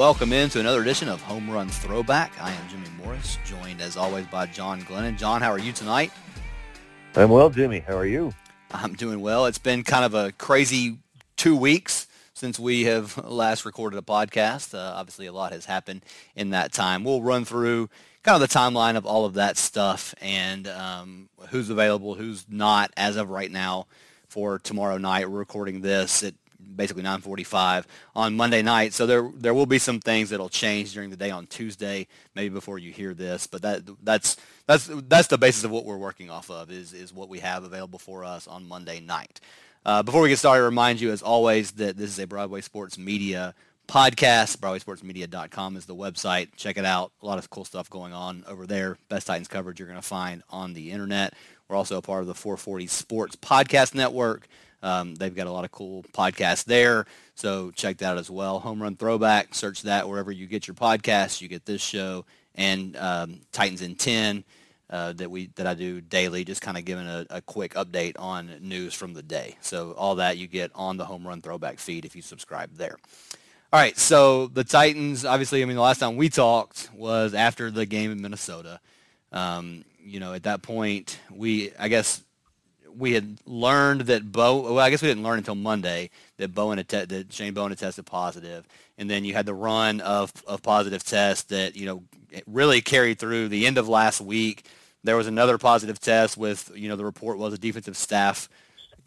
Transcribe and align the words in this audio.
welcome 0.00 0.32
into 0.32 0.58
another 0.58 0.80
edition 0.80 1.10
of 1.10 1.20
Home 1.20 1.50
Run 1.50 1.68
Throwback. 1.68 2.32
I 2.40 2.52
am 2.52 2.68
Jimmy 2.70 2.88
Morris, 3.04 3.36
joined 3.44 3.82
as 3.82 3.98
always 3.98 4.24
by 4.28 4.46
John 4.46 4.80
Glennon. 4.80 5.18
John, 5.18 5.42
how 5.42 5.50
are 5.50 5.58
you 5.58 5.72
tonight? 5.72 6.10
I'm 7.16 7.28
well, 7.28 7.50
Jimmy. 7.50 7.80
How 7.80 7.98
are 7.98 8.06
you? 8.06 8.32
I'm 8.70 8.94
doing 8.94 9.20
well. 9.20 9.44
It's 9.44 9.58
been 9.58 9.84
kind 9.84 10.06
of 10.06 10.14
a 10.14 10.32
crazy 10.32 10.96
two 11.36 11.54
weeks 11.54 12.06
since 12.32 12.58
we 12.58 12.84
have 12.84 13.18
last 13.26 13.66
recorded 13.66 13.98
a 13.98 14.02
podcast. 14.02 14.74
Uh, 14.74 14.94
obviously, 14.96 15.26
a 15.26 15.32
lot 15.32 15.52
has 15.52 15.66
happened 15.66 16.02
in 16.34 16.48
that 16.48 16.72
time. 16.72 17.04
We'll 17.04 17.20
run 17.20 17.44
through 17.44 17.90
kind 18.22 18.42
of 18.42 18.48
the 18.48 18.58
timeline 18.58 18.96
of 18.96 19.04
all 19.04 19.26
of 19.26 19.34
that 19.34 19.58
stuff 19.58 20.14
and 20.22 20.66
um, 20.66 21.28
who's 21.50 21.68
available, 21.68 22.14
who's 22.14 22.46
not 22.48 22.90
as 22.96 23.16
of 23.16 23.28
right 23.28 23.50
now 23.50 23.86
for 24.28 24.58
tomorrow 24.58 24.96
night. 24.96 25.30
We're 25.30 25.40
recording 25.40 25.82
this 25.82 26.22
at 26.22 26.32
basically 26.74 27.02
9:45 27.02 27.86
on 28.14 28.36
Monday 28.36 28.62
night. 28.62 28.92
So 28.92 29.06
there 29.06 29.30
there 29.34 29.54
will 29.54 29.66
be 29.66 29.78
some 29.78 30.00
things 30.00 30.30
that'll 30.30 30.48
change 30.48 30.92
during 30.92 31.10
the 31.10 31.16
day 31.16 31.30
on 31.30 31.46
Tuesday, 31.46 32.06
maybe 32.34 32.52
before 32.52 32.78
you 32.78 32.92
hear 32.92 33.14
this. 33.14 33.46
But 33.46 33.62
that 33.62 33.82
that's 34.02 34.36
that's 34.66 34.88
that's 35.08 35.28
the 35.28 35.38
basis 35.38 35.64
of 35.64 35.70
what 35.70 35.84
we're 35.84 35.96
working 35.96 36.30
off 36.30 36.50
of 36.50 36.70
is 36.70 36.92
is 36.92 37.12
what 37.12 37.28
we 37.28 37.40
have 37.40 37.64
available 37.64 37.98
for 37.98 38.24
us 38.24 38.46
on 38.46 38.68
Monday 38.68 39.00
night. 39.00 39.40
Uh, 39.84 40.02
before 40.02 40.20
we 40.20 40.28
get 40.28 40.38
started, 40.38 40.62
I 40.62 40.64
remind 40.64 41.00
you 41.00 41.10
as 41.10 41.22
always 41.22 41.72
that 41.72 41.96
this 41.96 42.10
is 42.10 42.18
a 42.18 42.26
Broadway 42.26 42.60
Sports 42.60 42.98
Media 42.98 43.54
podcast. 43.90 44.58
BroadwaySportsMedia.com 44.58 45.76
is 45.76 45.84
the 45.84 45.96
website. 45.96 46.48
Check 46.56 46.78
it 46.78 46.84
out. 46.84 47.10
A 47.22 47.26
lot 47.26 47.38
of 47.38 47.50
cool 47.50 47.64
stuff 47.64 47.90
going 47.90 48.12
on 48.12 48.44
over 48.46 48.64
there. 48.64 48.98
Best 49.08 49.26
Titans 49.26 49.48
coverage 49.48 49.80
you're 49.80 49.88
going 49.88 50.00
to 50.00 50.06
find 50.06 50.44
on 50.48 50.74
the 50.74 50.92
internet. 50.92 51.34
We're 51.68 51.74
also 51.74 51.98
a 51.98 52.02
part 52.02 52.20
of 52.20 52.28
the 52.28 52.34
440 52.34 52.86
Sports 52.86 53.34
Podcast 53.34 53.96
Network. 53.96 54.46
Um, 54.80 55.16
they've 55.16 55.34
got 55.34 55.48
a 55.48 55.52
lot 55.52 55.64
of 55.64 55.72
cool 55.72 56.04
podcasts 56.12 56.64
there, 56.64 57.04
so 57.34 57.70
check 57.72 57.98
that 57.98 58.12
out 58.12 58.18
as 58.18 58.30
well. 58.30 58.60
Home 58.60 58.80
Run 58.80 58.96
Throwback, 58.96 59.54
search 59.56 59.82
that 59.82 60.08
wherever 60.08 60.30
you 60.30 60.46
get 60.46 60.68
your 60.68 60.76
podcasts. 60.76 61.40
You 61.40 61.48
get 61.48 61.66
this 61.66 61.82
show 61.82 62.24
and 62.54 62.96
um, 62.96 63.40
Titans 63.50 63.82
in 63.82 63.96
10 63.96 64.44
uh, 64.88 65.12
that 65.14 65.30
we 65.30 65.50
that 65.56 65.66
I 65.66 65.74
do 65.74 66.00
daily, 66.00 66.44
just 66.44 66.62
kind 66.62 66.78
of 66.78 66.84
giving 66.84 67.06
a, 67.06 67.26
a, 67.28 67.40
quick 67.42 67.74
update 67.74 68.18
on 68.18 68.52
news 68.60 68.94
from 68.94 69.14
the 69.14 69.22
day. 69.22 69.56
So 69.60 69.92
all 69.92 70.14
that 70.16 70.38
you 70.38 70.46
get 70.46 70.70
on 70.74 70.96
the 70.96 71.04
Home 71.04 71.26
Run 71.26 71.42
Throwback 71.42 71.78
feed 71.78 72.04
if 72.04 72.14
you 72.14 72.22
subscribe 72.22 72.76
there. 72.76 72.96
All 73.72 73.78
right, 73.78 73.96
so 73.96 74.48
the 74.48 74.64
Titans, 74.64 75.24
obviously, 75.24 75.62
I 75.62 75.64
mean, 75.64 75.76
the 75.76 75.82
last 75.82 75.98
time 75.98 76.16
we 76.16 76.28
talked 76.28 76.90
was 76.92 77.34
after 77.34 77.70
the 77.70 77.86
game 77.86 78.10
in 78.10 78.20
Minnesota. 78.20 78.80
Um, 79.30 79.84
you 80.02 80.18
know, 80.18 80.32
at 80.32 80.42
that 80.42 80.62
point, 80.62 81.20
we, 81.30 81.70
I 81.78 81.86
guess, 81.86 82.24
we 82.98 83.12
had 83.12 83.38
learned 83.46 84.02
that 84.02 84.32
Bo. 84.32 84.62
Well, 84.62 84.80
I 84.80 84.90
guess 84.90 85.02
we 85.02 85.06
didn't 85.06 85.22
learn 85.22 85.38
until 85.38 85.54
Monday 85.54 86.10
that 86.38 86.52
Bowen 86.52 86.78
had 86.78 86.88
te- 86.88 87.04
that 87.04 87.32
Shane 87.32 87.54
Bowen 87.54 87.70
had 87.70 87.78
tested 87.78 88.06
positive, 88.06 88.66
and 88.98 89.08
then 89.08 89.24
you 89.24 89.34
had 89.34 89.46
the 89.46 89.54
run 89.54 90.00
of 90.00 90.32
of 90.48 90.62
positive 90.64 91.04
tests 91.04 91.44
that 91.44 91.76
you 91.76 91.86
know 91.86 92.02
really 92.48 92.80
carried 92.80 93.20
through 93.20 93.46
the 93.46 93.68
end 93.68 93.78
of 93.78 93.88
last 93.88 94.20
week. 94.20 94.66
There 95.04 95.16
was 95.16 95.28
another 95.28 95.58
positive 95.58 96.00
test 96.00 96.36
with 96.36 96.72
you 96.74 96.88
know 96.88 96.96
the 96.96 97.04
report 97.04 97.38
was 97.38 97.54
a 97.54 97.58
defensive 97.58 97.96
staff 97.96 98.48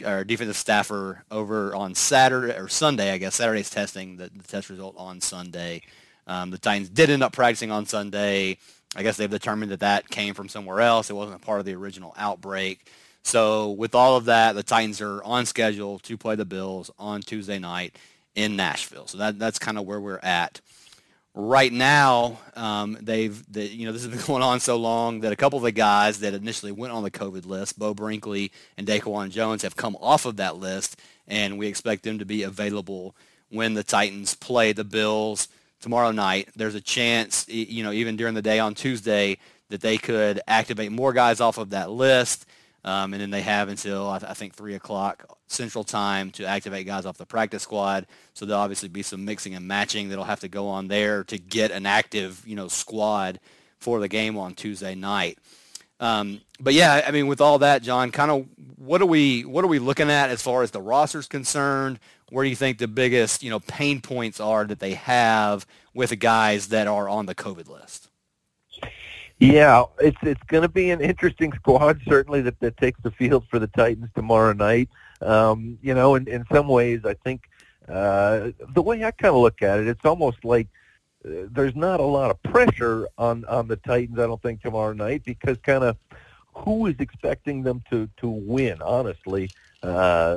or 0.06 0.24
defensive 0.24 0.56
staffer 0.56 1.24
over 1.30 1.76
on 1.76 1.96
Saturday 1.96 2.58
or 2.58 2.68
Sunday, 2.68 3.12
I 3.12 3.18
guess 3.18 3.36
Saturday's 3.36 3.70
testing 3.70 4.18
the, 4.18 4.30
the 4.36 4.44
test 4.44 4.70
result 4.70 4.96
on 4.98 5.22
Sunday. 5.22 5.82
Um, 6.28 6.52
the 6.52 6.58
Titans 6.58 6.90
did 6.90 7.10
end 7.10 7.24
up 7.24 7.34
practicing 7.34 7.72
on 7.72 7.86
Sunday. 7.86 8.58
I 8.96 9.04
guess 9.04 9.18
they've 9.18 9.30
determined 9.30 9.72
that 9.72 9.82
that 9.82 10.10
came 10.10 10.34
from 10.34 10.48
somewhere 10.50 10.82
else. 10.82 11.10
It 11.10 11.14
wasn't 11.14 11.42
a 11.42 11.46
part 11.46 11.60
of 11.60 11.66
the 11.66 11.74
original 11.74 12.14
outbreak. 12.18 12.88
So 13.24 13.72
with 13.72 13.96
all 13.96 14.18
of 14.18 14.26
that, 14.26 14.54
the 14.54 14.64
Titans 14.64 15.02
are 15.02 15.24
on 15.24 15.46
schedule 15.46 16.00
to 16.00 16.18
play 16.18 16.36
the 16.36 16.46
Bills 16.46 16.92
on 17.00 17.22
Tuesday 17.22 17.60
night 17.60 17.98
in 18.36 18.56
Nashville. 18.56 19.08
So 19.08 19.18
that 19.18 19.40
that's 19.40 19.60
kind 19.60 19.78
of 19.78 19.86
where 19.86 20.00
we're 20.00 20.20
at 20.22 20.62
right 21.34 21.72
now. 21.72 22.40
Um, 22.56 22.98
they've 23.02 23.52
they, 23.52 23.66
you 23.66 23.86
know 23.86 23.92
this 23.92 24.04
has 24.04 24.12
been 24.12 24.26
going 24.28 24.44
on 24.44 24.60
so 24.60 24.78
long 24.78 25.22
that 25.22 25.32
a 25.32 25.36
couple 25.36 25.58
of 25.58 25.64
the 25.64 25.72
guys 25.72 26.20
that 26.20 26.34
initially 26.34 26.72
went 26.72 26.94
on 26.94 27.04
the 27.04 27.12
COVID 27.12 27.46
list, 27.46 27.78
Beau 27.80 27.94
Brinkley 27.94 28.52
and 28.78 28.88
Daquan 28.88 29.30
Jones, 29.30 29.64
have 29.64 29.76
come 29.76 29.98
off 30.00 30.26
of 30.26 30.38
that 30.38 30.58
list, 30.58 31.00
and 31.28 31.58
we 31.58 31.68
expect 31.68 32.04
them 32.04 32.20
to 32.20 32.26
be 32.26 32.44
available 32.44 33.16
when 33.50 33.74
the 33.74 33.84
Titans 33.84 34.34
play 34.34 34.74
the 34.74 34.84
Bills 34.84 35.48
tomorrow 35.80 36.12
night. 36.12 36.50
There's 36.56 36.76
a 36.76 36.82
chance, 36.82 37.48
you 37.48 37.84
know, 37.84 37.92
even 37.92 38.16
during 38.16 38.34
the 38.34 38.42
day 38.42 38.60
on 38.60 38.74
Tuesday, 38.74 39.38
that 39.70 39.82
they 39.82 39.98
could 39.98 40.40
activate 40.48 40.92
more 40.92 41.14
guys 41.14 41.42
off 41.42 41.58
of 41.58 41.72
that 41.72 41.92
list 41.92 42.46
um, 42.86 43.14
and 43.14 43.22
then 43.22 43.30
they 43.30 43.42
have 43.42 43.70
until 43.70 44.10
I, 44.10 44.20
th- 44.20 44.30
I, 44.30 44.34
think 44.34 44.54
three 44.54 44.76
o'clock 44.76 45.38
Central 45.48 45.84
Time 45.84 46.32
to 46.32 46.46
activate 46.46 46.86
guys 46.86 47.06
off 47.06 47.18
the 47.18 47.26
practice 47.26 47.64
squad. 47.64 48.08
So 48.34 48.46
there'll 48.46 48.62
obviously 48.62 48.90
be 48.90 49.04
some 49.04 49.24
mixing 49.24 49.56
and 49.56 49.68
matching 49.68 50.10
that'll 50.10 50.26
have 50.26 50.42
to 50.42 50.50
go 50.50 50.68
on 50.68 50.90
there 50.90 51.24
to 51.26 51.38
get 51.38 51.72
an 51.72 51.86
active, 51.86 52.44
you 52.46 52.56
know, 52.56 52.68
squad 52.68 53.40
for 53.80 54.00
the 54.00 54.08
game 54.10 54.38
on 54.38 54.54
Tuesday 54.54 54.96
night. 54.96 55.38
Um, 56.00 56.42
but 56.60 56.74
yeah, 56.74 57.04
I 57.08 57.12
mean, 57.12 57.28
with 57.28 57.40
all 57.40 57.60
that, 57.60 57.84
John, 57.84 58.12
kind 58.12 58.32
of 58.32 58.48
what 58.78 59.02
are 59.02 59.06
we 59.06 59.46
what 59.46 59.64
are 59.64 59.70
we 59.70 59.80
looking 59.80 60.10
at 60.10 60.30
as 60.30 60.42
far 60.42 60.64
as 60.64 60.72
the 60.72 60.82
roster's 60.82 61.28
concerned? 61.28 62.00
Where 62.30 62.44
do 62.44 62.50
you 62.50 62.56
think 62.56 62.80
the 62.80 62.88
biggest 62.88 63.44
you 63.44 63.50
know 63.50 63.62
pain 63.62 64.02
points 64.02 64.42
are 64.42 64.66
that 64.66 64.80
they 64.80 64.96
have 64.96 65.66
with 65.94 66.10
the 66.10 66.18
guys 66.18 66.68
that 66.70 66.88
are 66.88 67.08
on 67.08 67.28
the 67.28 67.36
COVID 67.36 67.70
list? 67.70 68.10
Yeah, 69.44 69.84
it's 70.00 70.18
it's 70.22 70.42
going 70.44 70.62
to 70.62 70.70
be 70.70 70.92
an 70.92 71.02
interesting 71.02 71.52
squad 71.52 72.00
certainly 72.08 72.42
that, 72.44 72.58
that 72.62 72.78
takes 72.78 73.02
the 73.02 73.12
field 73.12 73.46
for 73.50 73.60
the 73.60 73.68
Titans 73.68 74.08
tomorrow 74.16 74.54
night. 74.54 74.88
Um, 75.22 75.78
you 75.82 75.94
know, 75.94 76.16
in, 76.16 76.30
in 76.30 76.46
some 76.50 76.70
ways, 76.70 77.02
I 77.04 77.16
think 77.26 77.50
uh, 77.90 78.52
the 78.74 78.82
way 78.82 79.04
I 79.04 79.12
kind 79.12 79.36
of 79.36 79.42
look 79.42 79.62
at 79.62 79.80
it, 79.80 79.88
it's 79.90 80.06
almost 80.06 80.46
like 80.46 80.70
uh, 81.26 81.48
there's 81.52 81.76
not 81.76 82.00
a 82.00 82.06
lot 82.06 82.32
of 82.32 82.42
pressure 82.44 83.06
on 83.18 83.44
on 83.46 83.68
the 83.68 83.76
Titans. 83.76 84.18
I 84.18 84.28
don't 84.28 84.42
think 84.42 84.62
tomorrow 84.62 84.94
night 84.94 85.24
because 85.26 85.58
kind 85.58 85.84
of 85.84 85.98
who 86.54 86.86
is 86.86 86.96
expecting 87.00 87.64
them 87.64 87.84
to 87.90 88.08
to 88.18 88.30
win? 88.30 88.82
Honestly, 88.82 89.50
uh, 89.84 89.88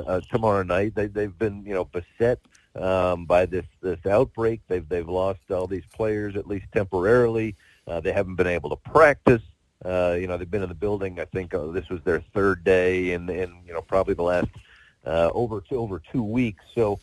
uh, 0.05 0.21
tomorrow 0.29 0.63
night 0.63 0.95
they 0.95 1.07
they've 1.07 1.39
been 1.39 1.63
you 1.65 1.73
know 1.73 1.85
beset 1.85 2.39
um, 2.75 3.25
by 3.25 3.45
this 3.45 3.65
this 3.81 4.05
outbreak. 4.05 4.59
They've 4.67 4.87
they've 4.89 5.07
lost 5.07 5.49
all 5.49 5.65
these 5.65 5.85
players 5.93 6.35
at 6.35 6.45
least 6.45 6.65
temporarily. 6.73 7.55
Uh, 7.87 7.99
they 7.99 8.11
haven't 8.11 8.35
been 8.35 8.47
able 8.47 8.69
to 8.69 8.75
practice. 8.75 9.41
Uh, 9.83 10.17
you 10.19 10.27
know, 10.27 10.37
they've 10.37 10.49
been 10.49 10.63
in 10.63 10.69
the 10.69 10.75
building. 10.75 11.19
I 11.19 11.25
think 11.25 11.53
uh, 11.53 11.67
this 11.67 11.87
was 11.89 12.01
their 12.03 12.19
third 12.33 12.63
day, 12.63 13.13
and 13.13 13.29
and 13.29 13.53
you 13.65 13.73
know 13.73 13.81
probably 13.81 14.15
the 14.15 14.23
last 14.23 14.49
uh, 15.05 15.29
over 15.33 15.61
two, 15.61 15.77
over 15.77 16.01
two 16.11 16.23
weeks. 16.23 16.63
So, 16.75 16.99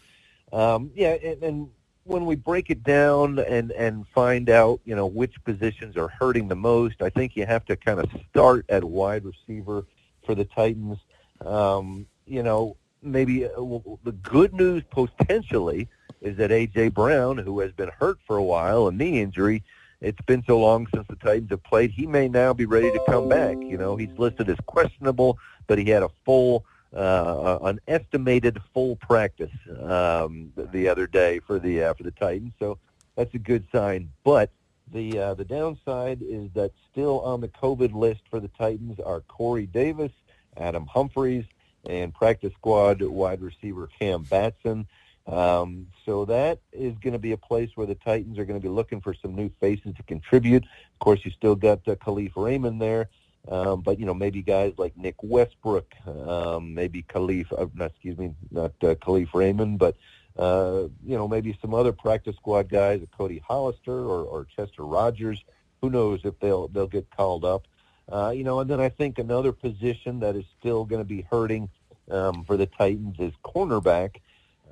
um, 0.52 0.90
yeah, 0.94 1.16
and, 1.22 1.42
and 1.42 1.70
when 2.04 2.26
we 2.26 2.36
break 2.36 2.70
it 2.70 2.82
down 2.82 3.38
and 3.38 3.72
and 3.72 4.06
find 4.08 4.50
out, 4.50 4.80
you 4.84 4.94
know, 4.94 5.06
which 5.06 5.42
positions 5.44 5.96
are 5.96 6.08
hurting 6.08 6.48
the 6.48 6.56
most, 6.56 7.00
I 7.00 7.10
think 7.10 7.36
you 7.36 7.46
have 7.46 7.64
to 7.66 7.76
kind 7.76 8.00
of 8.00 8.10
start 8.30 8.66
at 8.68 8.84
wide 8.84 9.24
receiver 9.24 9.86
for 10.26 10.34
the 10.34 10.44
Titans. 10.44 10.98
Um, 11.44 12.06
you 12.26 12.42
know, 12.42 12.76
maybe 13.02 13.46
uh, 13.46 13.62
well, 13.62 13.98
the 14.04 14.12
good 14.12 14.52
news 14.52 14.82
potentially 14.90 15.88
is 16.20 16.36
that 16.38 16.50
AJ 16.50 16.94
Brown, 16.94 17.38
who 17.38 17.60
has 17.60 17.72
been 17.72 17.90
hurt 17.98 18.18
for 18.26 18.36
a 18.36 18.42
while, 18.42 18.88
a 18.88 18.92
knee 18.92 19.20
injury, 19.20 19.62
it's 20.04 20.20
been 20.26 20.44
so 20.46 20.60
long 20.60 20.86
since 20.94 21.06
the 21.08 21.16
Titans 21.16 21.50
have 21.50 21.62
played. 21.62 21.90
He 21.90 22.06
may 22.06 22.28
now 22.28 22.52
be 22.52 22.66
ready 22.66 22.90
to 22.90 23.00
come 23.08 23.28
back. 23.28 23.56
You 23.58 23.78
know, 23.78 23.96
he's 23.96 24.16
listed 24.18 24.48
as 24.50 24.58
questionable, 24.66 25.38
but 25.66 25.78
he 25.78 25.86
had 25.86 26.02
a 26.02 26.10
full, 26.24 26.64
uh, 26.94 27.58
an 27.62 27.80
estimated 27.88 28.60
full 28.74 28.96
practice 28.96 29.50
um, 29.82 30.52
the 30.56 30.88
other 30.88 31.06
day 31.06 31.40
for 31.40 31.58
the 31.58 31.84
uh, 31.84 31.94
for 31.94 32.02
the 32.02 32.10
Titans. 32.10 32.52
So 32.58 32.78
that's 33.16 33.34
a 33.34 33.38
good 33.38 33.66
sign. 33.72 34.10
But 34.24 34.50
the 34.92 35.18
uh, 35.18 35.34
the 35.34 35.44
downside 35.44 36.20
is 36.22 36.50
that 36.54 36.72
still 36.92 37.20
on 37.20 37.40
the 37.40 37.48
COVID 37.48 37.94
list 37.94 38.20
for 38.30 38.40
the 38.40 38.50
Titans 38.58 39.00
are 39.00 39.20
Corey 39.22 39.66
Davis, 39.66 40.12
Adam 40.56 40.86
Humphries, 40.86 41.46
and 41.88 42.14
practice 42.14 42.52
squad 42.52 43.00
wide 43.00 43.40
receiver 43.40 43.88
Cam 43.98 44.22
Batson. 44.24 44.86
Um, 45.26 45.86
so 46.04 46.26
that 46.26 46.60
is 46.72 46.94
going 46.98 47.14
to 47.14 47.18
be 47.18 47.32
a 47.32 47.36
place 47.36 47.70
where 47.74 47.86
the 47.86 47.94
Titans 47.94 48.38
are 48.38 48.44
going 48.44 48.60
to 48.60 48.62
be 48.62 48.68
looking 48.68 49.00
for 49.00 49.14
some 49.14 49.34
new 49.34 49.50
faces 49.60 49.94
to 49.96 50.02
contribute. 50.02 50.64
Of 50.64 50.98
course, 50.98 51.24
you 51.24 51.30
still 51.30 51.54
got 51.54 51.86
uh, 51.88 51.94
Kalif 51.94 52.32
Raymond 52.36 52.80
there, 52.80 53.08
um, 53.48 53.80
but 53.80 53.98
you 53.98 54.04
know 54.04 54.14
maybe 54.14 54.42
guys 54.42 54.74
like 54.76 54.96
Nick 54.96 55.16
Westbrook, 55.22 55.94
um, 56.06 56.74
maybe 56.74 57.02
Khalif, 57.02 57.52
uh, 57.52 57.66
not, 57.74 57.92
excuse 57.92 58.18
me, 58.18 58.34
not 58.50 58.72
uh, 58.82 58.94
Kalif 58.96 59.32
Raymond, 59.32 59.78
but 59.78 59.96
uh, 60.38 60.88
you 61.02 61.16
know 61.16 61.26
maybe 61.26 61.56
some 61.62 61.72
other 61.72 61.92
practice 61.92 62.36
squad 62.36 62.68
guys, 62.68 63.00
Cody 63.16 63.42
Hollister 63.46 63.92
or, 63.92 64.24
or 64.24 64.46
Chester 64.56 64.84
Rogers. 64.84 65.42
Who 65.80 65.88
knows 65.90 66.20
if 66.24 66.38
they'll 66.40 66.68
they'll 66.68 66.86
get 66.86 67.08
called 67.16 67.46
up? 67.46 67.66
Uh, 68.12 68.32
you 68.36 68.44
know, 68.44 68.60
and 68.60 68.68
then 68.68 68.80
I 68.80 68.90
think 68.90 69.18
another 69.18 69.52
position 69.52 70.20
that 70.20 70.36
is 70.36 70.44
still 70.58 70.84
going 70.84 71.00
to 71.00 71.08
be 71.08 71.22
hurting 71.22 71.70
um, 72.10 72.44
for 72.44 72.58
the 72.58 72.66
Titans 72.66 73.16
is 73.18 73.32
cornerback. 73.42 74.16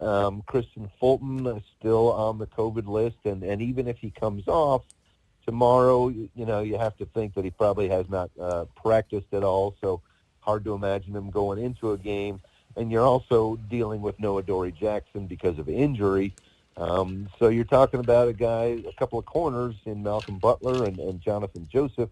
Um, 0.02 0.42
Kristian 0.48 0.90
Fulton 0.98 1.46
is 1.46 1.62
still 1.78 2.12
on 2.12 2.38
the 2.38 2.46
COVID 2.46 2.88
list, 2.88 3.18
and, 3.24 3.42
and 3.42 3.62
even 3.62 3.86
if 3.86 3.98
he 3.98 4.10
comes 4.10 4.48
off 4.48 4.82
tomorrow, 5.46 6.08
you, 6.08 6.28
you 6.34 6.44
know, 6.44 6.60
you 6.60 6.76
have 6.76 6.96
to 6.98 7.06
think 7.06 7.34
that 7.34 7.44
he 7.44 7.50
probably 7.50 7.88
has 7.88 8.08
not 8.08 8.30
uh, 8.40 8.64
practiced 8.74 9.32
at 9.32 9.44
all, 9.44 9.76
so 9.80 10.00
hard 10.40 10.64
to 10.64 10.74
imagine 10.74 11.14
him 11.14 11.30
going 11.30 11.62
into 11.62 11.92
a 11.92 11.98
game. 11.98 12.40
And 12.76 12.90
you're 12.90 13.04
also 13.04 13.56
dealing 13.68 14.00
with 14.00 14.18
no 14.18 14.38
Adoree' 14.38 14.72
Jackson 14.72 15.26
because 15.26 15.58
of 15.58 15.68
injury. 15.68 16.34
Um, 16.76 17.28
so 17.38 17.48
you're 17.48 17.64
talking 17.64 18.00
about 18.00 18.28
a 18.28 18.32
guy, 18.32 18.82
a 18.88 18.92
couple 18.98 19.18
of 19.18 19.26
corners 19.26 19.76
in 19.84 20.02
Malcolm 20.02 20.38
Butler 20.38 20.86
and, 20.86 20.98
and 20.98 21.20
Johnathan 21.20 21.68
Joseph 21.68 22.08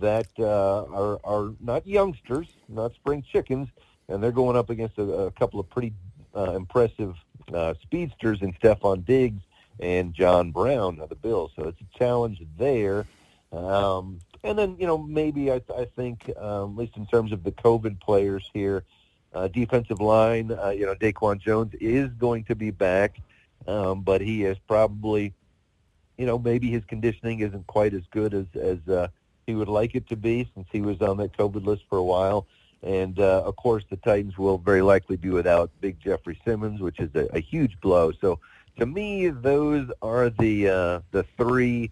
that 0.00 0.28
uh, 0.38 0.84
are 0.84 1.20
are 1.24 1.52
not 1.60 1.86
youngsters, 1.86 2.46
not 2.68 2.94
spring 2.94 3.22
chickens, 3.30 3.68
and 4.08 4.22
they're 4.22 4.32
going 4.32 4.56
up 4.56 4.70
against 4.70 4.98
a, 4.98 5.02
a 5.02 5.30
couple 5.32 5.60
of 5.60 5.68
pretty 5.68 5.92
uh, 6.36 6.52
impressive 6.52 7.14
uh, 7.52 7.74
speedsters 7.82 8.42
in 8.42 8.52
Stefon 8.54 9.04
Diggs 9.04 9.42
and 9.80 10.14
John 10.14 10.50
Brown 10.50 11.00
of 11.00 11.08
the 11.08 11.14
Bills. 11.14 11.52
So 11.56 11.68
it's 11.68 11.80
a 11.80 11.98
challenge 11.98 12.42
there. 12.58 13.06
Um, 13.52 14.20
and 14.44 14.58
then, 14.58 14.76
you 14.78 14.86
know, 14.86 14.98
maybe 14.98 15.50
I, 15.50 15.60
I 15.76 15.86
think, 15.96 16.30
um, 16.38 16.72
at 16.72 16.76
least 16.76 16.96
in 16.96 17.06
terms 17.06 17.32
of 17.32 17.42
the 17.42 17.52
COVID 17.52 18.00
players 18.00 18.48
here, 18.52 18.84
uh, 19.32 19.48
defensive 19.48 20.00
line, 20.00 20.50
uh, 20.52 20.70
you 20.70 20.86
know, 20.86 20.94
Daquan 20.94 21.40
Jones 21.40 21.74
is 21.80 22.08
going 22.10 22.44
to 22.44 22.54
be 22.54 22.70
back, 22.70 23.20
um, 23.66 24.02
but 24.02 24.20
he 24.20 24.44
is 24.44 24.56
probably, 24.66 25.34
you 26.16 26.26
know, 26.26 26.38
maybe 26.38 26.70
his 26.70 26.84
conditioning 26.84 27.40
isn't 27.40 27.66
quite 27.66 27.94
as 27.94 28.02
good 28.10 28.34
as, 28.34 28.46
as 28.60 28.78
uh, 28.88 29.08
he 29.46 29.54
would 29.54 29.68
like 29.68 29.94
it 29.94 30.08
to 30.08 30.16
be 30.16 30.48
since 30.54 30.66
he 30.72 30.80
was 30.80 31.00
on 31.00 31.16
that 31.18 31.36
COVID 31.36 31.64
list 31.64 31.84
for 31.88 31.98
a 31.98 32.04
while. 32.04 32.46
And, 32.82 33.18
uh, 33.18 33.42
of 33.44 33.56
course, 33.56 33.84
the 33.90 33.96
Titans 33.96 34.38
will 34.38 34.58
very 34.58 34.80
likely 34.80 35.16
be 35.16 35.28
without 35.28 35.70
Big 35.80 36.00
Jeffery 36.00 36.40
Simmons, 36.46 36.80
which 36.80 36.98
is 36.98 37.14
a, 37.14 37.28
a 37.36 37.40
huge 37.40 37.78
blow. 37.80 38.12
So 38.12 38.38
to 38.78 38.86
me, 38.86 39.28
those 39.28 39.90
are 40.00 40.30
the 40.30 40.68
uh, 40.68 41.00
the 41.10 41.24
three 41.36 41.90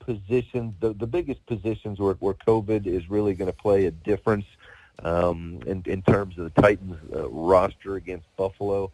positions, 0.00 0.74
the, 0.80 0.92
the 0.92 1.06
biggest 1.06 1.44
positions 1.46 1.98
where, 1.98 2.14
where 2.14 2.34
COVID 2.34 2.86
is 2.86 3.10
really 3.10 3.34
going 3.34 3.50
to 3.50 3.56
play 3.56 3.86
a 3.86 3.90
difference 3.90 4.44
um, 5.02 5.60
in, 5.66 5.82
in 5.86 6.02
terms 6.02 6.38
of 6.38 6.44
the 6.44 6.62
Titans 6.62 6.96
uh, 7.14 7.28
roster 7.28 7.96
against 7.96 8.24
Buffalo. 8.36 8.92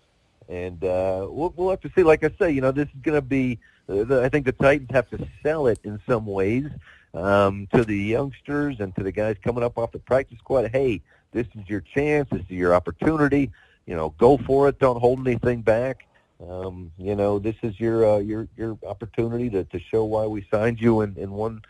And 0.49 0.83
uh, 0.83 1.27
we'll, 1.29 1.53
we'll 1.56 1.71
have 1.71 1.81
to 1.83 1.91
see. 1.95 2.03
Like 2.03 2.25
I 2.25 2.31
say, 2.38 2.50
you 2.53 2.61
know, 2.61 2.73
this 2.73 2.88
is 2.88 3.03
going 3.03 3.17
to 3.17 3.23
be. 3.23 3.59
Uh, 3.88 4.05
the, 4.05 4.23
I 4.23 4.29
think 4.29 4.47
the 4.47 4.53
Titans 4.53 4.91
have 4.93 5.11
to 5.11 5.29
sell 5.43 5.67
it 5.67 5.81
in 5.85 6.00
some 6.09 6.27
ways 6.27 6.67
um, 7.15 7.69
to 7.75 7.85
the 7.85 7.97
youngsters 7.97 8.77
and 8.81 8.95
to 8.97 9.03
the 9.03 9.12
guys 9.12 9.37
coming 9.43 9.65
up 9.65 9.77
off 9.79 9.93
the 9.93 9.99
practice 9.99 10.38
squad. 10.38 10.71
Hey, 10.71 11.03
this 11.32 11.46
is 11.55 11.69
your 11.69 11.81
chance. 11.81 12.29
This 12.31 12.43
is 12.43 12.50
your 12.50 12.75
opportunity. 12.75 13.50
You 13.87 13.96
know, 13.96 14.11
go 14.19 14.38
for 14.38 14.69
it. 14.69 14.79
Don't 14.79 15.00
hold 15.00 15.26
anything 15.26 15.62
back. 15.62 16.06
Um, 16.49 16.93
you 16.99 17.14
know, 17.14 17.38
this 17.38 17.56
is 17.62 17.79
your 17.79 18.08
uh, 18.08 18.19
your 18.19 18.49
your 18.56 18.79
opportunity 18.87 19.50
to, 19.50 19.64
to 19.64 19.79
show 19.79 20.05
why 20.05 20.26
we 20.26 20.46
signed 20.50 20.81
you 20.81 21.02
in, 21.02 21.17
in 21.17 21.31
one 21.32 21.62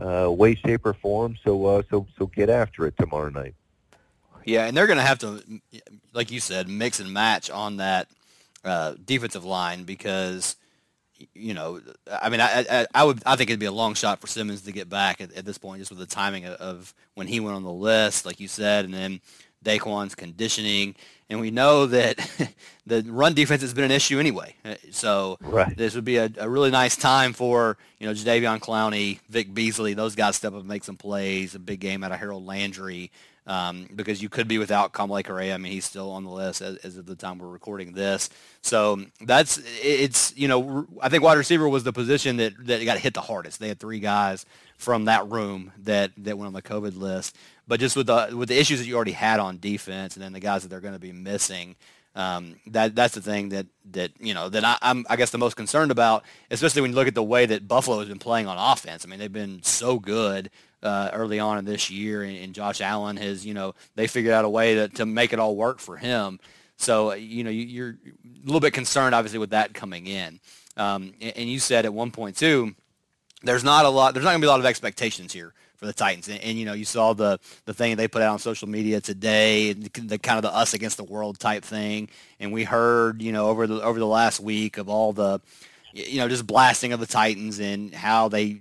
uh, 0.00 0.30
way, 0.30 0.54
shape, 0.54 0.84
or 0.84 0.94
form. 0.94 1.36
So 1.44 1.66
uh, 1.66 1.82
so 1.90 2.06
so 2.18 2.26
get 2.26 2.50
after 2.50 2.86
it 2.86 2.94
tomorrow 2.98 3.30
night. 3.30 3.54
Yeah, 4.44 4.66
and 4.66 4.76
they're 4.76 4.86
going 4.86 4.98
to 4.98 5.04
have 5.04 5.18
to, 5.18 5.42
like 6.14 6.30
you 6.30 6.40
said, 6.40 6.66
mix 6.68 6.98
and 6.98 7.12
match 7.12 7.50
on 7.50 7.76
that 7.76 8.08
uh, 8.64 8.94
defensive 9.04 9.44
line 9.44 9.84
because 9.84 10.56
you 11.34 11.54
know, 11.54 11.80
I 12.10 12.28
mean, 12.28 12.40
I, 12.40 12.64
I, 12.70 12.86
I 12.94 13.04
would, 13.04 13.22
I 13.26 13.36
think 13.36 13.50
it'd 13.50 13.60
be 13.60 13.66
a 13.66 13.72
long 13.72 13.94
shot 13.94 14.20
for 14.20 14.26
Simmons 14.26 14.62
to 14.62 14.72
get 14.72 14.88
back 14.88 15.20
at, 15.20 15.32
at 15.34 15.44
this 15.44 15.58
point, 15.58 15.80
just 15.80 15.90
with 15.90 16.00
the 16.00 16.06
timing 16.06 16.44
of, 16.44 16.54
of, 16.54 16.94
when 17.14 17.26
he 17.26 17.40
went 17.40 17.56
on 17.56 17.62
the 17.62 17.72
list, 17.72 18.24
like 18.24 18.40
you 18.40 18.48
said, 18.48 18.84
and 18.84 18.94
then 18.94 19.20
Daquan's 19.64 20.14
conditioning, 20.14 20.94
and 21.28 21.40
we 21.40 21.50
know 21.50 21.86
that 21.86 22.16
the 22.86 23.02
run 23.06 23.34
defense 23.34 23.62
has 23.62 23.74
been 23.74 23.84
an 23.84 23.90
issue 23.90 24.18
anyway. 24.18 24.54
So 24.90 25.36
right. 25.40 25.76
this 25.76 25.94
would 25.94 26.04
be 26.04 26.16
a, 26.16 26.30
a, 26.38 26.48
really 26.48 26.70
nice 26.70 26.96
time 26.96 27.32
for 27.34 27.76
you 27.98 28.06
know 28.06 28.14
Jadeveon 28.14 28.60
Clowney, 28.60 29.20
Vic 29.28 29.52
Beasley, 29.52 29.94
those 29.94 30.14
guys 30.14 30.36
step 30.36 30.54
up 30.54 30.60
and 30.60 30.68
make 30.68 30.84
some 30.84 30.96
plays. 30.96 31.54
A 31.54 31.58
big 31.58 31.80
game 31.80 32.02
out 32.02 32.12
of 32.12 32.18
Harold 32.18 32.46
Landry 32.46 33.10
um, 33.50 33.88
because 33.96 34.22
you 34.22 34.28
could 34.28 34.46
be 34.46 34.58
without 34.58 34.92
Kamalei 34.92 35.24
Correa. 35.24 35.54
I 35.54 35.58
mean, 35.58 35.72
he's 35.72 35.84
still 35.84 36.12
on 36.12 36.22
the 36.22 36.30
list 36.30 36.62
as, 36.62 36.76
as, 36.76 36.96
of 36.96 37.06
the 37.06 37.16
time 37.16 37.38
we're 37.38 37.48
recording 37.48 37.94
this. 37.94 38.30
So 38.62 39.04
that's 39.22 39.60
it's 39.82 40.32
you 40.36 40.46
know 40.46 40.86
I 41.02 41.08
think 41.08 41.24
wide 41.24 41.36
receiver 41.36 41.68
was 41.68 41.82
the 41.82 41.92
position 41.92 42.36
that 42.36 42.52
that 42.66 42.84
got 42.84 42.98
hit 42.98 43.12
the 43.12 43.20
hardest. 43.20 43.58
They 43.58 43.66
had 43.66 43.80
three 43.80 43.98
guys 43.98 44.46
from 44.76 45.06
that 45.06 45.28
room 45.28 45.72
that 45.82 46.12
that 46.18 46.38
went 46.38 46.46
on 46.46 46.52
the 46.52 46.62
COVID 46.62 46.96
list. 46.96 47.36
But 47.66 47.80
just 47.80 47.96
with 47.96 48.06
the 48.06 48.32
with 48.36 48.48
the 48.48 48.58
issues 48.58 48.78
that 48.78 48.86
you 48.86 48.94
already 48.94 49.12
had 49.12 49.40
on 49.40 49.58
defense, 49.58 50.14
and 50.14 50.22
then 50.22 50.32
the 50.32 50.38
guys 50.38 50.62
that 50.62 50.68
they're 50.68 50.80
going 50.80 50.94
to 50.94 51.00
be 51.00 51.12
missing. 51.12 51.74
Um, 52.16 52.56
that 52.66 52.96
that's 52.96 53.14
the 53.14 53.22
thing 53.22 53.50
that 53.50 53.66
that 53.92 54.10
you 54.18 54.34
know 54.34 54.48
that 54.48 54.64
I, 54.64 54.76
am 54.82 55.06
I 55.08 55.14
guess 55.14 55.30
the 55.30 55.38
most 55.38 55.54
concerned 55.54 55.92
about, 55.92 56.24
especially 56.50 56.82
when 56.82 56.90
you 56.90 56.96
look 56.96 57.06
at 57.06 57.14
the 57.14 57.22
way 57.22 57.46
that 57.46 57.68
Buffalo 57.68 58.00
has 58.00 58.08
been 58.08 58.18
playing 58.18 58.48
on 58.48 58.58
offense. 58.58 59.04
I 59.04 59.08
mean, 59.08 59.20
they've 59.20 59.32
been 59.32 59.62
so 59.62 60.00
good 60.00 60.50
uh, 60.82 61.10
early 61.12 61.38
on 61.38 61.58
in 61.58 61.64
this 61.64 61.90
year, 61.90 62.22
and, 62.22 62.36
and, 62.36 62.54
Josh 62.54 62.80
Allen 62.80 63.16
has, 63.18 63.44
you 63.44 63.52
know, 63.54 63.74
they 63.96 64.06
figured 64.06 64.32
out 64.32 64.44
a 64.44 64.48
way 64.48 64.74
to, 64.76 64.88
to 64.88 65.06
make 65.06 65.32
it 65.32 65.38
all 65.38 65.54
work 65.54 65.78
for 65.78 65.96
him. 65.96 66.40
So, 66.76 67.12
you 67.12 67.44
know, 67.44 67.50
you, 67.50 67.84
are 67.84 67.88
a 67.90 68.44
little 68.44 68.60
bit 68.60 68.72
concerned, 68.72 69.14
obviously, 69.14 69.38
with 69.38 69.50
that 69.50 69.74
coming 69.74 70.06
in. 70.06 70.40
Um, 70.76 71.12
and, 71.20 71.36
and, 71.36 71.48
you 71.50 71.58
said 71.58 71.84
at 71.84 71.92
one 71.92 72.10
point 72.10 72.36
too, 72.36 72.74
there's 73.42 73.64
not 73.64 73.84
a 73.84 73.90
lot, 73.90 74.14
there's 74.14 74.24
not 74.24 74.30
going 74.30 74.40
to 74.40 74.44
be 74.44 74.48
a 74.48 74.50
lot 74.50 74.60
of 74.60 74.66
expectations 74.66 75.32
here 75.32 75.52
for 75.76 75.84
the 75.84 75.92
Titans. 75.92 76.28
And, 76.28 76.40
and, 76.40 76.58
you 76.58 76.64
know, 76.64 76.72
you 76.72 76.86
saw 76.86 77.12
the 77.12 77.38
the 77.66 77.74
thing 77.74 77.96
they 77.96 78.08
put 78.08 78.22
out 78.22 78.32
on 78.32 78.38
social 78.38 78.68
media 78.68 79.00
today, 79.00 79.74
the 79.74 80.18
kind 80.18 80.38
of 80.38 80.42
the 80.42 80.54
us 80.54 80.72
against 80.72 80.96
the 80.96 81.04
world 81.04 81.38
type 81.38 81.64
thing. 81.64 82.08
And 82.38 82.52
we 82.52 82.64
heard, 82.64 83.20
you 83.20 83.32
know, 83.32 83.48
over 83.48 83.66
the 83.66 83.82
over 83.82 83.98
the 83.98 84.06
last 84.06 84.40
week 84.40 84.78
of 84.78 84.88
all 84.88 85.12
the, 85.12 85.40
you 85.92 86.18
know, 86.18 86.28
just 86.28 86.46
blasting 86.46 86.94
of 86.94 87.00
the 87.00 87.06
Titans 87.06 87.58
and 87.58 87.94
how 87.94 88.28
they 88.28 88.60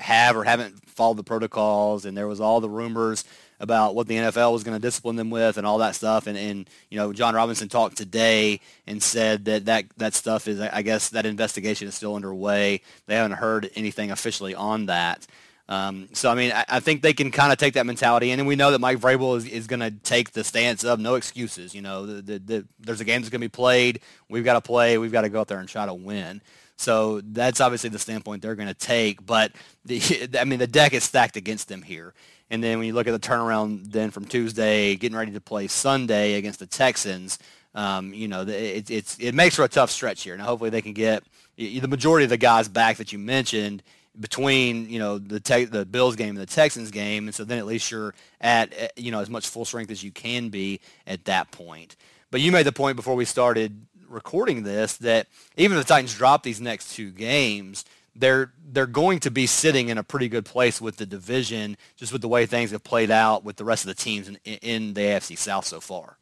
have 0.00 0.36
or 0.36 0.44
haven't 0.44 0.88
followed 0.88 1.16
the 1.16 1.24
protocols, 1.24 2.04
and 2.04 2.16
there 2.16 2.26
was 2.26 2.40
all 2.40 2.60
the 2.60 2.70
rumors 2.70 3.24
about 3.60 3.94
what 3.94 4.06
the 4.06 4.16
NFL 4.16 4.52
was 4.52 4.64
going 4.64 4.76
to 4.76 4.80
discipline 4.80 5.16
them 5.16 5.28
with 5.28 5.58
and 5.58 5.66
all 5.66 5.78
that 5.78 5.94
stuff. 5.94 6.26
And, 6.26 6.36
and 6.36 6.68
you 6.88 6.96
know, 6.96 7.12
Jon 7.12 7.34
Robinson 7.34 7.68
talked 7.68 7.96
today 7.96 8.60
and 8.86 9.02
said 9.02 9.44
that, 9.44 9.66
that 9.66 9.84
that 9.98 10.14
stuff 10.14 10.48
is, 10.48 10.60
I 10.60 10.80
guess, 10.80 11.10
that 11.10 11.26
investigation 11.26 11.86
is 11.86 11.94
still 11.94 12.16
underway. 12.16 12.80
They 13.06 13.16
haven't 13.16 13.36
heard 13.36 13.70
anything 13.74 14.10
officially 14.10 14.54
on 14.54 14.86
that. 14.86 15.26
Um, 15.68 16.08
so, 16.14 16.28
I 16.30 16.34
mean, 16.34 16.50
I, 16.50 16.64
I 16.68 16.80
think 16.80 17.00
they 17.00 17.12
can 17.12 17.30
kind 17.30 17.52
of 17.52 17.58
take 17.58 17.74
that 17.74 17.86
mentality. 17.86 18.32
And 18.32 18.44
we 18.46 18.56
know 18.56 18.72
that 18.72 18.80
Mike 18.80 18.98
Vrabel 18.98 19.36
is, 19.36 19.46
is 19.46 19.68
going 19.68 19.80
to 19.80 19.92
take 19.92 20.32
the 20.32 20.42
stance 20.42 20.82
of 20.82 20.98
no 20.98 21.14
excuses. 21.14 21.74
You 21.74 21.82
know, 21.82 22.06
the, 22.06 22.22
the, 22.22 22.38
the, 22.38 22.66
there's 22.80 23.00
a 23.00 23.04
game 23.04 23.20
that's 23.20 23.30
going 23.30 23.40
to 23.40 23.44
be 23.44 23.48
played. 23.48 24.00
We've 24.28 24.44
got 24.44 24.54
to 24.54 24.62
play. 24.62 24.98
We've 24.98 25.12
got 25.12 25.22
to 25.22 25.28
go 25.28 25.40
out 25.40 25.48
there 25.48 25.60
and 25.60 25.68
try 25.68 25.86
to 25.86 25.94
win. 25.94 26.40
So 26.80 27.20
that's 27.20 27.60
obviously 27.60 27.90
the 27.90 27.98
standpoint 27.98 28.40
they're 28.40 28.54
going 28.54 28.68
to 28.68 28.74
take. 28.74 29.24
But 29.26 29.52
the, 29.84 30.00
I 30.40 30.44
mean, 30.44 30.58
the 30.58 30.66
deck 30.66 30.94
is 30.94 31.04
stacked 31.04 31.36
against 31.36 31.68
them 31.68 31.82
here. 31.82 32.14
And 32.48 32.64
then 32.64 32.78
when 32.78 32.86
you 32.86 32.94
look 32.94 33.06
at 33.06 33.12
the 33.12 33.28
turnaround, 33.28 33.92
then 33.92 34.10
from 34.10 34.24
Tuesday, 34.24 34.96
getting 34.96 35.16
ready 35.16 35.32
to 35.32 35.40
play 35.40 35.68
Sunday 35.68 36.34
against 36.34 36.58
the 36.58 36.66
Texans, 36.66 37.38
um, 37.74 38.12
you 38.12 38.26
know, 38.26 38.42
it, 38.42 38.90
it's 38.90 39.16
it 39.18 39.34
makes 39.34 39.54
for 39.54 39.62
a 39.62 39.68
tough 39.68 39.90
stretch 39.90 40.22
here. 40.24 40.36
Now, 40.36 40.46
hopefully, 40.46 40.70
they 40.70 40.82
can 40.82 40.92
get 40.92 41.22
the 41.56 41.86
majority 41.86 42.24
of 42.24 42.30
the 42.30 42.36
guys 42.36 42.66
back 42.66 42.96
that 42.96 43.12
you 43.12 43.18
mentioned 43.18 43.82
between 44.18 44.88
you 44.88 44.98
know 44.98 45.18
the 45.18 45.38
te- 45.38 45.66
the 45.66 45.84
Bills 45.86 46.16
game 46.16 46.30
and 46.30 46.38
the 46.38 46.46
Texans 46.46 46.90
game, 46.90 47.28
and 47.28 47.34
so 47.34 47.44
then 47.44 47.58
at 47.58 47.66
least 47.66 47.92
you're 47.92 48.14
at 48.40 48.72
eh, 48.76 48.88
you 48.96 49.12
know 49.12 49.20
as 49.20 49.30
much 49.30 49.46
full 49.48 49.64
strength 49.64 49.92
as 49.92 50.02
you 50.02 50.10
can 50.10 50.48
be 50.48 50.80
at 51.06 51.26
that 51.26 51.52
point. 51.52 51.94
But 52.32 52.40
you 52.40 52.50
made 52.50 52.66
the 52.66 52.72
point 52.72 52.96
before 52.96 53.14
we 53.14 53.24
started 53.24 53.86
recording 54.10 54.62
this 54.62 54.96
that 54.98 55.26
even 55.56 55.78
if 55.78 55.86
the 55.86 55.88
Titans 55.88 56.14
drop 56.14 56.42
these 56.42 56.60
next 56.60 56.94
two 56.94 57.10
games, 57.10 57.84
they're 58.14 58.52
they're 58.72 58.86
going 58.86 59.20
to 59.20 59.30
be 59.30 59.46
sitting 59.46 59.88
in 59.88 59.98
a 59.98 60.02
pretty 60.02 60.28
good 60.28 60.44
place 60.44 60.80
with 60.80 60.96
the 60.96 61.06
division, 61.06 61.76
just 61.96 62.12
with 62.12 62.22
the 62.22 62.28
way 62.28 62.46
things 62.46 62.70
have 62.70 62.84
played 62.84 63.10
out 63.10 63.44
with 63.44 63.56
the 63.56 63.64
rest 63.64 63.84
of 63.84 63.88
the 63.88 63.94
teams 63.94 64.28
in, 64.28 64.36
in 64.44 64.94
the 64.94 65.00
AFC 65.00 65.38
South 65.38 65.64
so 65.64 65.80
far. 65.80 66.16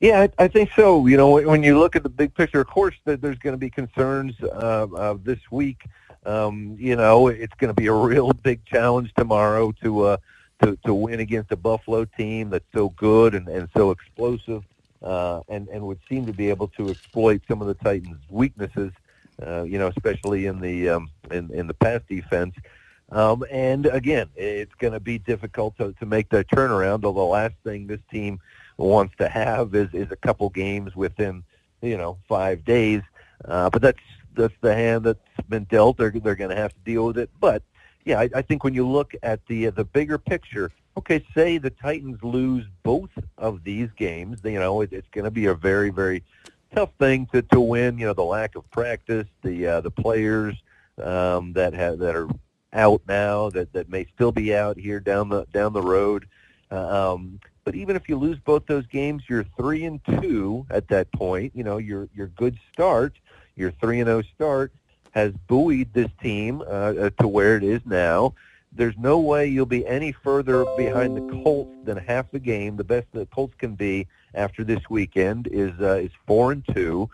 Yeah, 0.00 0.26
I, 0.38 0.44
I 0.44 0.48
think 0.48 0.70
so. 0.76 1.06
You 1.06 1.16
know, 1.16 1.40
when 1.40 1.62
you 1.62 1.78
look 1.78 1.96
at 1.96 2.02
the 2.02 2.08
big 2.08 2.34
picture, 2.34 2.60
of 2.60 2.66
course, 2.66 2.94
there's 3.04 3.38
going 3.38 3.54
to 3.54 3.58
be 3.58 3.70
concerns 3.70 4.34
uh, 4.42 4.86
uh, 4.96 5.16
this 5.22 5.38
week. 5.50 5.86
Um, 6.26 6.76
you 6.78 6.96
know, 6.96 7.28
it's 7.28 7.54
going 7.58 7.68
to 7.68 7.80
be 7.80 7.86
a 7.86 7.92
real 7.92 8.32
big 8.42 8.64
challenge 8.64 9.12
tomorrow 9.16 9.72
to 9.82 10.02
uh, 10.02 10.16
to 10.62 10.78
to 10.84 10.94
win 10.94 11.20
against 11.20 11.52
a 11.52 11.56
Buffalo 11.56 12.04
team 12.04 12.50
that's 12.50 12.64
so 12.74 12.90
good 12.90 13.34
and, 13.34 13.48
and 13.48 13.68
so 13.76 13.90
explosive 13.90 14.64
uh, 15.04 15.42
and 15.48 15.68
and 15.68 15.86
would 15.86 16.00
seem 16.08 16.26
to 16.26 16.32
be 16.32 16.50
able 16.50 16.68
to 16.68 16.88
exploit 16.88 17.42
some 17.46 17.60
of 17.60 17.68
the 17.68 17.74
Titans' 17.74 18.22
weaknesses. 18.28 18.92
Uh, 19.44 19.62
you 19.62 19.78
know, 19.78 19.88
especially 19.88 20.46
in 20.46 20.60
the 20.60 20.88
um, 20.88 21.10
in 21.30 21.50
in 21.52 21.66
the 21.66 21.74
pass 21.74 22.00
defense. 22.08 22.54
Um, 23.12 23.44
and 23.50 23.86
again, 23.86 24.28
it's 24.34 24.74
going 24.76 24.94
to 24.94 25.00
be 25.00 25.18
difficult 25.18 25.76
to, 25.76 25.92
to 25.94 26.06
make 26.06 26.30
that 26.30 26.48
turnaround. 26.48 27.04
Although 27.04 27.12
the 27.12 27.20
last 27.22 27.54
thing 27.62 27.86
this 27.86 28.00
team 28.10 28.38
wants 28.76 29.14
to 29.18 29.28
have 29.28 29.74
is 29.74 29.92
is 29.92 30.10
a 30.10 30.16
couple 30.16 30.48
games 30.50 30.96
within 30.96 31.44
you 31.82 31.96
know 31.96 32.18
five 32.28 32.64
days. 32.64 33.02
Uh, 33.44 33.68
but 33.70 33.82
that's 33.82 34.00
that's 34.34 34.54
the 34.60 34.74
hand 34.74 35.04
that's 35.04 35.20
been 35.48 35.64
dealt. 35.64 35.98
They're 35.98 36.10
they're 36.10 36.34
going 36.34 36.50
to 36.50 36.56
have 36.56 36.72
to 36.72 36.80
deal 36.84 37.06
with 37.06 37.18
it. 37.18 37.30
But 37.40 37.62
yeah, 38.04 38.20
I, 38.20 38.30
I 38.36 38.42
think 38.42 38.64
when 38.64 38.74
you 38.74 38.86
look 38.86 39.14
at 39.22 39.44
the 39.46 39.70
the 39.70 39.84
bigger 39.84 40.18
picture, 40.18 40.70
okay, 40.96 41.24
say 41.34 41.58
the 41.58 41.70
Titans 41.70 42.22
lose 42.22 42.64
both 42.82 43.10
of 43.38 43.64
these 43.64 43.88
games, 43.96 44.40
you 44.44 44.58
know, 44.58 44.80
it, 44.80 44.92
it's 44.92 45.08
going 45.10 45.24
to 45.24 45.30
be 45.30 45.46
a 45.46 45.54
very, 45.54 45.90
very 45.90 46.22
tough 46.74 46.90
thing 46.98 47.26
to, 47.32 47.42
to 47.42 47.60
win. 47.60 47.98
You 47.98 48.06
know, 48.06 48.14
the 48.14 48.24
lack 48.24 48.56
of 48.56 48.70
practice, 48.70 49.26
the 49.42 49.66
uh, 49.66 49.80
the 49.80 49.90
players 49.90 50.54
um, 51.02 51.52
that 51.54 51.74
have 51.74 51.98
that 51.98 52.16
are 52.16 52.28
out 52.72 53.02
now, 53.06 53.50
that 53.50 53.72
that 53.72 53.88
may 53.88 54.06
still 54.14 54.32
be 54.32 54.54
out 54.54 54.76
here 54.76 55.00
down 55.00 55.28
the 55.28 55.46
down 55.52 55.72
the 55.72 55.82
road. 55.82 56.26
Um, 56.70 57.40
but 57.64 57.74
even 57.74 57.96
if 57.96 58.08
you 58.08 58.16
lose 58.16 58.38
both 58.38 58.66
those 58.66 58.86
games, 58.86 59.22
you're 59.28 59.46
three 59.56 59.84
and 59.84 60.00
two 60.20 60.66
at 60.70 60.88
that 60.88 61.10
point. 61.12 61.52
You 61.54 61.64
know, 61.64 61.78
your 61.78 62.08
your 62.14 62.28
good 62.28 62.58
start. 62.72 63.14
your 63.56 63.70
three 63.72 64.00
and 64.00 64.08
zero 64.08 64.22
start 64.34 64.72
has 65.12 65.32
buoyed 65.46 65.92
this 65.92 66.10
team 66.20 66.60
uh, 66.60 66.64
uh, 66.64 67.10
to 67.20 67.28
where 67.28 67.56
it 67.56 67.62
is 67.62 67.80
now. 67.84 68.34
There's 68.76 68.96
no 68.98 69.20
way 69.20 69.46
you'll 69.46 69.66
be 69.66 69.86
any 69.86 70.10
further 70.10 70.64
behind 70.76 71.16
the 71.16 71.42
Colts 71.42 71.74
than 71.84 71.96
half 71.96 72.30
the 72.32 72.40
game. 72.40 72.76
The 72.76 72.84
best 72.84 73.06
the 73.12 73.26
Colts 73.26 73.54
can 73.56 73.74
be 73.74 74.08
after 74.34 74.64
this 74.64 74.80
weekend 74.90 75.46
is 75.46 75.72
uh, 75.80 76.00
is 76.02 76.10
four 76.26 76.50
and 76.50 76.64
two, 76.74 77.08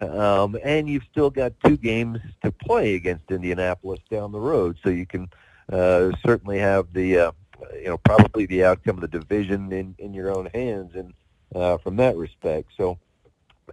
um, 0.00 0.58
and 0.62 0.88
you've 0.88 1.04
still 1.10 1.30
got 1.30 1.54
two 1.64 1.78
games 1.78 2.18
to 2.44 2.52
play 2.52 2.94
against 2.94 3.30
Indianapolis 3.30 4.00
down 4.10 4.30
the 4.30 4.40
road, 4.40 4.78
so 4.82 4.90
you 4.90 5.06
can 5.06 5.28
uh, 5.72 6.10
certainly 6.24 6.58
have 6.58 6.92
the 6.92 7.18
uh, 7.18 7.32
you 7.74 7.86
know 7.86 7.98
probably 7.98 8.44
the 8.44 8.64
outcome 8.64 8.96
of 8.96 9.00
the 9.00 9.18
division 9.18 9.72
in 9.72 9.94
in 9.98 10.12
your 10.12 10.36
own 10.36 10.46
hands, 10.52 10.94
and 10.94 11.14
uh, 11.54 11.78
from 11.78 11.96
that 11.96 12.16
respect. 12.16 12.72
So, 12.76 12.98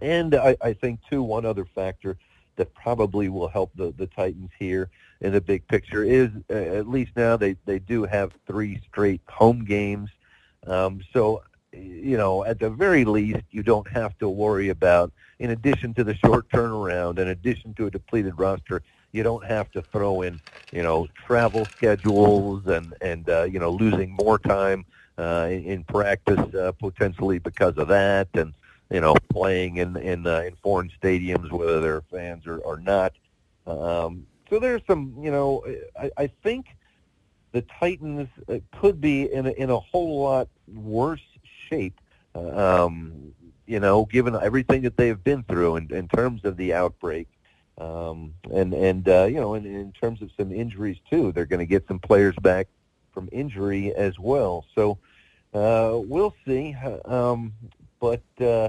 and 0.00 0.34
I, 0.34 0.56
I 0.62 0.72
think 0.72 1.00
too 1.10 1.22
one 1.22 1.44
other 1.44 1.66
factor 1.66 2.16
that 2.56 2.74
probably 2.74 3.28
will 3.28 3.48
help 3.48 3.70
the, 3.74 3.92
the 3.96 4.06
Titans 4.06 4.50
here 4.58 4.90
in 5.20 5.32
the 5.32 5.40
big 5.40 5.66
picture 5.68 6.04
is 6.04 6.30
uh, 6.50 6.54
at 6.54 6.88
least 6.88 7.12
now 7.16 7.36
they, 7.36 7.56
they 7.64 7.78
do 7.78 8.04
have 8.04 8.32
three 8.46 8.80
straight 8.88 9.20
home 9.28 9.64
games. 9.64 10.10
Um, 10.66 11.00
so, 11.12 11.42
you 11.72 12.16
know, 12.16 12.44
at 12.44 12.58
the 12.60 12.70
very 12.70 13.04
least, 13.04 13.42
you 13.50 13.62
don't 13.62 13.88
have 13.88 14.16
to 14.18 14.28
worry 14.28 14.68
about, 14.68 15.12
in 15.38 15.50
addition 15.50 15.94
to 15.94 16.04
the 16.04 16.14
short 16.14 16.48
turnaround, 16.50 17.18
in 17.18 17.28
addition 17.28 17.74
to 17.74 17.86
a 17.86 17.90
depleted 17.90 18.38
roster, 18.38 18.82
you 19.12 19.22
don't 19.22 19.44
have 19.44 19.70
to 19.72 19.82
throw 19.82 20.22
in, 20.22 20.40
you 20.72 20.82
know, 20.82 21.08
travel 21.26 21.66
schedules 21.76 22.66
and, 22.66 22.94
and 23.00 23.28
uh, 23.28 23.42
you 23.44 23.58
know, 23.58 23.70
losing 23.70 24.10
more 24.10 24.38
time 24.38 24.84
uh, 25.18 25.48
in, 25.50 25.64
in 25.64 25.84
practice 25.84 26.54
uh, 26.54 26.72
potentially 26.72 27.38
because 27.38 27.76
of 27.76 27.88
that. 27.88 28.28
And, 28.34 28.54
you 28.90 29.00
know, 29.00 29.14
playing 29.30 29.76
in 29.78 29.96
in 29.96 30.26
uh, 30.26 30.40
in 30.40 30.54
foreign 30.56 30.90
stadiums, 31.02 31.50
whether 31.50 31.80
they're 31.80 32.02
fans 32.02 32.46
or, 32.46 32.58
or 32.58 32.78
not. 32.78 33.12
Um, 33.66 34.26
so 34.50 34.58
there's 34.58 34.82
some, 34.86 35.14
you 35.20 35.30
know, 35.30 35.64
I, 35.98 36.10
I 36.16 36.26
think 36.26 36.66
the 37.52 37.62
Titans 37.62 38.28
uh, 38.48 38.58
could 38.78 39.00
be 39.00 39.32
in 39.32 39.46
a, 39.46 39.50
in 39.50 39.70
a 39.70 39.78
whole 39.78 40.22
lot 40.22 40.48
worse 40.72 41.22
shape, 41.68 41.98
um, 42.34 43.32
you 43.66 43.80
know, 43.80 44.04
given 44.04 44.36
everything 44.36 44.82
that 44.82 44.96
they've 44.96 45.22
been 45.22 45.44
through 45.44 45.76
in, 45.76 45.92
in 45.94 46.08
terms 46.08 46.44
of 46.44 46.56
the 46.56 46.74
outbreak. 46.74 47.28
Um, 47.78 48.34
and 48.52 48.72
and 48.74 49.08
uh, 49.08 49.24
you 49.24 49.40
know, 49.40 49.54
in, 49.54 49.66
in 49.66 49.92
terms 49.92 50.22
of 50.22 50.30
some 50.36 50.52
injuries 50.52 50.98
too, 51.10 51.32
they're 51.32 51.46
going 51.46 51.60
to 51.60 51.66
get 51.66 51.88
some 51.88 51.98
players 51.98 52.36
back 52.42 52.68
from 53.12 53.28
injury 53.32 53.92
as 53.94 54.18
well. 54.18 54.64
So 54.74 54.98
uh, 55.54 55.98
we'll 55.98 56.34
see. 56.44 56.76
Um, 57.04 57.52
but 58.04 58.44
uh, 58.44 58.68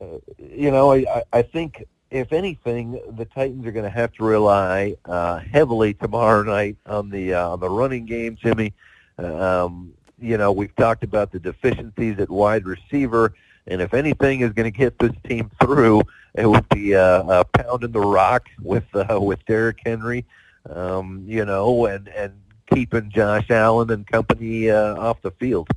uh, 0.00 0.18
you 0.36 0.72
know, 0.72 0.92
I, 0.92 1.22
I 1.32 1.42
think 1.42 1.86
if 2.10 2.32
anything, 2.32 3.00
the 3.16 3.24
Titans 3.24 3.64
are 3.66 3.70
going 3.70 3.84
to 3.84 3.90
have 3.90 4.12
to 4.14 4.24
rely 4.24 4.96
uh, 5.04 5.38
heavily 5.38 5.94
tomorrow 5.94 6.42
night 6.42 6.76
on 6.84 7.08
the 7.08 7.34
uh, 7.34 7.50
on 7.50 7.60
the 7.60 7.70
running 7.70 8.04
game, 8.04 8.34
Jimmy. 8.34 8.74
Um, 9.16 9.92
you 10.20 10.36
know, 10.36 10.50
we've 10.50 10.74
talked 10.74 11.04
about 11.04 11.30
the 11.30 11.38
deficiencies 11.38 12.18
at 12.18 12.30
wide 12.30 12.66
receiver, 12.66 13.32
and 13.68 13.80
if 13.80 13.94
anything 13.94 14.40
is 14.40 14.50
going 14.50 14.72
to 14.72 14.76
get 14.76 14.98
this 14.98 15.12
team 15.28 15.52
through, 15.60 16.02
it 16.34 16.46
would 16.46 16.68
be 16.70 16.96
uh, 16.96 17.22
uh, 17.22 17.44
pounding 17.44 17.92
the 17.92 18.00
rock 18.00 18.48
with 18.60 18.86
uh, 18.92 19.20
with 19.20 19.38
Derrick 19.46 19.78
Henry. 19.86 20.24
Um, 20.68 21.22
you 21.28 21.44
know, 21.44 21.86
and 21.86 22.08
and 22.08 22.32
keeping 22.74 23.08
Josh 23.10 23.50
Allen 23.50 23.92
and 23.92 24.04
company 24.04 24.68
uh, 24.68 24.96
off 24.96 25.22
the 25.22 25.30
field. 25.30 25.68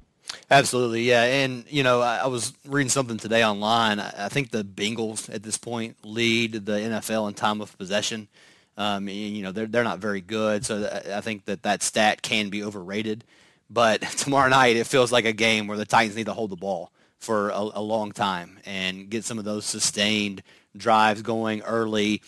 Absolutely, 0.52 1.04
yeah. 1.04 1.24
And, 1.24 1.64
you 1.70 1.82
know, 1.82 2.02
I, 2.02 2.18
I 2.18 2.28
was 2.28 2.52
reading 2.68 2.90
something 2.90 3.18
today 3.18 3.44
online. 3.46 4.02
I, 4.02 4.26
I, 4.26 4.30
think 4.30 4.52
the 4.52 4.66
Bengals 4.66 5.34
at 5.34 5.44
this 5.44 5.58
point 5.58 5.96
lead 6.04 6.66
the 6.66 6.74
NFL 6.74 7.30
in 7.30 7.34
time 7.36 7.62
of 7.62 7.78
possession. 7.78 8.28
Um, 8.76 9.08
you 9.08 9.44
know, 9.44 9.54
they're, 9.54 9.66
they're 9.66 9.86
not 9.86 10.00
very 10.00 10.20
good, 10.20 10.66
so 10.66 11.02
I 11.14 11.22
think 11.22 11.46
that 11.46 11.64
that 11.64 11.82
stat 11.82 12.22
can 12.22 12.50
be 12.50 12.64
overrated. 12.64 13.24
But 13.70 14.02
tomorrow 14.18 14.50
night, 14.50 14.76
it 14.76 14.88
feels 14.88 15.10
like 15.10 15.24
a 15.24 15.32
game 15.32 15.68
where 15.68 15.78
the 15.78 15.86
Titans 15.86 16.18
need 16.18 16.26
to 16.26 16.34
hold 16.34 16.50
the 16.50 16.58
ball 16.58 16.92
for 17.18 17.50
a, 17.52 17.60
a 17.76 17.82
long 17.82 18.12
time 18.12 18.60
and 18.66 19.10
get 19.10 19.24
some 19.24 19.40
of 19.40 19.46
those 19.46 19.66
sustained 19.66 20.44
drives 20.76 21.22
going 21.22 21.62
early 21.62 22.22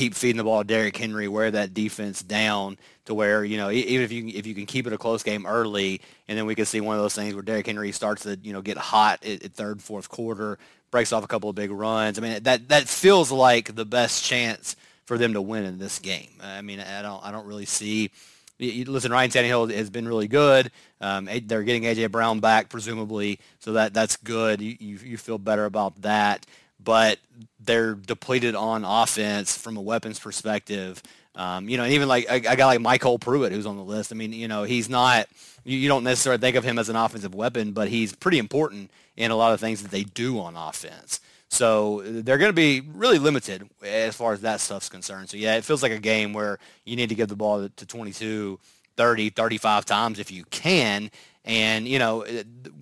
keep 0.00 0.14
feeding 0.14 0.38
the 0.38 0.44
ball 0.44 0.62
to 0.62 0.66
Derrick 0.66 0.96
Henry, 0.96 1.28
wear 1.28 1.50
that 1.50 1.74
defense 1.74 2.22
down 2.22 2.78
to 3.04 3.12
where, 3.12 3.44
you 3.44 3.58
know, 3.58 3.70
even 3.70 4.02
if 4.02 4.10
you 4.10 4.28
if 4.28 4.46
you 4.46 4.54
can 4.54 4.64
keep 4.64 4.86
it 4.86 4.92
a 4.92 4.98
close 4.98 5.22
game 5.22 5.44
early, 5.44 6.00
and 6.26 6.38
then 6.38 6.46
we 6.46 6.54
can 6.54 6.64
see 6.64 6.80
one 6.80 6.96
of 6.96 7.02
those 7.02 7.14
things 7.14 7.34
where 7.34 7.42
Derrick 7.42 7.66
Henry 7.66 7.92
starts 7.92 8.22
to, 8.22 8.38
you 8.42 8.52
know, 8.52 8.62
get 8.62 8.78
hot 8.78 9.24
at, 9.24 9.44
at 9.44 9.52
third, 9.52 9.82
fourth 9.82 10.08
quarter, 10.08 10.58
breaks 10.90 11.12
off 11.12 11.22
a 11.22 11.26
couple 11.26 11.50
of 11.50 11.56
big 11.56 11.70
runs. 11.70 12.18
I 12.18 12.22
mean, 12.22 12.42
that 12.42 12.68
that 12.68 12.88
feels 12.88 13.30
like 13.30 13.74
the 13.74 13.84
best 13.84 14.24
chance 14.24 14.74
for 15.04 15.18
them 15.18 15.34
to 15.34 15.42
win 15.42 15.64
in 15.64 15.78
this 15.78 15.98
game. 15.98 16.30
I 16.42 16.62
mean, 16.62 16.80
I 16.80 17.02
don't 17.02 17.22
I 17.22 17.30
don't 17.30 17.46
really 17.46 17.66
see. 17.66 18.10
Listen, 18.58 19.10
Ryan 19.12 19.30
Tannehill 19.30 19.74
has 19.74 19.88
been 19.88 20.06
really 20.06 20.28
good. 20.28 20.70
Um, 21.00 21.30
they're 21.44 21.62
getting 21.62 21.84
AJ 21.84 22.10
Brown 22.10 22.40
back, 22.40 22.68
presumably, 22.68 23.38
so 23.58 23.72
that 23.72 23.94
that's 23.94 24.16
good. 24.16 24.60
You, 24.60 24.76
you, 24.78 24.98
you 24.98 25.16
feel 25.16 25.38
better 25.38 25.64
about 25.64 26.02
that 26.02 26.46
but 26.82 27.18
they're 27.58 27.94
depleted 27.94 28.54
on 28.54 28.84
offense 28.84 29.56
from 29.56 29.76
a 29.76 29.80
weapons 29.80 30.18
perspective. 30.18 31.02
Um, 31.34 31.68
you 31.68 31.76
know, 31.76 31.84
and 31.84 31.92
even 31.92 32.08
like 32.08 32.26
a, 32.28 32.36
a, 32.36 32.56
guy 32.56 32.64
like 32.64 32.80
MyCole 32.80 33.20
Pruitt, 33.20 33.52
who's 33.52 33.66
on 33.66 33.76
the 33.76 33.84
list. 33.84 34.12
I 34.12 34.16
mean, 34.16 34.32
you 34.32 34.48
know, 34.48 34.64
he's 34.64 34.88
not. 34.88 35.28
You, 35.64 35.78
you 35.78 35.88
don't 35.88 36.04
necessarily 36.04 36.40
think 36.40 36.56
of 36.56 36.64
him 36.64 36.78
as 36.78 36.88
an 36.88 36.96
offensive 36.96 37.34
weapon, 37.34 37.72
but 37.72 37.88
he's 37.88 38.14
pretty 38.14 38.38
important 38.38 38.90
in 39.16 39.30
a 39.30 39.36
lot 39.36 39.52
of 39.52 39.60
things 39.60 39.82
that 39.82 39.90
they 39.90 40.02
do 40.02 40.40
on 40.40 40.56
offense. 40.56 41.20
So 41.48 42.02
they're 42.04 42.38
going 42.38 42.50
to 42.50 42.54
be 42.54 42.80
really 42.80 43.18
limited 43.18 43.68
as 43.84 44.16
far 44.16 44.32
as 44.32 44.40
that 44.42 44.60
stuff's 44.60 44.88
concerned. 44.88 45.30
So 45.30 45.36
yeah, 45.36 45.56
it 45.56 45.64
feels 45.64 45.82
like 45.82 45.92
a 45.92 45.98
game 45.98 46.32
where 46.32 46.58
you 46.84 46.96
need 46.96 47.08
to 47.08 47.14
give 47.14 47.28
the 47.28 47.36
ball 47.36 47.68
to 47.68 47.86
22, 47.86 48.58
30, 48.96 49.30
35 49.30 49.84
times 49.84 50.18
if 50.18 50.30
you 50.30 50.44
can, 50.50 51.10
and, 51.44 51.88
you 51.88 51.98
know, 51.98 52.26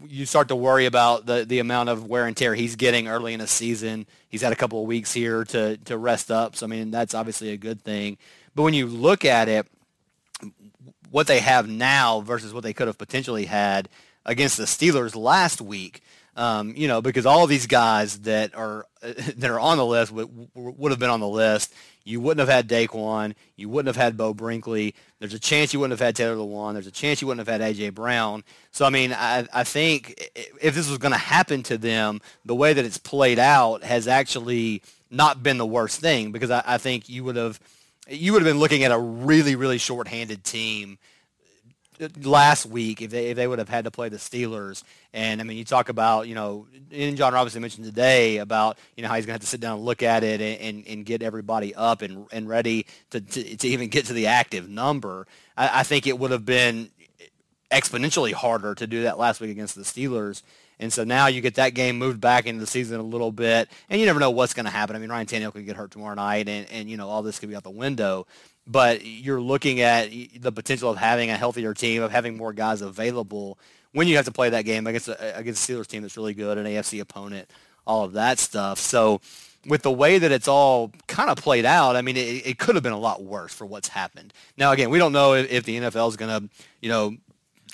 you 0.06 0.26
start 0.26 0.48
to 0.48 0.56
worry 0.56 0.86
about 0.86 1.26
the, 1.26 1.44
the 1.44 1.60
amount 1.60 1.88
of 1.88 2.06
wear 2.06 2.26
and 2.26 2.36
tear 2.36 2.54
he's 2.54 2.76
getting 2.76 3.08
early 3.08 3.32
in 3.32 3.40
the 3.40 3.46
season. 3.46 4.06
He's 4.28 4.42
had 4.42 4.52
a 4.52 4.56
couple 4.56 4.80
of 4.80 4.86
weeks 4.86 5.12
here 5.12 5.44
to, 5.44 5.76
to 5.76 5.96
rest 5.96 6.30
up. 6.30 6.56
So, 6.56 6.66
I 6.66 6.68
mean, 6.68 6.90
that's 6.90 7.14
obviously 7.14 7.50
a 7.50 7.56
good 7.56 7.82
thing. 7.82 8.18
But 8.54 8.62
when 8.62 8.74
you 8.74 8.86
look 8.86 9.24
at 9.24 9.48
it, 9.48 9.66
what 11.10 11.26
they 11.26 11.40
have 11.40 11.68
now 11.68 12.20
versus 12.20 12.52
what 12.52 12.62
they 12.62 12.72
could 12.72 12.86
have 12.86 12.98
potentially 12.98 13.46
had 13.46 13.88
against 14.26 14.56
the 14.56 14.64
Steelers 14.64 15.16
last 15.16 15.60
week, 15.60 16.02
um, 16.36 16.74
you 16.76 16.86
know, 16.86 17.00
because 17.00 17.26
all 17.26 17.46
these 17.46 17.66
guys 17.66 18.20
that 18.20 18.54
are 18.54 18.86
that 19.02 19.50
are 19.50 19.60
on 19.60 19.78
the 19.78 19.86
list 19.86 20.12
would, 20.12 20.28
would 20.54 20.92
have 20.92 20.98
been 20.98 21.10
on 21.10 21.20
the 21.20 21.28
list. 21.28 21.72
You 22.08 22.22
wouldn't 22.22 22.40
have 22.40 22.48
had 22.48 22.68
Daquan. 22.68 23.34
You 23.56 23.68
wouldn't 23.68 23.94
have 23.94 24.02
had 24.02 24.16
Beau 24.16 24.32
Brinkley. 24.32 24.94
There's 25.18 25.34
a 25.34 25.38
chance 25.38 25.74
you 25.74 25.80
wouldn't 25.80 25.98
have 25.98 26.06
had 26.06 26.16
Taylor 26.16 26.36
Lewan. 26.36 26.72
There's 26.72 26.86
a 26.86 26.90
chance 26.90 27.20
you 27.20 27.28
wouldn't 27.28 27.46
have 27.46 27.60
had 27.60 27.76
AJ 27.76 27.94
Brown. 27.94 28.44
So 28.70 28.86
I 28.86 28.90
mean, 28.90 29.12
I, 29.12 29.46
I 29.52 29.62
think 29.64 30.30
if 30.60 30.74
this 30.74 30.88
was 30.88 30.96
going 30.96 31.12
to 31.12 31.18
happen 31.18 31.62
to 31.64 31.76
them, 31.76 32.22
the 32.46 32.54
way 32.54 32.72
that 32.72 32.84
it's 32.84 32.96
played 32.96 33.38
out 33.38 33.84
has 33.84 34.08
actually 34.08 34.82
not 35.10 35.42
been 35.42 35.58
the 35.58 35.66
worst 35.66 36.00
thing 36.00 36.32
because 36.32 36.50
I, 36.50 36.62
I 36.66 36.78
think 36.78 37.10
you 37.10 37.24
would 37.24 37.36
have 37.36 37.60
you 38.08 38.32
would 38.32 38.40
have 38.40 38.50
been 38.50 38.60
looking 38.60 38.84
at 38.84 38.90
a 38.90 38.98
really 38.98 39.54
really 39.54 39.78
short-handed 39.78 40.44
team 40.44 40.98
last 42.22 42.66
week 42.66 43.02
if 43.02 43.10
they 43.10 43.30
if 43.30 43.36
they 43.36 43.46
would 43.46 43.58
have 43.58 43.68
had 43.68 43.84
to 43.84 43.90
play 43.90 44.08
the 44.08 44.16
Steelers. 44.16 44.82
And 45.12 45.40
I 45.40 45.44
mean, 45.44 45.56
you 45.56 45.64
talk 45.64 45.88
about 45.88 46.28
you 46.28 46.34
know, 46.34 46.66
and 46.92 47.16
Jon 47.16 47.32
Robinson 47.32 47.62
mentioned 47.62 47.86
today 47.86 48.38
about 48.38 48.78
you 48.96 49.02
know 49.02 49.08
how 49.08 49.16
he's 49.16 49.26
going 49.26 49.32
to 49.32 49.34
have 49.34 49.40
to 49.42 49.46
sit 49.46 49.60
down 49.60 49.76
and 49.76 49.84
look 49.84 50.02
at 50.02 50.22
it 50.22 50.40
and, 50.40 50.60
and, 50.60 50.86
and 50.86 51.06
get 51.06 51.22
everybody 51.22 51.74
up 51.74 52.02
and 52.02 52.26
and 52.32 52.48
ready 52.48 52.86
to, 53.10 53.20
to, 53.20 53.56
to 53.56 53.68
even 53.68 53.88
get 53.88 54.06
to 54.06 54.12
the 54.12 54.26
active 54.26 54.68
number. 54.68 55.26
I, 55.56 55.80
I 55.80 55.82
think 55.82 56.06
it 56.06 56.18
would 56.18 56.30
have 56.30 56.44
been 56.44 56.90
exponentially 57.70 58.32
harder 58.32 58.74
to 58.74 58.86
do 58.86 59.02
that 59.02 59.18
last 59.18 59.40
week 59.40 59.50
against 59.50 59.74
the 59.74 59.82
Steelers. 59.82 60.42
And 60.80 60.92
so 60.92 61.02
now 61.02 61.26
you 61.26 61.40
get 61.40 61.56
that 61.56 61.74
game 61.74 61.98
moved 61.98 62.20
back 62.20 62.46
into 62.46 62.60
the 62.60 62.66
season 62.66 63.00
a 63.00 63.02
little 63.02 63.32
bit, 63.32 63.68
and 63.90 63.98
you 63.98 64.06
never 64.06 64.20
know 64.20 64.30
what's 64.30 64.54
going 64.54 64.64
to 64.64 64.70
happen. 64.70 64.94
I 64.94 65.00
mean, 65.00 65.10
Ryan 65.10 65.26
Tannehill 65.26 65.52
could 65.52 65.66
get 65.66 65.74
hurt 65.74 65.90
tomorrow 65.90 66.14
night, 66.14 66.48
and, 66.48 66.70
and 66.70 66.88
you 66.88 66.96
know 66.96 67.08
all 67.08 67.22
this 67.22 67.40
could 67.40 67.48
be 67.48 67.56
out 67.56 67.64
the 67.64 67.70
window 67.70 68.28
but 68.68 69.04
you're 69.04 69.40
looking 69.40 69.80
at 69.80 70.10
the 70.38 70.52
potential 70.52 70.90
of 70.90 70.98
having 70.98 71.30
a 71.30 71.37
healthier 71.37 71.72
team, 71.75 72.02
of 72.02 72.12
having 72.12 72.37
more 72.37 72.52
guys 72.52 72.82
available 72.82 73.58
when 73.92 74.06
you 74.06 74.16
have 74.16 74.26
to 74.26 74.32
play 74.32 74.50
that 74.50 74.62
game 74.62 74.87
against 74.87 75.08
a, 75.08 75.38
against 75.38 75.68
a 75.68 75.72
Steelers 75.72 75.87
team 75.87 76.02
that's 76.02 76.16
really 76.16 76.34
good, 76.34 76.58
an 76.58 76.66
AFC 76.66 77.00
opponent, 77.00 77.50
all 77.87 78.04
of 78.04 78.12
that 78.12 78.38
stuff. 78.38 78.78
So 78.78 79.20
with 79.66 79.82
the 79.82 79.90
way 79.90 80.18
that 80.18 80.30
it's 80.30 80.46
all 80.46 80.92
kind 81.06 81.30
of 81.30 81.38
played 81.38 81.64
out, 81.64 81.96
I 81.96 82.02
mean, 82.02 82.16
it, 82.16 82.46
it 82.46 82.58
could 82.58 82.75
have 82.75 82.84
been 82.84 82.92
a 82.92 82.98
lot 82.98 83.22
worse 83.22 83.52
for 83.52 83.66
what's 83.66 83.88
happened. 83.88 84.32
Now, 84.56 84.72
again, 84.72 84.90
we 84.90 84.98
don't 84.98 85.12
know 85.12 85.34
if, 85.34 85.50
if 85.50 85.64
the 85.64 85.78
NFL 85.78 86.08
is 86.10 86.16
going 86.16 86.42
to, 86.42 86.48
you 86.80 86.90
know, 86.90 87.16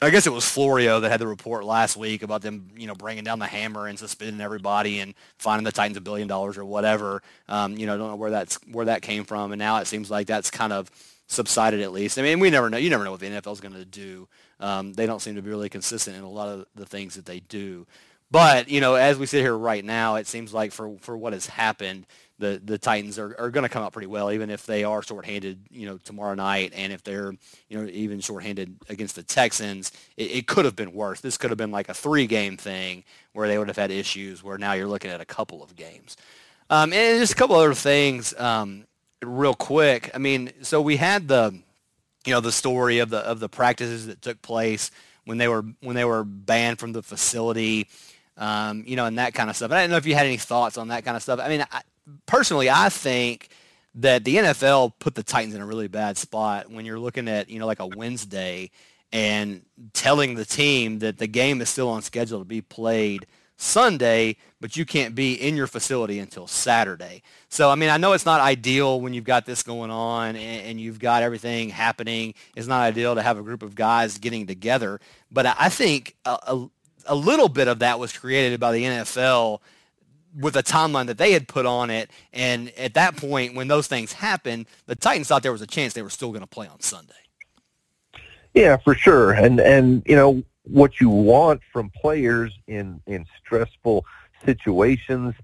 I 0.04 0.10
guess 0.10 0.26
it 0.26 0.32
was 0.32 0.48
Florio 0.48 1.00
that 1.00 1.10
had 1.10 1.20
the 1.20 1.26
report 1.26 1.64
last 1.64 1.96
week 1.96 2.22
about 2.22 2.42
them, 2.42 2.68
you 2.76 2.86
know, 2.86 2.94
bringing 2.94 3.24
down 3.24 3.38
the 3.38 3.46
hammer 3.46 3.86
and 3.86 3.98
suspending 3.98 4.40
everybody 4.40 5.00
and 5.00 5.14
finding 5.38 5.64
the 5.64 5.72
Titans 5.72 5.96
a 5.96 6.00
billion 6.00 6.28
dollars 6.28 6.58
or 6.58 6.64
whatever. 6.64 7.22
Um, 7.48 7.76
you 7.76 7.86
know, 7.86 7.96
don't 7.96 8.10
know 8.10 8.16
where 8.16 8.30
that's 8.30 8.56
where 8.70 8.86
that 8.86 9.02
came 9.02 9.24
from, 9.24 9.52
and 9.52 9.58
now 9.58 9.78
it 9.78 9.86
seems 9.86 10.10
like 10.10 10.26
that's 10.26 10.50
kind 10.50 10.72
of 10.72 10.90
subsided 11.26 11.80
at 11.80 11.92
least. 11.92 12.18
I 12.18 12.22
mean, 12.22 12.40
we 12.40 12.50
never 12.50 12.70
know. 12.70 12.76
You 12.76 12.90
never 12.90 13.04
know 13.04 13.12
what 13.12 13.20
the 13.20 13.26
NFL 13.26 13.52
is 13.52 13.60
going 13.60 13.74
to 13.74 13.84
do. 13.84 14.28
Um, 14.60 14.92
they 14.92 15.06
don't 15.06 15.20
seem 15.20 15.36
to 15.36 15.42
be 15.42 15.50
really 15.50 15.68
consistent 15.68 16.16
in 16.16 16.22
a 16.22 16.30
lot 16.30 16.48
of 16.48 16.66
the 16.74 16.86
things 16.86 17.14
that 17.14 17.26
they 17.26 17.40
do. 17.40 17.86
But 18.30 18.68
you 18.68 18.80
know, 18.80 18.94
as 18.94 19.18
we 19.18 19.26
sit 19.26 19.42
here 19.42 19.56
right 19.56 19.84
now, 19.84 20.16
it 20.16 20.26
seems 20.26 20.52
like 20.52 20.72
for 20.72 20.96
for 21.00 21.16
what 21.16 21.32
has 21.32 21.46
happened, 21.46 22.06
the 22.38 22.60
the 22.64 22.78
Titans 22.78 23.18
are, 23.18 23.34
are 23.38 23.50
going 23.50 23.62
to 23.62 23.68
come 23.68 23.82
out 23.82 23.92
pretty 23.92 24.08
well, 24.08 24.32
even 24.32 24.50
if 24.50 24.66
they 24.66 24.82
are 24.82 25.02
shorthanded, 25.02 25.60
you 25.70 25.86
know, 25.86 25.98
tomorrow 25.98 26.34
night, 26.34 26.72
and 26.74 26.92
if 26.92 27.02
they're, 27.02 27.32
you 27.68 27.78
know, 27.78 27.88
even 27.92 28.20
shorthanded 28.20 28.76
against 28.88 29.14
the 29.14 29.22
Texans, 29.22 29.92
it, 30.16 30.30
it 30.30 30.46
could 30.46 30.64
have 30.64 30.74
been 30.74 30.92
worse. 30.92 31.20
This 31.20 31.36
could 31.36 31.50
have 31.50 31.58
been 31.58 31.70
like 31.70 31.88
a 31.88 31.94
three-game 31.94 32.56
thing 32.56 33.04
where 33.34 33.46
they 33.46 33.56
would 33.56 33.68
have 33.68 33.76
had 33.76 33.90
issues. 33.90 34.42
Where 34.42 34.58
now 34.58 34.72
you're 34.72 34.88
looking 34.88 35.10
at 35.10 35.20
a 35.20 35.24
couple 35.24 35.62
of 35.62 35.76
games, 35.76 36.16
um, 36.70 36.92
and 36.92 37.20
just 37.20 37.32
a 37.34 37.36
couple 37.36 37.56
other 37.56 37.74
things, 37.74 38.34
um, 38.38 38.86
real 39.22 39.54
quick. 39.54 40.10
I 40.12 40.18
mean, 40.18 40.50
so 40.62 40.80
we 40.80 40.96
had 40.96 41.28
the, 41.28 41.56
you 42.26 42.32
know, 42.32 42.40
the 42.40 42.52
story 42.52 42.98
of 42.98 43.10
the 43.10 43.18
of 43.18 43.38
the 43.38 43.48
practices 43.48 44.06
that 44.08 44.22
took 44.22 44.42
place 44.42 44.90
when 45.24 45.38
they 45.38 45.46
were 45.46 45.64
when 45.82 45.94
they 45.94 46.04
were 46.04 46.24
banned 46.24 46.80
from 46.80 46.92
the 46.92 47.02
facility. 47.02 47.88
Um, 48.36 48.82
you 48.84 48.96
know, 48.96 49.06
and 49.06 49.18
that 49.18 49.32
kind 49.32 49.48
of 49.48 49.54
stuff. 49.54 49.70
I 49.70 49.82
don't 49.82 49.90
know 49.90 49.96
if 49.96 50.06
you 50.06 50.16
had 50.16 50.26
any 50.26 50.38
thoughts 50.38 50.76
on 50.76 50.88
that 50.88 51.04
kind 51.04 51.16
of 51.16 51.22
stuff. 51.22 51.38
I 51.38 51.48
mean, 51.48 51.64
I, 51.70 51.82
personally, 52.26 52.70
I 52.70 52.88
think 52.88 53.48
that 53.96 54.24
the 54.24 54.36
NFL 54.36 54.94
put 54.98 55.14
the 55.14 55.22
Titans 55.22 55.54
in 55.54 55.60
a 55.60 55.66
really 55.66 55.88
bad 55.88 56.16
spot 56.16 56.70
when 56.70 56.84
you're 56.84 56.98
looking 56.98 57.28
at, 57.28 57.48
you 57.48 57.58
know, 57.58 57.66
like 57.66 57.80
a 57.80 57.86
Wednesday 57.86 58.70
and 59.12 59.62
telling 59.92 60.34
the 60.34 60.44
team 60.44 60.98
that 60.98 61.18
the 61.18 61.28
game 61.28 61.60
is 61.60 61.68
still 61.68 61.88
on 61.88 62.02
schedule 62.02 62.40
to 62.40 62.44
be 62.44 62.60
played 62.60 63.26
Sunday, 63.56 64.36
but 64.60 64.76
you 64.76 64.84
can't 64.84 65.14
be 65.14 65.34
in 65.34 65.56
your 65.56 65.68
facility 65.68 66.18
until 66.18 66.48
Saturday. 66.48 67.22
So, 67.48 67.70
I 67.70 67.76
mean, 67.76 67.88
I 67.88 67.98
know 67.98 68.12
it's 68.12 68.26
not 68.26 68.40
ideal 68.40 69.00
when 69.00 69.14
you've 69.14 69.24
got 69.24 69.46
this 69.46 69.62
going 69.62 69.92
on 69.92 70.34
and, 70.34 70.66
and, 70.66 70.80
you've 70.80 70.98
got 70.98 71.22
everything 71.22 71.68
happening. 71.68 72.34
It's 72.56 72.66
not 72.66 72.82
ideal 72.82 73.14
to 73.14 73.22
have 73.22 73.38
a 73.38 73.42
group 73.42 73.62
of 73.62 73.76
guys 73.76 74.18
getting 74.18 74.48
together. 74.48 74.98
But 75.30 75.46
I 75.46 75.68
think 75.68 76.16
a, 76.24 76.36
a, 76.48 76.70
a 77.06 77.14
little 77.14 77.48
bit 77.48 77.68
of 77.68 77.78
that 77.78 78.00
was 78.00 78.12
created 78.12 78.58
by 78.58 78.72
the 78.72 78.82
NFL 78.82 79.60
with 80.38 80.56
a 80.56 80.62
timeline 80.62 81.06
that 81.06 81.18
they 81.18 81.32
had 81.32 81.48
put 81.48 81.66
on 81.66 81.90
it. 81.90 82.10
And 82.32 82.70
at 82.76 82.94
that 82.94 83.16
point, 83.16 83.54
when 83.54 83.68
those 83.68 83.86
things 83.86 84.12
happened, 84.12 84.66
the 84.86 84.96
Titans 84.96 85.28
thought 85.28 85.42
there 85.42 85.52
was 85.52 85.62
a 85.62 85.66
chance 85.66 85.92
they 85.92 86.02
were 86.02 86.10
still 86.10 86.30
going 86.30 86.40
to 86.40 86.46
play 86.46 86.66
on 86.66 86.80
Sunday. 86.80 87.14
Yeah, 88.54 88.76
for 88.76 88.94
sure. 88.94 89.32
And 89.32 89.60
and 89.60 90.02
you 90.06 90.14
know 90.14 90.42
what 90.62 91.00
you 91.00 91.08
want 91.08 91.60
from 91.72 91.90
players 91.90 92.52
in 92.66 93.00
in 93.06 93.26
stressful 93.44 94.04
situations. 94.44 95.34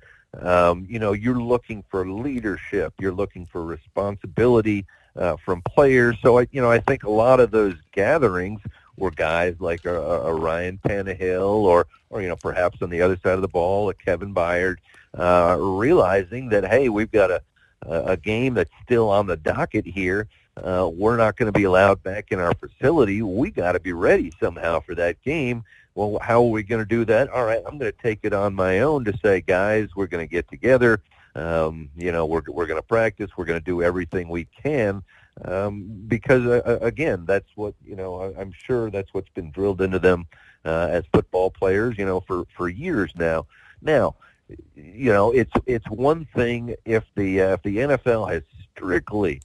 Um, 0.40 0.86
you 0.88 1.00
know, 1.00 1.12
you're 1.12 1.40
looking 1.40 1.84
for 1.90 2.08
leadership. 2.08 2.94
You're 3.00 3.12
looking 3.12 3.46
for 3.46 3.64
responsibility 3.64 4.86
uh, 5.16 5.36
from 5.44 5.60
players. 5.62 6.16
So 6.22 6.38
I, 6.38 6.46
you 6.52 6.62
know, 6.62 6.70
I 6.70 6.78
think 6.78 7.02
a 7.02 7.10
lot 7.10 7.40
of 7.40 7.50
those 7.50 7.74
gatherings 7.92 8.60
were 9.00 9.10
guys 9.10 9.56
like 9.58 9.84
a, 9.84 9.94
a 9.94 10.34
Ryan 10.34 10.78
Tannehill 10.86 11.64
or, 11.64 11.86
or, 12.10 12.22
you 12.22 12.28
know, 12.28 12.36
perhaps 12.36 12.82
on 12.82 12.90
the 12.90 13.02
other 13.02 13.18
side 13.22 13.34
of 13.34 13.42
the 13.42 13.48
ball, 13.48 13.88
a 13.88 13.94
Kevin 13.94 14.34
Byard, 14.34 14.76
uh, 15.14 15.56
realizing 15.58 16.50
that, 16.50 16.64
hey, 16.64 16.88
we've 16.88 17.10
got 17.10 17.30
a, 17.30 17.42
a 17.86 18.16
game 18.16 18.54
that's 18.54 18.70
still 18.84 19.08
on 19.08 19.26
the 19.26 19.36
docket 19.36 19.86
here. 19.86 20.28
Uh, 20.56 20.90
we're 20.92 21.16
not 21.16 21.36
going 21.36 21.50
to 21.50 21.58
be 21.58 21.64
allowed 21.64 22.02
back 22.02 22.26
in 22.30 22.38
our 22.38 22.54
facility. 22.54 23.22
We 23.22 23.50
got 23.50 23.72
to 23.72 23.80
be 23.80 23.92
ready 23.92 24.32
somehow 24.38 24.80
for 24.80 24.94
that 24.96 25.22
game. 25.22 25.64
Well, 25.94 26.18
how 26.20 26.42
are 26.42 26.50
we 26.50 26.62
going 26.62 26.82
to 26.82 26.88
do 26.88 27.04
that? 27.06 27.30
All 27.30 27.44
right, 27.44 27.62
I'm 27.66 27.78
going 27.78 27.90
to 27.90 27.98
take 28.02 28.20
it 28.22 28.32
on 28.32 28.54
my 28.54 28.80
own 28.80 29.04
to 29.06 29.16
say, 29.18 29.40
guys, 29.40 29.88
we're 29.96 30.06
going 30.06 30.26
to 30.26 30.30
get 30.30 30.48
together. 30.48 31.00
Um, 31.34 31.88
you 31.96 32.12
know, 32.12 32.26
we're 32.26 32.42
we're 32.48 32.66
going 32.66 32.80
to 32.80 32.86
practice. 32.86 33.30
We're 33.36 33.44
going 33.44 33.60
to 33.60 33.64
do 33.64 33.82
everything 33.82 34.28
we 34.28 34.46
can 34.62 35.02
um, 35.44 36.04
because 36.06 36.44
uh, 36.46 36.62
uh, 36.66 36.84
again, 36.84 37.24
that's 37.26 37.48
what 37.54 37.74
you 37.84 37.96
know. 37.96 38.20
I, 38.20 38.40
I'm 38.40 38.52
sure 38.52 38.90
that's 38.90 39.12
what's 39.14 39.28
been 39.30 39.50
drilled 39.50 39.80
into 39.80 39.98
them 39.98 40.26
uh, 40.64 40.88
as 40.90 41.04
football 41.12 41.50
players, 41.50 41.96
you 41.98 42.04
know, 42.04 42.20
for 42.20 42.44
for 42.56 42.68
years 42.68 43.12
now. 43.16 43.46
Now, 43.80 44.16
you 44.74 45.12
know, 45.12 45.32
it's 45.32 45.52
it's 45.66 45.88
one 45.88 46.26
thing 46.34 46.74
if 46.84 47.04
the 47.16 47.40
uh, 47.40 47.52
if 47.54 47.62
the 47.62 47.76
NFL 47.78 48.30
has 48.30 48.42
strictly, 48.74 49.40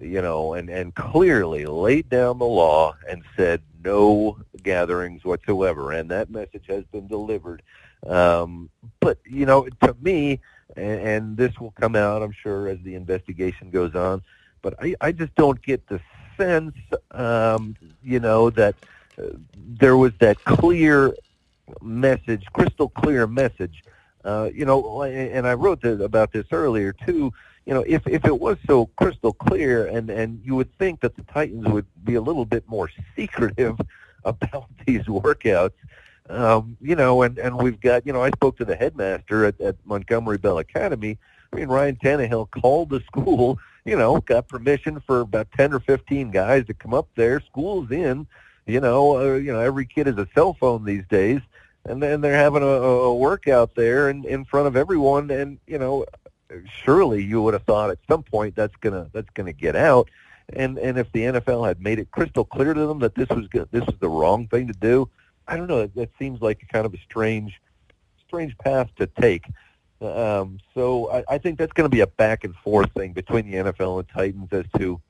you 0.00 0.22
know, 0.22 0.54
and 0.54 0.68
and 0.68 0.94
clearly 0.94 1.66
laid 1.66 2.08
down 2.08 2.38
the 2.38 2.46
law 2.46 2.94
and 3.08 3.22
said 3.36 3.62
no 3.84 4.38
gatherings 4.62 5.24
whatsoever, 5.24 5.92
and 5.92 6.10
that 6.10 6.30
message 6.30 6.66
has 6.68 6.84
been 6.92 7.08
delivered. 7.08 7.62
Um, 8.06 8.70
but 9.00 9.18
you 9.24 9.46
know, 9.46 9.66
to 9.82 9.96
me, 10.00 10.40
and, 10.76 11.00
and 11.00 11.36
this 11.36 11.58
will 11.58 11.72
come 11.72 11.96
out, 11.96 12.22
I'm 12.22 12.32
sure, 12.32 12.68
as 12.68 12.78
the 12.84 12.94
investigation 12.94 13.70
goes 13.70 13.94
on 13.94 14.22
but 14.62 14.74
I, 14.80 14.94
I 15.00 15.12
just 15.12 15.34
don't 15.34 15.60
get 15.62 15.86
the 15.88 16.00
sense, 16.36 16.74
um, 17.12 17.76
you 18.02 18.20
know, 18.20 18.50
that 18.50 18.74
uh, 19.18 19.26
there 19.54 19.96
was 19.96 20.12
that 20.20 20.42
clear 20.44 21.14
message, 21.82 22.44
crystal 22.52 22.88
clear 22.88 23.26
message. 23.26 23.82
Uh, 24.24 24.50
you 24.52 24.66
know, 24.66 25.02
and 25.02 25.46
I 25.46 25.54
wrote 25.54 25.80
this, 25.80 26.00
about 26.00 26.32
this 26.32 26.46
earlier 26.52 26.92
too. 26.92 27.32
You 27.64 27.74
know, 27.74 27.84
if 27.86 28.06
if 28.06 28.24
it 28.24 28.38
was 28.38 28.58
so 28.66 28.86
crystal 28.96 29.32
clear, 29.32 29.86
and 29.86 30.10
and 30.10 30.40
you 30.44 30.54
would 30.56 30.76
think 30.78 31.00
that 31.00 31.16
the 31.16 31.22
Titans 31.22 31.66
would 31.68 31.86
be 32.04 32.16
a 32.16 32.20
little 32.20 32.44
bit 32.44 32.68
more 32.68 32.90
secretive 33.16 33.78
about 34.24 34.66
these 34.86 35.02
workouts. 35.04 35.72
Um, 36.28 36.76
you 36.80 36.96
know, 36.96 37.22
and 37.22 37.38
and 37.38 37.56
we've 37.56 37.80
got, 37.80 38.06
you 38.06 38.12
know, 38.12 38.22
I 38.22 38.30
spoke 38.30 38.58
to 38.58 38.64
the 38.64 38.76
headmaster 38.76 39.46
at, 39.46 39.60
at 39.60 39.76
Montgomery 39.84 40.38
Bell 40.38 40.58
Academy. 40.58 41.18
I 41.52 41.56
mean, 41.56 41.68
Ryan 41.68 41.96
Tannehill 41.96 42.50
called 42.50 42.90
the 42.90 43.00
school 43.00 43.58
you 43.84 43.96
know, 43.96 44.20
got 44.20 44.48
permission 44.48 45.00
for 45.06 45.20
about 45.20 45.48
10 45.56 45.72
or 45.72 45.80
15 45.80 46.30
guys 46.30 46.66
to 46.66 46.74
come 46.74 46.94
up 46.94 47.08
there. 47.16 47.40
School's 47.40 47.90
in, 47.90 48.26
you 48.66 48.80
know, 48.80 49.18
uh, 49.18 49.34
you 49.34 49.52
know, 49.52 49.60
every 49.60 49.86
kid 49.86 50.06
has 50.06 50.18
a 50.18 50.28
cell 50.34 50.54
phone 50.54 50.84
these 50.84 51.04
days. 51.08 51.40
And 51.86 52.02
then 52.02 52.20
they're 52.20 52.34
having 52.34 52.62
a, 52.62 52.66
a 52.66 53.14
workout 53.14 53.74
there 53.74 54.10
in, 54.10 54.24
in 54.24 54.44
front 54.44 54.66
of 54.66 54.76
everyone. 54.76 55.30
And, 55.30 55.58
you 55.66 55.78
know, 55.78 56.04
surely 56.84 57.24
you 57.24 57.40
would 57.42 57.54
have 57.54 57.64
thought 57.64 57.90
at 57.90 57.98
some 58.08 58.22
point 58.22 58.54
that's 58.54 58.76
going 58.76 58.92
to, 58.92 59.10
that's 59.12 59.30
going 59.30 59.46
to 59.46 59.52
get 59.52 59.76
out. 59.76 60.10
And, 60.52 60.78
and 60.78 60.98
if 60.98 61.10
the 61.12 61.20
NFL 61.20 61.66
had 61.66 61.80
made 61.80 61.98
it 61.98 62.10
crystal 62.10 62.44
clear 62.44 62.74
to 62.74 62.86
them 62.86 62.98
that 62.98 63.14
this 63.14 63.28
was, 63.28 63.46
good, 63.48 63.68
this 63.70 63.86
was 63.86 63.96
the 64.00 64.08
wrong 64.08 64.46
thing 64.48 64.66
to 64.66 64.74
do, 64.74 65.08
I 65.48 65.56
don't 65.56 65.68
know. 65.68 65.86
That 65.86 66.10
seems 66.18 66.42
like 66.42 66.66
kind 66.72 66.84
of 66.84 66.92
a 66.92 66.98
strange, 66.98 67.60
strange 68.26 68.56
path 68.58 68.88
to 68.96 69.06
take. 69.06 69.46
Um, 70.00 70.58
so 70.74 71.10
I, 71.10 71.34
I 71.34 71.38
think 71.38 71.58
that's 71.58 71.72
going 71.72 71.84
to 71.84 71.94
be 71.94 72.00
a 72.00 72.06
back 72.06 72.44
and 72.44 72.54
forth 72.56 72.90
thing 72.92 73.12
between 73.12 73.50
the 73.50 73.58
NFL 73.58 73.98
and 74.00 74.08
Titans 74.08 74.48
as 74.52 74.64
to, 74.78 75.00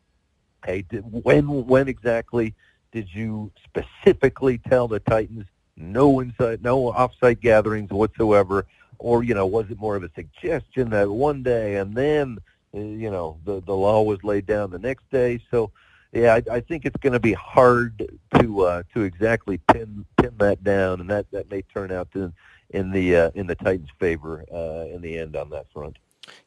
hey, 0.65 0.83
did, 0.83 1.05
when 1.25 1.67
when 1.67 1.89
exactly 1.89 2.55
did 2.93 3.09
you 3.13 3.53
specifically 3.65 4.59
tell 4.59 4.89
the 4.89 4.99
Titans 5.01 5.45
no 5.77 6.21
inside, 6.21 6.63
no 6.63 6.93
offsite 6.93 7.41
gatherings 7.41 7.91
whatsoever, 7.91 8.67
or 8.99 9.23
you 9.23 9.35
know, 9.35 9.47
was 9.47 9.71
it 9.71 9.79
more 9.79 9.97
of 9.97 10.03
a 10.03 10.11
suggestion 10.15 10.91
that 10.91 11.09
one 11.09 11.43
day 11.43 11.77
and 11.77 11.95
then 11.95 12.39
uh, 12.75 12.79
you 12.81 13.11
know 13.11 13.39
the 13.45 13.61
the 13.63 13.75
law 13.75 14.03
was 14.03 14.23
laid 14.25 14.47
down 14.47 14.71
the 14.71 14.79
next 14.79 15.09
day? 15.11 15.41
So 15.53 15.71
yeah, 16.13 16.35
I, 16.35 16.57
I 16.57 16.61
think 16.61 16.85
it's 16.85 16.97
going 16.97 17.13
to 17.13 17.21
be 17.21 17.33
hard 17.33 18.19
to 18.35 18.61
uh, 18.63 18.83
to 18.95 19.03
exactly 19.03 19.59
pin 19.73 20.05
pin 20.17 20.35
that 20.39 20.65
down, 20.65 21.01
and 21.01 21.09
that 21.11 21.31
that 21.31 21.49
may 21.51 21.63
turn 21.63 21.93
out 21.93 22.11
to 22.13 22.33
in 22.71 22.91
the 22.91 23.17
uh, 23.17 23.31
in 23.35 23.47
the 23.47 23.55
Titans' 23.55 23.89
favor 23.99 24.45
uh, 24.53 24.95
in 24.95 25.01
the 25.03 25.19
end 25.19 25.37
on 25.37 25.51
that 25.51 25.67
front. 25.73 25.97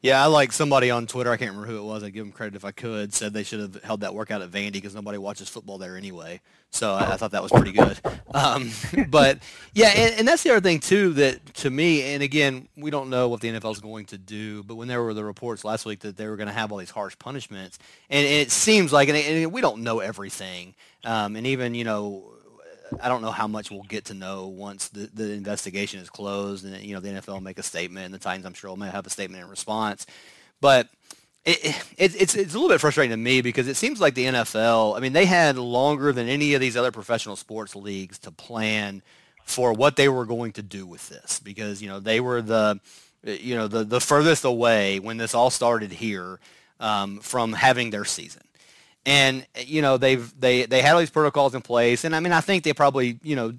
Yeah, 0.00 0.22
I 0.22 0.26
like 0.26 0.52
somebody 0.52 0.90
on 0.90 1.06
Twitter. 1.06 1.30
I 1.30 1.36
can't 1.36 1.50
remember 1.50 1.70
who 1.70 1.78
it 1.78 1.84
was. 1.84 2.02
I'd 2.02 2.12
give 2.12 2.24
them 2.24 2.32
credit 2.32 2.54
if 2.54 2.64
I 2.64 2.70
could. 2.70 3.12
Said 3.12 3.32
they 3.32 3.42
should 3.42 3.60
have 3.60 3.82
held 3.82 4.00
that 4.00 4.14
workout 4.14 4.42
at 4.42 4.50
Vandy 4.50 4.72
because 4.72 4.94
nobody 4.94 5.18
watches 5.18 5.48
football 5.48 5.78
there 5.78 5.96
anyway. 5.96 6.40
So 6.70 6.92
I, 6.92 7.12
I 7.12 7.16
thought 7.16 7.32
that 7.32 7.42
was 7.42 7.52
pretty 7.52 7.72
good. 7.72 7.98
Um, 8.34 8.72
but 9.10 9.38
yeah, 9.74 9.92
and, 9.94 10.18
and, 10.18 10.26
that's 10.26 10.42
the 10.42 10.50
other 10.50 10.60
thing 10.60 10.80
too 10.80 11.12
that 11.12 11.54
to 11.54 11.70
me, 11.70 12.02
and 12.14 12.20
again, 12.20 12.66
we 12.76 12.90
don't 12.90 13.08
know 13.08 13.28
what 13.28 13.40
the 13.40 13.48
NFL 13.48 13.70
is 13.70 13.78
going 13.78 14.06
to 14.06 14.18
do. 14.18 14.64
But 14.64 14.74
when 14.74 14.88
there 14.88 15.00
were 15.04 15.14
the 15.14 15.22
reports 15.22 15.64
last 15.64 15.86
week 15.86 16.00
that 16.00 16.16
they 16.16 16.26
were 16.26 16.34
going 16.34 16.48
to 16.48 16.52
have 16.52 16.72
all 16.72 16.78
these 16.78 16.90
harsh 16.90 17.16
punishments, 17.16 17.78
and, 18.10 18.26
and 18.26 18.34
it 18.34 18.50
seems 18.50 18.92
like, 18.92 19.08
and, 19.08 19.16
and, 19.16 19.52
we 19.52 19.60
don't 19.60 19.84
know 19.84 20.00
everything. 20.00 20.74
Um, 21.04 21.36
and 21.36 21.46
even 21.46 21.76
you 21.76 21.84
know 21.84 22.24
I 23.00 23.08
don't 23.08 23.22
know 23.22 23.30
how 23.30 23.46
much 23.46 23.70
we'll 23.70 23.82
get 23.82 24.06
to 24.06 24.14
know 24.14 24.46
once 24.46 24.88
the, 24.88 25.10
the 25.12 25.32
investigation 25.32 26.00
is 26.00 26.10
closed 26.10 26.64
and 26.64 26.76
you 26.82 26.94
know 26.94 27.00
the 27.00 27.08
NFL 27.08 27.42
make 27.42 27.58
a 27.58 27.62
statement 27.62 28.06
and 28.06 28.14
the 28.14 28.18
Titans 28.18 28.46
I'm 28.46 28.54
sure 28.54 28.70
will 28.70 28.76
may 28.76 28.90
have 28.90 29.06
a 29.06 29.10
statement 29.10 29.42
in 29.42 29.50
response. 29.50 30.06
But 30.60 30.88
it, 31.44 31.64
it, 31.98 32.14
it's 32.16 32.34
it's 32.34 32.54
a 32.54 32.58
little 32.58 32.68
bit 32.68 32.80
frustrating 32.80 33.10
to 33.10 33.16
me 33.16 33.42
because 33.42 33.68
it 33.68 33.76
seems 33.76 34.00
like 34.00 34.14
the 34.14 34.26
NFL. 34.26 34.96
I 34.96 35.00
mean, 35.00 35.12
they 35.12 35.26
had 35.26 35.58
longer 35.58 36.12
than 36.12 36.28
any 36.28 36.54
of 36.54 36.60
these 36.60 36.76
other 36.76 36.92
professional 36.92 37.36
sports 37.36 37.76
leagues 37.76 38.18
to 38.20 38.30
plan 38.30 39.02
for 39.44 39.72
what 39.72 39.96
they 39.96 40.08
were 40.08 40.24
going 40.24 40.52
to 40.52 40.62
do 40.62 40.86
with 40.86 41.08
this 41.08 41.38
because 41.40 41.82
you 41.82 41.88
know 41.88 42.00
they 42.00 42.20
were 42.20 42.40
the 42.40 42.80
you 43.22 43.54
know 43.54 43.68
the 43.68 43.84
the 43.84 44.00
furthest 44.00 44.44
away 44.44 44.98
when 44.98 45.18
this 45.18 45.34
all 45.34 45.50
started 45.50 45.92
here 45.92 46.40
um, 46.80 47.18
from 47.20 47.52
having 47.52 47.90
their 47.90 48.04
season 48.04 48.42
and 49.06 49.46
you 49.58 49.82
know 49.82 49.96
they've 49.96 50.32
they 50.38 50.66
they 50.66 50.82
had 50.82 50.94
all 50.94 51.00
these 51.00 51.10
protocols 51.10 51.54
in 51.54 51.62
place, 51.62 52.04
and 52.04 52.14
I 52.14 52.20
mean 52.20 52.32
I 52.32 52.40
think 52.40 52.64
they 52.64 52.72
probably 52.72 53.18
you 53.22 53.36
know 53.36 53.52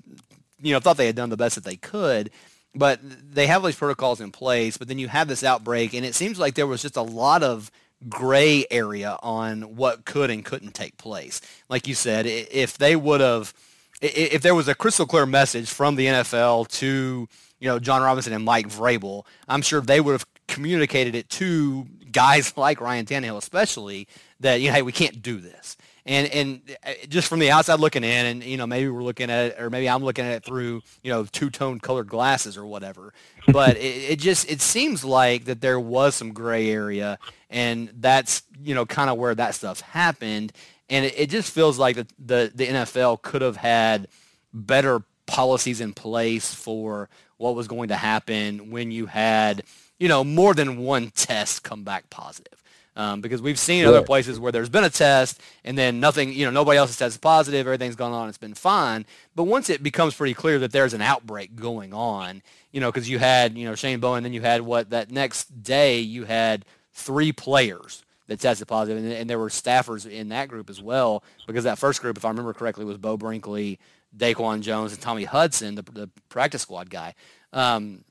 you 0.62 0.73
know 0.73 0.79
thought 0.79 0.97
they 0.97 1.05
had 1.05 1.15
done 1.15 1.29
the 1.29 1.38
best 1.38 1.55
that 1.55 1.63
they 1.63 1.75
could, 1.75 2.31
but 2.73 2.99
they 3.03 3.47
have 3.47 3.62
all 3.62 3.67
these 3.67 3.75
protocols 3.75 4.21
in 4.21 4.31
place. 4.31 4.77
But 4.77 4.88
then 4.88 4.99
you 4.99 5.08
have 5.08 5.27
this 5.27 5.43
outbreak, 5.43 5.93
and 5.93 6.05
it 6.05 6.15
seems 6.15 6.39
like 6.39 6.55
there 6.55 6.67
was 6.67 6.81
just 6.81 6.97
a 6.97 7.01
lot 7.01 7.43
of 7.43 7.71
gray 8.10 8.65
area 8.69 9.17
on 9.23 9.75
what 9.75 10.05
could 10.05 10.29
and 10.29 10.43
couldn't 10.43 10.73
take 10.73 10.97
place. 10.97 11.41
Like 11.69 11.88
you 11.88 11.95
said, 11.95 12.25
if 12.25 12.77
they 12.77 12.95
would 12.95 13.21
have, 13.21 13.53
if 14.01 14.41
there 14.41 14.55
was 14.55 14.67
a 14.67 14.75
crystal 14.75 15.05
clear 15.05 15.25
message 15.25 15.69
from 15.69 15.95
the 15.95 16.08
NFL 16.08 16.67
to 16.79 17.27
you 17.60 17.67
know 17.67 17.79
Jon 17.79 18.01
Robinson 18.01 18.34
and 18.34 18.43
Mike 18.43 18.67
Vrabel, 18.67 19.25
I'm 19.47 19.62
sure 19.62 19.81
they 19.81 20.01
would 20.01 20.13
have 20.13 20.25
communicated 20.47 21.15
it 21.15 21.29
to 21.29 21.86
guys 22.12 22.55
like 22.58 22.81
Ryan 22.81 23.05
Tannehill, 23.05 23.38
especially 23.38 24.08
that 24.39 24.62
you 24.62 24.69
know, 24.69 24.75
hey, 24.75 24.81
we 24.81 24.91
can't 24.91 25.21
do 25.21 25.39
this. 25.39 25.77
And 26.08 26.27
and 26.27 26.77
uh, 26.86 26.93
just 27.10 27.27
from 27.27 27.39
the 27.39 27.49
outside 27.49 27.79
looking 27.79 28.03
in, 28.03 28.25
and 28.25 28.43
you 28.43 28.58
know, 28.58 28.67
maybe 28.67 28.88
we're 28.89 29.03
looking 29.03 29.29
at 29.31 29.45
it, 29.45 29.62
or 29.62 29.69
maybe 29.69 29.89
I'm 29.89 30.03
looking 30.03 30.23
at 30.25 30.34
it 30.34 30.43
through 30.43 30.84
you 31.01 31.12
know 31.12 31.25
two 31.25 31.49
tone 31.49 31.79
colored 31.79 32.08
glasses 32.08 32.58
or 32.58 32.65
whatever. 32.65 33.13
But 33.47 33.77
it, 33.77 34.12
it 34.12 34.19
just 34.19 34.49
it 34.49 34.62
seems 34.62 35.03
like 35.03 35.45
that 35.45 35.62
there 35.62 35.79
was 35.79 36.15
some 36.15 36.31
gray 36.31 36.69
area, 36.69 37.17
and 37.49 37.91
that's 37.95 38.43
you 38.62 38.75
know 38.75 38.86
kind 38.86 39.10
of 39.10 39.17
where 39.17 39.34
that 39.36 39.55
stuff 39.55 39.81
happened. 39.81 40.53
And 40.88 41.05
it, 41.05 41.15
it 41.17 41.29
just 41.31 41.51
feels 41.51 41.79
like 41.79 41.95
the, 41.95 42.08
the 42.19 42.51
the 42.53 42.67
NFL 42.67 43.23
could 43.23 43.41
have 43.41 43.58
had 43.58 44.08
better 44.53 45.01
policies 45.25 45.81
in 45.81 45.93
place 45.93 46.53
for 46.53 47.10
what 47.38 47.55
was 47.55 47.67
going 47.67 47.89
to 47.89 47.95
happen 47.95 48.69
when 48.71 48.91
you 48.91 49.08
had 49.08 49.63
you 49.99 50.08
know 50.08 50.23
more 50.23 50.53
than 50.53 50.77
one 50.77 51.12
test 51.12 51.63
come 51.63 51.84
back 51.84 52.10
positive. 52.10 52.62
Um, 52.97 53.19
because 53.19 53.41
we've 53.41 53.60
seen 53.60 53.84
yeah. 53.84 53.89
other 53.89 54.03
places 54.03 54.39
where 54.39 54.53
there's 54.53 54.69
been 54.69 54.86
a 54.86 54.89
test 54.89 55.41
and 55.65 55.77
then 55.77 55.99
nothing, 55.99 56.31
you 56.31 56.45
know, 56.45 56.51
nobody 56.51 56.77
else 56.77 56.91
has 56.91 56.97
tested 56.97 57.21
positive, 57.21 57.67
everything's 57.67 57.97
gone 57.97 58.13
on, 58.13 58.29
it's 58.29 58.38
been 58.38 58.53
fine. 58.53 59.05
But 59.36 59.43
once 59.43 59.69
it 59.69 59.84
becomes 59.84 60.15
pretty 60.15 60.34
clear 60.34 60.60
that 60.60 60.71
there's 60.71 60.93
an 60.93 61.01
outbreak 61.01 61.58
going 61.58 61.93
on, 61.93 62.41
you 62.71 62.79
know, 62.79 62.89
because 62.89 63.10
you 63.10 63.19
had, 63.19 63.58
you 63.58 63.65
know, 63.65 63.75
Shane 63.75 63.99
Bowen, 63.99 64.23
then 64.23 64.31
you 64.31 64.39
had 64.39 64.62
what 64.62 64.91
that 64.91 65.12
next 65.12 65.62
day 65.62 65.99
you 65.99 66.23
had 66.23 66.63
three 66.93 67.34
players 67.34 68.05
that 68.27 68.39
tested 68.39 68.67
positive, 68.67 69.03
and, 69.03 69.12
and 69.12 69.29
there 69.29 69.39
were 69.39 69.49
staffers 69.49 70.10
in 70.10 70.29
that 70.29 70.47
group 70.47 70.69
as 70.69 70.81
well. 70.81 71.23
Because 71.47 71.65
that 71.65 71.77
first 71.77 72.01
group, 72.01 72.17
if 72.17 72.25
I 72.25 72.29
remember 72.29 72.53
correctly, 72.53 72.86
was 72.86 72.97
Beau 72.97 73.17
Brinkley, 73.17 73.77
Daquan 74.17 74.62
Jones, 74.62 74.93
and 74.93 75.01
Tommy 75.01 75.25
Hudson, 75.25 75.75
the, 75.75 75.84
the 75.84 76.10
practice 76.29 76.62
squad 76.62 76.89
guy. 76.89 77.13
Um, 77.53 78.03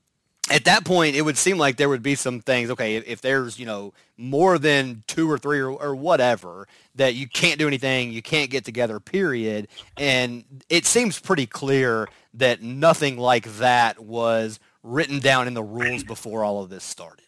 at 0.51 0.65
that 0.65 0.85
point, 0.85 1.15
it 1.15 1.23
would 1.23 1.37
seem 1.37 1.57
like 1.57 1.77
there 1.77 1.89
would 1.89 2.03
be 2.03 2.15
some 2.15 2.39
things. 2.39 2.69
Okay, 2.69 2.95
if, 2.97 3.07
if 3.07 3.21
there's 3.21 3.59
you 3.59 3.65
know 3.65 3.93
more 4.17 4.57
than 4.57 5.03
two 5.07 5.29
or 5.29 5.37
three 5.37 5.59
or, 5.59 5.71
or, 5.71 5.95
whatever 5.95 6.67
that 6.95 7.15
you 7.15 7.27
can't 7.27 7.59
do 7.59 7.67
anything, 7.67 8.11
you 8.11 8.21
can't 8.21 8.49
get 8.49 8.63
together. 8.63 8.99
Period. 8.99 9.67
And 9.97 10.45
it 10.69 10.85
seems 10.85 11.19
pretty 11.19 11.45
clear 11.45 12.07
that 12.35 12.61
nothing 12.61 13.17
like 13.17 13.45
that 13.57 13.99
was 13.99 14.59
written 14.83 15.19
down 15.19 15.47
in 15.47 15.53
the 15.53 15.63
rules 15.63 16.03
before 16.03 16.43
all 16.43 16.61
of 16.61 16.69
this 16.69 16.83
started. 16.83 17.25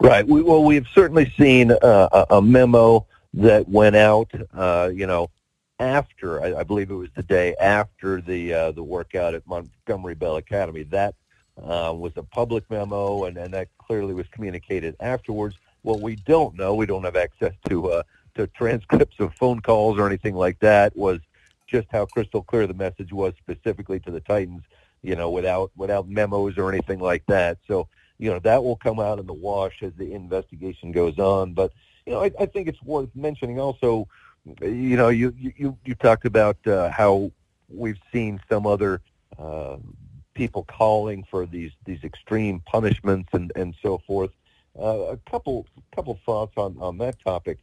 Right. 0.00 0.26
We, 0.26 0.42
well, 0.42 0.62
we've 0.62 0.86
certainly 0.94 1.32
seen 1.38 1.72
uh, 1.72 2.26
a 2.30 2.40
memo 2.40 3.06
that 3.34 3.68
went 3.68 3.96
out. 3.96 4.30
Uh, 4.54 4.90
you 4.94 5.06
know, 5.06 5.30
after 5.78 6.42
I, 6.42 6.60
I, 6.60 6.62
believe 6.62 6.90
it 6.90 6.94
was 6.94 7.08
the 7.14 7.22
day 7.22 7.54
after 7.56 8.20
the 8.20 8.54
uh, 8.54 8.72
the 8.72 8.82
workout 8.82 9.34
at 9.34 9.46
Montgomery 9.46 10.14
Bell 10.14 10.36
Academy. 10.36 10.84
That 10.84 11.14
uh, 11.62 11.92
was 11.96 12.12
a 12.16 12.22
public 12.22 12.68
memo, 12.70 13.24
and, 13.24 13.36
and 13.36 13.54
that 13.54 13.68
clearly 13.78 14.14
was 14.14 14.26
communicated 14.30 14.96
afterwards. 15.00 15.56
What 15.82 16.00
we 16.00 16.16
don't 16.16 16.56
know, 16.56 16.74
we 16.74 16.86
don't 16.86 17.04
have 17.04 17.16
access 17.16 17.52
to 17.68 17.90
uh, 17.90 18.02
to 18.34 18.46
transcripts 18.48 19.18
of 19.20 19.34
phone 19.34 19.60
calls 19.60 19.98
or 19.98 20.06
anything 20.06 20.34
like 20.34 20.58
that, 20.60 20.96
was 20.96 21.20
just 21.66 21.86
how 21.90 22.06
crystal 22.06 22.42
clear 22.42 22.66
the 22.66 22.74
message 22.74 23.12
was 23.12 23.32
specifically 23.38 24.00
to 24.00 24.10
the 24.10 24.20
Titans. 24.20 24.62
You 25.02 25.14
know, 25.14 25.30
without 25.30 25.70
without 25.76 26.08
memos 26.08 26.58
or 26.58 26.70
anything 26.70 26.98
like 26.98 27.24
that. 27.26 27.58
So 27.68 27.88
you 28.18 28.30
know 28.30 28.38
that 28.40 28.62
will 28.62 28.76
come 28.76 28.98
out 28.98 29.18
in 29.18 29.26
the 29.26 29.32
wash 29.32 29.82
as 29.82 29.92
the 29.96 30.12
investigation 30.12 30.90
goes 30.92 31.18
on. 31.18 31.54
But 31.54 31.72
you 32.04 32.12
know, 32.12 32.22
I, 32.22 32.30
I 32.40 32.46
think 32.46 32.68
it's 32.68 32.82
worth 32.82 33.10
mentioning 33.14 33.60
also. 33.60 34.08
You 34.60 34.96
know, 34.96 35.08
you 35.08 35.32
you 35.36 35.76
you 35.84 35.94
talked 35.94 36.24
about 36.24 36.56
uh, 36.66 36.90
how 36.90 37.30
we've 37.68 37.98
seen 38.12 38.40
some 38.48 38.66
other 38.66 39.00
uh, 39.38 39.76
people 40.36 40.64
calling 40.64 41.24
for 41.30 41.46
these 41.46 41.72
these 41.84 42.04
extreme 42.04 42.60
punishments 42.60 43.30
and 43.32 43.50
and 43.56 43.74
so 43.82 43.98
forth. 44.06 44.30
Uh, 44.78 45.14
a 45.14 45.16
couple 45.30 45.66
couple 45.94 46.18
thoughts 46.24 46.52
on 46.56 46.76
on 46.78 46.98
that 46.98 47.16
topic. 47.24 47.58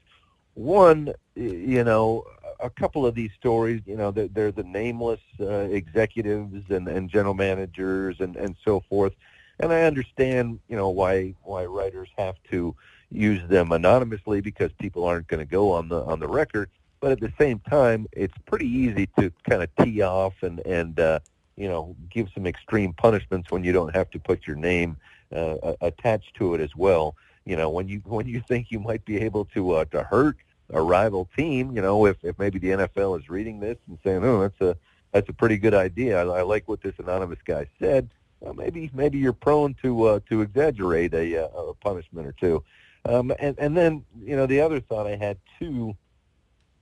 One, 0.56 1.14
you 1.36 1.84
know, 1.84 2.26
a 2.60 2.70
couple 2.70 3.06
of 3.06 3.16
these 3.16 3.32
stories, 3.40 3.82
you 3.88 3.98
know, 3.98 4.12
they're, 4.12 4.28
they're 4.28 4.52
the 4.52 4.64
nameless 4.64 5.20
uh, 5.40 5.68
executives 5.82 6.70
and, 6.70 6.88
and 6.88 7.10
general 7.10 7.34
managers 7.34 8.18
and, 8.20 8.36
and 8.36 8.56
so 8.64 8.82
forth. 8.88 9.14
And 9.60 9.74
I 9.74 9.84
understand, 9.84 10.60
you 10.68 10.76
know, 10.76 10.90
why 10.90 11.36
why 11.44 11.66
writers 11.66 12.10
have 12.18 12.36
to 12.52 12.76
use 13.12 13.48
them 13.48 13.72
anonymously 13.72 14.42
because 14.42 14.72
people 14.74 15.06
aren't 15.06 15.28
going 15.28 15.40
to 15.40 15.52
go 15.52 15.72
on 15.72 15.90
the 15.90 16.02
on 16.04 16.20
the 16.20 16.28
record. 16.28 16.70
But 17.00 17.12
at 17.12 17.20
the 17.20 17.34
same 17.38 17.60
time, 17.60 18.08
it's 18.12 18.38
pretty 18.46 18.68
easy 18.68 19.08
to 19.20 19.32
kind 19.48 19.62
of 19.64 19.70
tee 19.78 20.02
off 20.02 20.34
and 20.42 20.60
and 20.66 21.00
uh, 21.00 21.20
you 21.56 21.68
know, 21.68 21.96
give 22.10 22.30
some 22.34 22.48
extreme 22.48 22.94
punishments 22.94 23.52
when 23.52 23.64
you 23.64 23.72
don't 23.72 23.96
have 23.96 24.10
to 24.12 24.20
put 24.20 24.48
your 24.48 24.56
name 24.56 24.98
uh, 25.34 25.74
attached 25.82 26.36
to 26.36 26.54
it 26.56 26.62
as 26.62 26.76
well. 26.76 27.16
You 27.46 27.56
know, 27.56 27.70
when 27.70 27.88
you 27.88 28.02
when 28.06 28.28
you 28.28 28.42
think 28.48 28.72
you 28.72 28.80
might 28.80 29.04
be 29.06 29.20
able 29.20 29.46
to 29.46 29.72
uh, 29.72 29.86
to 29.86 30.04
hurt 30.04 30.38
a 30.70 30.82
rival 30.82 31.30
team, 31.36 31.76
you 31.76 31.82
know, 31.82 32.06
if 32.06 32.18
if 32.24 32.40
maybe 32.40 32.60
the 32.60 32.70
NFL 32.70 33.20
is 33.20 33.30
reading 33.30 33.60
this 33.60 33.78
and 33.88 33.98
saying, 34.04 34.24
oh, 34.24 34.42
that's 34.42 34.62
a 34.62 34.78
that's 35.12 35.30
a 35.30 35.34
pretty 35.34 35.58
good 35.58 35.74
idea. 35.74 36.20
I, 36.20 36.40
I 36.40 36.42
like 36.42 36.68
what 36.68 36.82
this 36.82 36.96
anonymous 36.98 37.40
guy 37.46 37.68
said. 37.80 38.10
Well, 38.40 38.54
maybe 38.54 38.90
maybe 38.94 39.18
you're 39.18 39.34
prone 39.34 39.76
to 39.82 40.04
uh, 40.04 40.20
to 40.30 40.42
exaggerate 40.42 41.14
a, 41.14 41.46
uh, 41.46 41.48
a 41.48 41.74
punishment 41.76 42.28
or 42.28 42.34
two. 42.34 42.64
Um, 43.06 43.34
and 43.40 43.58
and 43.60 43.76
then 43.76 44.06
you 44.22 44.36
know 44.36 44.46
the 44.46 44.62
other 44.62 44.80
thought 44.80 45.08
I 45.08 45.16
had 45.16 45.38
too. 45.60 45.96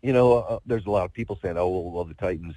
You 0.02 0.14
know, 0.14 0.34
uh, 0.34 0.60
there's 0.66 0.86
a 0.86 0.92
lot 0.92 1.06
of 1.06 1.14
people 1.14 1.38
saying, 1.42 1.58
oh 1.58 1.70
well, 1.70 1.92
well 1.92 2.04
the 2.04 2.16
Titans 2.16 2.56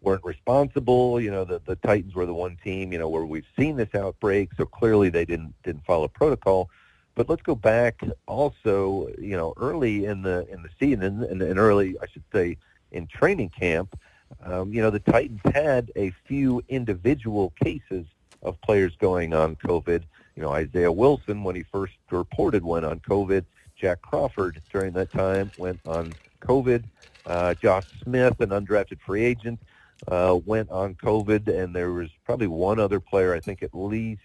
weren't 0.00 0.24
responsible. 0.24 1.20
You 1.20 1.30
know, 1.30 1.44
the, 1.44 1.60
the 1.64 1.76
Titans 1.76 2.14
were 2.14 2.26
the 2.26 2.34
one 2.34 2.56
team, 2.62 2.92
you 2.92 2.98
know, 2.98 3.08
where 3.08 3.24
we've 3.24 3.46
seen 3.58 3.76
this 3.76 3.94
outbreak, 3.94 4.50
so 4.56 4.64
clearly 4.64 5.08
they 5.10 5.24
didn't 5.24 5.54
didn't 5.62 5.84
follow 5.84 6.08
protocol. 6.08 6.70
But 7.14 7.28
let's 7.28 7.42
go 7.42 7.56
back 7.56 8.00
also, 8.26 9.08
you 9.18 9.36
know, 9.36 9.52
early 9.56 10.04
in 10.04 10.22
the 10.22 10.46
in 10.50 10.62
the 10.62 10.70
season 10.78 11.24
and, 11.24 11.42
and 11.42 11.58
early, 11.58 11.96
I 12.00 12.06
should 12.06 12.22
say, 12.32 12.56
in 12.92 13.06
training 13.08 13.50
camp, 13.50 13.98
um, 14.44 14.72
you 14.72 14.80
know, 14.82 14.90
the 14.90 15.00
Titans 15.00 15.40
had 15.52 15.90
a 15.96 16.10
few 16.26 16.62
individual 16.68 17.52
cases 17.62 18.06
of 18.42 18.60
players 18.60 18.94
going 18.96 19.34
on 19.34 19.56
COVID. 19.56 20.02
You 20.36 20.42
know, 20.42 20.50
Isaiah 20.50 20.92
Wilson, 20.92 21.42
when 21.42 21.56
he 21.56 21.64
first 21.64 21.94
reported, 22.10 22.64
went 22.64 22.84
on 22.84 23.00
COVID. 23.00 23.44
Jack 23.76 24.02
Crawford, 24.02 24.60
during 24.72 24.92
that 24.94 25.10
time, 25.12 25.50
went 25.58 25.80
on 25.86 26.12
COVID. 26.40 26.84
Uh, 27.26 27.54
Josh 27.54 27.86
Smith, 28.02 28.40
an 28.40 28.50
undrafted 28.50 29.00
free 29.00 29.24
agent, 29.24 29.60
uh, 30.06 30.38
went 30.44 30.70
on 30.70 30.94
COVID, 30.94 31.48
and 31.48 31.74
there 31.74 31.92
was 31.92 32.08
probably 32.24 32.46
one 32.46 32.78
other 32.78 33.00
player, 33.00 33.34
I 33.34 33.40
think 33.40 33.62
at 33.62 33.74
least, 33.74 34.22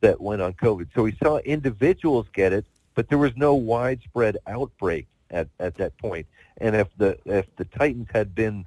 that 0.00 0.20
went 0.20 0.42
on 0.42 0.54
COVID. 0.54 0.88
So 0.94 1.02
we 1.02 1.16
saw 1.22 1.38
individuals 1.38 2.26
get 2.32 2.52
it, 2.52 2.66
but 2.94 3.08
there 3.08 3.18
was 3.18 3.36
no 3.36 3.54
widespread 3.54 4.38
outbreak 4.46 5.06
at, 5.30 5.48
at 5.60 5.74
that 5.76 5.96
point. 5.98 6.26
And 6.58 6.76
if 6.76 6.88
the 6.96 7.18
if 7.24 7.46
the 7.56 7.64
Titans 7.64 8.08
had 8.12 8.34
been, 8.34 8.66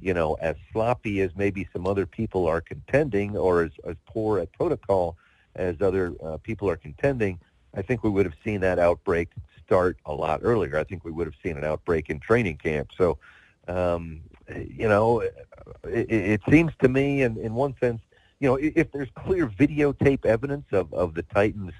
you 0.00 0.14
know, 0.14 0.34
as 0.34 0.56
sloppy 0.72 1.20
as 1.20 1.30
maybe 1.36 1.68
some 1.72 1.86
other 1.86 2.06
people 2.06 2.46
are 2.46 2.60
contending, 2.60 3.36
or 3.36 3.62
as, 3.62 3.72
as 3.84 3.96
poor 4.06 4.40
at 4.40 4.52
protocol 4.52 5.16
as 5.54 5.80
other 5.80 6.14
uh, 6.22 6.36
people 6.38 6.68
are 6.68 6.76
contending, 6.76 7.38
I 7.74 7.82
think 7.82 8.04
we 8.04 8.10
would 8.10 8.26
have 8.26 8.36
seen 8.44 8.60
that 8.60 8.78
outbreak 8.78 9.28
start 9.64 9.98
a 10.06 10.14
lot 10.14 10.40
earlier. 10.42 10.78
I 10.78 10.84
think 10.84 11.04
we 11.04 11.12
would 11.12 11.26
have 11.26 11.34
seen 11.42 11.56
an 11.56 11.64
outbreak 11.64 12.10
in 12.10 12.20
training 12.20 12.56
camp. 12.56 12.90
So 12.96 13.18
um, 13.66 14.20
you 14.54 14.88
know, 14.88 15.20
it, 15.20 15.36
it 15.84 16.40
seems 16.50 16.72
to 16.80 16.88
me, 16.88 17.22
in, 17.22 17.36
in 17.38 17.54
one 17.54 17.74
sense, 17.80 18.00
you 18.40 18.48
know, 18.48 18.56
if 18.56 18.90
there's 18.92 19.08
clear 19.16 19.46
videotape 19.46 20.24
evidence 20.24 20.66
of, 20.72 20.92
of 20.94 21.14
the 21.14 21.22
Titans, 21.22 21.72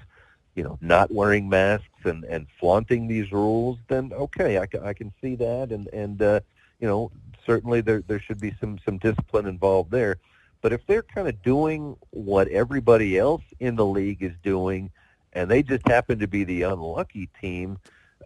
you 0.55 0.63
know, 0.63 0.77
not 0.81 1.11
wearing 1.11 1.47
masks 1.47 1.85
and, 2.03 2.25
and 2.25 2.47
flaunting 2.59 3.07
these 3.07 3.31
rules, 3.31 3.77
then 3.87 4.11
okay, 4.13 4.57
I, 4.57 4.67
I 4.83 4.93
can 4.93 5.13
see 5.21 5.35
that, 5.35 5.71
and 5.71 5.87
and 5.93 6.21
uh, 6.21 6.39
you 6.79 6.87
know, 6.87 7.11
certainly 7.45 7.81
there 7.81 8.03
there 8.07 8.19
should 8.19 8.41
be 8.41 8.53
some 8.59 8.77
some 8.83 8.97
discipline 8.97 9.45
involved 9.45 9.91
there. 9.91 10.17
But 10.61 10.73
if 10.73 10.85
they're 10.85 11.03
kind 11.03 11.29
of 11.29 11.41
doing 11.41 11.95
what 12.09 12.49
everybody 12.49 13.17
else 13.17 13.43
in 13.61 13.77
the 13.77 13.85
league 13.85 14.21
is 14.21 14.33
doing, 14.43 14.91
and 15.31 15.49
they 15.49 15.63
just 15.63 15.87
happen 15.87 16.19
to 16.19 16.27
be 16.27 16.43
the 16.43 16.63
unlucky 16.63 17.29
team, 17.39 17.77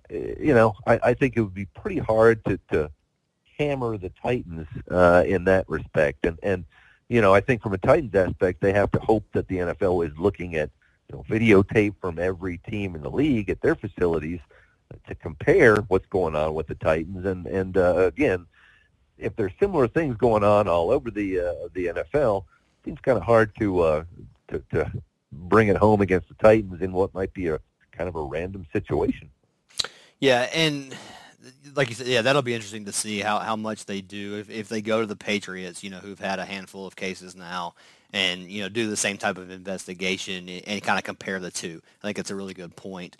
eh, 0.09 0.33
you 0.39 0.55
know, 0.55 0.75
I, 0.87 0.99
I 1.03 1.13
think 1.13 1.37
it 1.37 1.41
would 1.41 1.53
be 1.53 1.65
pretty 1.65 1.99
hard 1.99 2.43
to 2.45 2.59
to 2.71 2.89
hammer 3.57 3.97
the 3.97 4.11
Titans 4.21 4.67
uh, 4.89 5.23
in 5.25 5.45
that 5.45 5.67
respect. 5.69 6.25
And 6.25 6.39
and 6.43 6.65
you 7.09 7.21
know, 7.21 7.33
I 7.33 7.41
think 7.41 7.61
from 7.61 7.73
a 7.73 7.77
Titans 7.77 8.15
aspect, 8.15 8.61
they 8.61 8.73
have 8.73 8.91
to 8.91 8.99
hope 8.99 9.25
that 9.33 9.47
the 9.47 9.57
NFL 9.57 10.07
is 10.07 10.17
looking 10.17 10.55
at 10.55 10.69
you 11.09 11.17
know, 11.17 11.25
videotape 11.29 11.95
from 11.99 12.17
every 12.17 12.57
team 12.59 12.95
in 12.95 13.01
the 13.01 13.11
league 13.11 13.49
at 13.49 13.61
their 13.61 13.75
facilities 13.75 14.39
to 15.07 15.15
compare 15.15 15.77
what's 15.87 16.05
going 16.07 16.35
on 16.35 16.53
with 16.53 16.67
the 16.67 16.75
Titans. 16.75 17.25
And 17.25 17.45
and 17.47 17.77
uh, 17.77 18.07
again, 18.07 18.45
if 19.17 19.35
there's 19.35 19.51
similar 19.59 19.87
things 19.87 20.17
going 20.17 20.43
on 20.43 20.67
all 20.67 20.91
over 20.91 21.11
the 21.11 21.39
uh, 21.39 21.53
the 21.73 21.87
NFL, 21.87 22.39
it 22.43 22.85
seems 22.85 22.99
kind 23.01 23.17
of 23.17 23.23
hard 23.23 23.55
to, 23.59 23.79
uh, 23.79 24.03
to 24.49 24.63
to 24.71 24.91
bring 25.31 25.67
it 25.67 25.77
home 25.77 26.01
against 26.01 26.29
the 26.29 26.35
Titans 26.35 26.81
in 26.81 26.93
what 26.93 27.13
might 27.13 27.33
be 27.33 27.47
a 27.47 27.59
kind 27.91 28.07
of 28.07 28.15
a 28.15 28.23
random 28.23 28.65
situation. 28.71 29.29
Yeah, 30.19 30.49
and 30.53 30.95
like 31.75 31.89
you 31.89 31.95
said, 31.95 32.07
yeah, 32.07 32.21
that'll 32.21 32.41
be 32.41 32.53
interesting 32.53 32.85
to 32.85 32.93
see 32.93 33.19
how, 33.19 33.39
how 33.39 33.55
much 33.55 33.85
they 33.85 34.01
do 34.01 34.37
if, 34.37 34.49
if 34.49 34.69
they 34.69 34.81
go 34.81 35.01
to 35.01 35.07
the 35.07 35.15
Patriots, 35.15 35.83
you 35.83 35.89
know, 35.89 35.97
who've 35.97 36.19
had 36.19 36.39
a 36.39 36.45
handful 36.45 36.85
of 36.87 36.95
cases 36.95 37.35
now, 37.35 37.73
and 38.13 38.43
you 38.43 38.61
know 38.61 38.69
do 38.69 38.87
the 38.89 38.95
same 38.95 39.17
type 39.17 39.37
of 39.37 39.49
investigation 39.49 40.47
and, 40.47 40.61
and 40.67 40.83
kind 40.83 40.97
of 40.99 41.03
compare 41.03 41.39
the 41.39 41.51
two. 41.51 41.81
I 42.01 42.07
think 42.07 42.19
it's 42.19 42.31
a 42.31 42.35
really 42.35 42.53
good 42.53 42.75
point. 42.75 43.17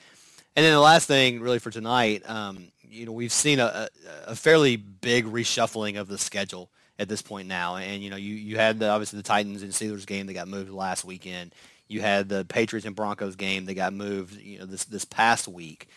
And 0.56 0.64
then 0.64 0.72
the 0.72 0.80
last 0.80 1.08
thing, 1.08 1.42
really 1.42 1.60
for 1.60 1.72
tonight, 1.72 2.28
um, 2.30 2.68
you 2.88 3.08
know, 3.08 3.12
we've 3.12 3.32
seen 3.32 3.60
a, 3.60 3.90
a, 4.28 4.36
fairly 4.36 4.76
big 4.76 5.26
reshuffling 5.26 6.00
of 6.00 6.08
the 6.08 6.18
schedule 6.20 6.70
at 7.00 7.10
this 7.10 7.24
point 7.24 7.48
now. 7.48 7.78
And 7.78 8.04
you 8.04 8.12
know, 8.12 8.18
you 8.18 8.36
you 8.36 8.58
had 8.58 8.80
the, 8.80 8.90
obviously 8.90 9.18
the 9.18 9.24
Titans 9.24 9.64
and 9.64 9.72
Steelers 9.72 10.06
game 10.06 10.28
that 10.28 10.34
got 10.34 10.48
moved 10.48 10.70
last 10.70 11.04
weekend. 11.04 11.56
You 11.88 12.02
had 12.02 12.30
the 12.30 12.46
Patriots 12.46 12.86
and 12.86 12.96
Broncos 12.96 13.36
game 13.36 13.66
that 13.66 13.74
got 13.74 13.94
moved, 13.94 14.40
you 14.40 14.60
know, 14.60 14.66
this 14.66 14.86
this 14.86 15.06
past 15.06 15.48
week. 15.48 15.88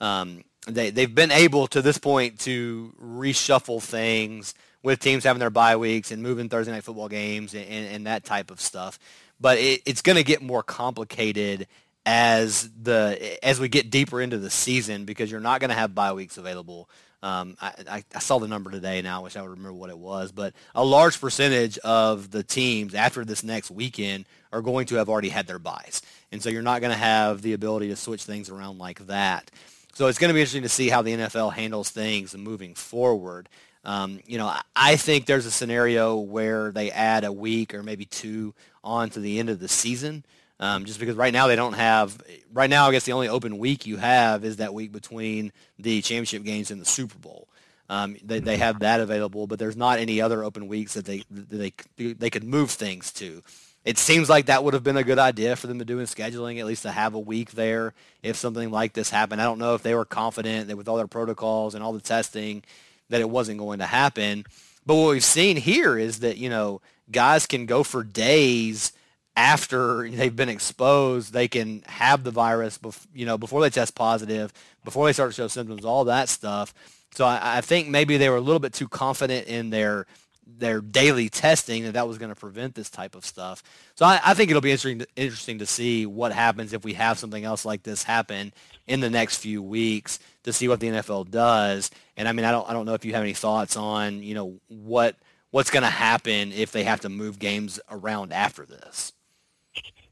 Um, 0.00 0.44
they 0.66 0.90
they've 0.90 1.14
been 1.14 1.32
able 1.32 1.66
to 1.68 1.82
this 1.82 1.98
point 1.98 2.40
to 2.40 2.94
reshuffle 3.02 3.82
things 3.82 4.54
with 4.82 5.00
teams 5.00 5.24
having 5.24 5.40
their 5.40 5.50
bye 5.50 5.76
weeks 5.76 6.10
and 6.10 6.22
moving 6.22 6.48
Thursday 6.48 6.72
night 6.72 6.84
football 6.84 7.08
games 7.08 7.54
and, 7.54 7.66
and, 7.66 7.86
and 7.94 8.06
that 8.06 8.24
type 8.24 8.50
of 8.50 8.60
stuff. 8.60 8.98
But 9.40 9.58
it, 9.58 9.82
it's 9.86 10.02
going 10.02 10.16
to 10.16 10.22
get 10.22 10.42
more 10.42 10.62
complicated 10.62 11.66
as 12.06 12.70
the 12.82 13.38
as 13.42 13.58
we 13.58 13.68
get 13.68 13.90
deeper 13.90 14.20
into 14.20 14.38
the 14.38 14.50
season 14.50 15.04
because 15.04 15.30
you're 15.30 15.40
not 15.40 15.60
going 15.60 15.70
to 15.70 15.74
have 15.74 15.94
bye 15.94 16.12
weeks 16.12 16.36
available. 16.36 16.88
Um, 17.22 17.56
I, 17.58 18.04
I, 18.14 18.18
saw 18.18 18.38
the 18.38 18.48
number 18.48 18.70
today 18.70 19.00
now. 19.00 19.20
I 19.20 19.22
wish 19.22 19.34
I 19.34 19.40
would 19.40 19.52
remember 19.52 19.72
what 19.72 19.88
it 19.88 19.96
was, 19.96 20.30
but 20.30 20.52
a 20.74 20.84
large 20.84 21.18
percentage 21.18 21.78
of 21.78 22.30
the 22.30 22.42
teams 22.42 22.94
after 22.94 23.24
this 23.24 23.42
next 23.42 23.70
weekend 23.70 24.26
are 24.52 24.60
going 24.60 24.84
to 24.88 24.96
have 24.96 25.08
already 25.08 25.30
had 25.30 25.46
their 25.46 25.58
byes, 25.58 26.02
and 26.32 26.42
so 26.42 26.50
you're 26.50 26.60
not 26.60 26.82
going 26.82 26.92
to 26.92 26.98
have 26.98 27.40
the 27.40 27.54
ability 27.54 27.88
to 27.88 27.96
switch 27.96 28.24
things 28.24 28.50
around 28.50 28.76
like 28.76 29.06
that. 29.06 29.50
So 29.94 30.08
it's 30.08 30.18
going 30.18 30.28
to 30.28 30.34
be 30.34 30.40
interesting 30.40 30.62
to 30.62 30.68
see 30.68 30.88
how 30.88 31.02
the 31.02 31.12
NFL 31.12 31.52
handles 31.52 31.88
things 31.88 32.36
moving 32.36 32.74
forward. 32.74 33.48
Um, 33.84 34.20
you 34.26 34.38
know, 34.38 34.52
I 34.74 34.96
think 34.96 35.26
there's 35.26 35.46
a 35.46 35.50
scenario 35.52 36.16
where 36.16 36.72
they 36.72 36.90
add 36.90 37.22
a 37.24 37.32
week 37.32 37.74
or 37.74 37.82
maybe 37.82 38.04
two 38.04 38.54
on 38.82 39.10
to 39.10 39.20
the 39.20 39.38
end 39.38 39.50
of 39.50 39.60
the 39.60 39.68
season. 39.68 40.24
Um, 40.58 40.84
just 40.84 40.98
because 40.98 41.16
right 41.16 41.32
now 41.32 41.46
they 41.46 41.56
don't 41.56 41.74
have 41.74 42.16
right 42.52 42.70
now 42.70 42.88
I 42.88 42.92
guess 42.92 43.04
the 43.04 43.12
only 43.12 43.28
open 43.28 43.58
week 43.58 43.86
you 43.86 43.96
have 43.96 44.44
is 44.44 44.56
that 44.56 44.72
week 44.72 44.92
between 44.92 45.52
the 45.80 46.00
championship 46.00 46.44
games 46.44 46.70
and 46.70 46.80
the 46.80 46.86
Super 46.86 47.18
Bowl. 47.18 47.48
Um, 47.88 48.16
they, 48.24 48.38
they 48.38 48.56
have 48.56 48.78
that 48.78 49.00
available, 49.00 49.46
but 49.46 49.58
there's 49.58 49.76
not 49.76 49.98
any 49.98 50.20
other 50.20 50.42
open 50.42 50.68
weeks 50.68 50.94
that 50.94 51.04
they 51.04 51.24
that 51.30 51.72
they 51.96 52.12
they 52.12 52.30
could 52.30 52.44
move 52.44 52.70
things 52.70 53.12
to. 53.14 53.42
It 53.84 53.98
seems 53.98 54.30
like 54.30 54.46
that 54.46 54.64
would 54.64 54.72
have 54.72 54.82
been 54.82 54.96
a 54.96 55.04
good 55.04 55.18
idea 55.18 55.56
for 55.56 55.66
them 55.66 55.78
to 55.78 55.84
do 55.84 55.98
in 55.98 56.06
scheduling, 56.06 56.58
at 56.58 56.66
least 56.66 56.82
to 56.82 56.90
have 56.90 57.14
a 57.14 57.18
week 57.18 57.52
there 57.52 57.92
if 58.22 58.36
something 58.36 58.70
like 58.70 58.94
this 58.94 59.10
happened. 59.10 59.42
I 59.42 59.44
don't 59.44 59.58
know 59.58 59.74
if 59.74 59.82
they 59.82 59.94
were 59.94 60.06
confident 60.06 60.68
that 60.68 60.76
with 60.76 60.88
all 60.88 60.96
their 60.96 61.06
protocols 61.06 61.74
and 61.74 61.84
all 61.84 61.92
the 61.92 62.00
testing 62.00 62.62
that 63.10 63.20
it 63.20 63.28
wasn't 63.28 63.58
going 63.58 63.80
to 63.80 63.86
happen. 63.86 64.44
But 64.86 64.94
what 64.94 65.10
we've 65.10 65.24
seen 65.24 65.56
here 65.58 65.98
is 65.98 66.20
that, 66.20 66.38
you 66.38 66.48
know, 66.48 66.80
guys 67.10 67.46
can 67.46 67.66
go 67.66 67.82
for 67.82 68.02
days 68.02 68.92
after 69.36 70.08
they've 70.08 70.34
been 70.34 70.48
exposed. 70.48 71.32
They 71.32 71.48
can 71.48 71.82
have 71.86 72.24
the 72.24 72.30
virus, 72.30 72.78
bef- 72.78 73.06
you 73.14 73.26
know, 73.26 73.36
before 73.36 73.60
they 73.60 73.70
test 73.70 73.94
positive, 73.94 74.52
before 74.84 75.06
they 75.06 75.12
start 75.12 75.30
to 75.30 75.36
show 75.36 75.48
symptoms, 75.48 75.84
all 75.84 76.04
that 76.04 76.30
stuff. 76.30 76.72
So 77.14 77.26
I, 77.26 77.58
I 77.58 77.60
think 77.60 77.88
maybe 77.88 78.16
they 78.16 78.30
were 78.30 78.36
a 78.36 78.40
little 78.40 78.60
bit 78.60 78.72
too 78.72 78.88
confident 78.88 79.46
in 79.46 79.70
their 79.70 80.06
their 80.46 80.80
daily 80.80 81.28
testing 81.28 81.84
that 81.84 81.92
that 81.92 82.06
was 82.06 82.18
going 82.18 82.28
to 82.28 82.34
prevent 82.34 82.74
this 82.74 82.90
type 82.90 83.14
of 83.14 83.24
stuff. 83.24 83.62
So 83.94 84.04
I, 84.04 84.20
I 84.24 84.34
think 84.34 84.50
it'll 84.50 84.62
be 84.62 84.70
interesting 84.70 85.00
to, 85.00 85.06
interesting 85.16 85.58
to 85.58 85.66
see 85.66 86.06
what 86.06 86.32
happens 86.32 86.72
if 86.72 86.84
we 86.84 86.94
have 86.94 87.18
something 87.18 87.44
else 87.44 87.64
like 87.64 87.82
this 87.82 88.02
happen 88.02 88.52
in 88.86 89.00
the 89.00 89.10
next 89.10 89.38
few 89.38 89.62
weeks 89.62 90.18
to 90.44 90.52
see 90.52 90.68
what 90.68 90.80
the 90.80 90.88
NFL 90.88 91.30
does. 91.30 91.90
And 92.16 92.28
I 92.28 92.32
mean, 92.32 92.44
I 92.44 92.50
don't, 92.50 92.68
I 92.68 92.72
don't 92.72 92.86
know 92.86 92.94
if 92.94 93.04
you 93.04 93.14
have 93.14 93.22
any 93.22 93.34
thoughts 93.34 93.76
on, 93.76 94.22
you 94.22 94.34
know, 94.34 94.60
what, 94.68 95.16
what's 95.50 95.70
going 95.70 95.82
to 95.84 95.90
happen 95.90 96.52
if 96.52 96.72
they 96.72 96.84
have 96.84 97.00
to 97.00 97.08
move 97.08 97.38
games 97.38 97.80
around 97.90 98.32
after 98.32 98.66
this. 98.66 99.12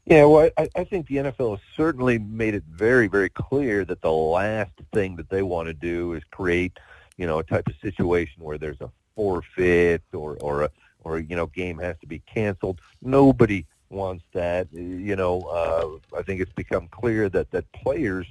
Yeah, 0.05 0.25
well, 0.25 0.49
I, 0.57 0.67
I 0.75 0.83
think 0.83 1.07
the 1.07 1.15
NFL 1.17 1.51
has 1.51 1.59
certainly 1.77 2.19
made 2.19 2.55
it 2.55 2.63
very, 2.69 3.07
very 3.07 3.29
clear 3.29 3.85
that 3.85 4.01
the 4.01 4.11
last 4.11 4.71
thing 4.93 5.15
that 5.15 5.29
they 5.29 5.43
want 5.43 5.67
to 5.67 5.73
do 5.73 6.13
is 6.13 6.23
create, 6.29 6.77
you 7.15 7.25
know, 7.25 7.39
a 7.39 7.43
type 7.43 7.67
of 7.67 7.73
situation 7.81 8.43
where 8.43 8.57
there's 8.57 8.81
a 8.81 8.91
forfeit 9.15 10.03
or 10.13 10.37
or 10.41 10.63
a 10.63 10.69
or 11.03 11.19
you 11.19 11.35
know 11.35 11.47
game 11.47 11.77
has 11.79 11.95
to 12.01 12.07
be 12.07 12.19
canceled. 12.19 12.79
Nobody 13.01 13.65
wants 13.89 14.23
that. 14.33 14.67
You 14.73 15.15
know, 15.15 15.41
uh, 15.41 16.17
I 16.17 16.21
think 16.23 16.41
it's 16.41 16.53
become 16.53 16.87
clear 16.87 17.29
that 17.29 17.51
that 17.51 17.71
players 17.71 18.27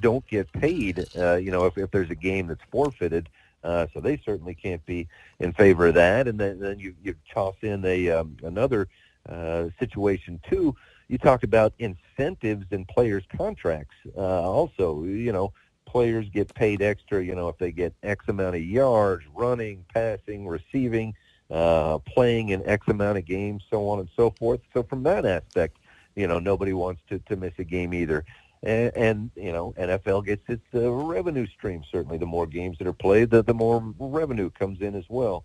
don't 0.00 0.26
get 0.26 0.52
paid, 0.52 1.06
uh, 1.16 1.34
you 1.36 1.50
know, 1.50 1.64
if, 1.64 1.78
if 1.78 1.90
there's 1.90 2.10
a 2.10 2.14
game 2.14 2.48
that's 2.48 2.62
forfeited. 2.70 3.28
Uh, 3.64 3.86
so 3.92 4.00
they 4.00 4.16
certainly 4.18 4.54
can't 4.54 4.84
be 4.86 5.08
in 5.40 5.52
favor 5.52 5.88
of 5.88 5.94
that. 5.94 6.28
And 6.28 6.38
then, 6.38 6.60
then 6.60 6.78
you, 6.78 6.94
you 7.02 7.14
toss 7.32 7.56
in 7.62 7.84
a 7.84 8.10
um, 8.10 8.36
another 8.44 8.86
uh, 9.28 9.68
situation 9.78 10.40
too. 10.48 10.76
You 11.08 11.18
talk 11.18 11.42
about 11.42 11.72
incentives 11.78 12.66
in 12.70 12.84
players' 12.84 13.24
contracts. 13.36 13.94
Uh, 14.16 14.20
also, 14.20 15.02
you 15.04 15.32
know, 15.32 15.52
players 15.86 16.28
get 16.30 16.54
paid 16.54 16.82
extra. 16.82 17.24
You 17.24 17.34
know, 17.34 17.48
if 17.48 17.58
they 17.58 17.72
get 17.72 17.94
X 18.02 18.26
amount 18.28 18.56
of 18.56 18.62
yards, 18.62 19.24
running, 19.34 19.84
passing, 19.92 20.46
receiving, 20.46 21.14
uh, 21.50 21.98
playing 21.98 22.50
in 22.50 22.66
X 22.68 22.86
amount 22.88 23.18
of 23.18 23.24
games, 23.24 23.62
so 23.70 23.88
on 23.88 24.00
and 24.00 24.08
so 24.16 24.30
forth. 24.30 24.60
So 24.74 24.82
from 24.82 25.02
that 25.04 25.24
aspect, 25.24 25.78
you 26.14 26.26
know, 26.26 26.38
nobody 26.38 26.72
wants 26.72 27.02
to, 27.08 27.18
to 27.20 27.36
miss 27.36 27.52
a 27.58 27.64
game 27.64 27.94
either 27.94 28.24
and, 28.62 28.96
and 28.96 29.30
you 29.36 29.52
know 29.52 29.72
NFL 29.78 30.26
gets 30.26 30.42
its 30.48 30.64
uh, 30.74 30.90
revenue 30.90 31.46
stream. 31.46 31.82
Certainly, 31.90 32.18
the 32.18 32.26
more 32.26 32.46
games 32.46 32.78
that 32.78 32.86
are 32.86 32.92
played, 32.92 33.30
the, 33.30 33.42
the 33.42 33.54
more 33.54 33.94
revenue 33.98 34.50
comes 34.50 34.80
in 34.80 34.94
as 34.94 35.04
well. 35.08 35.44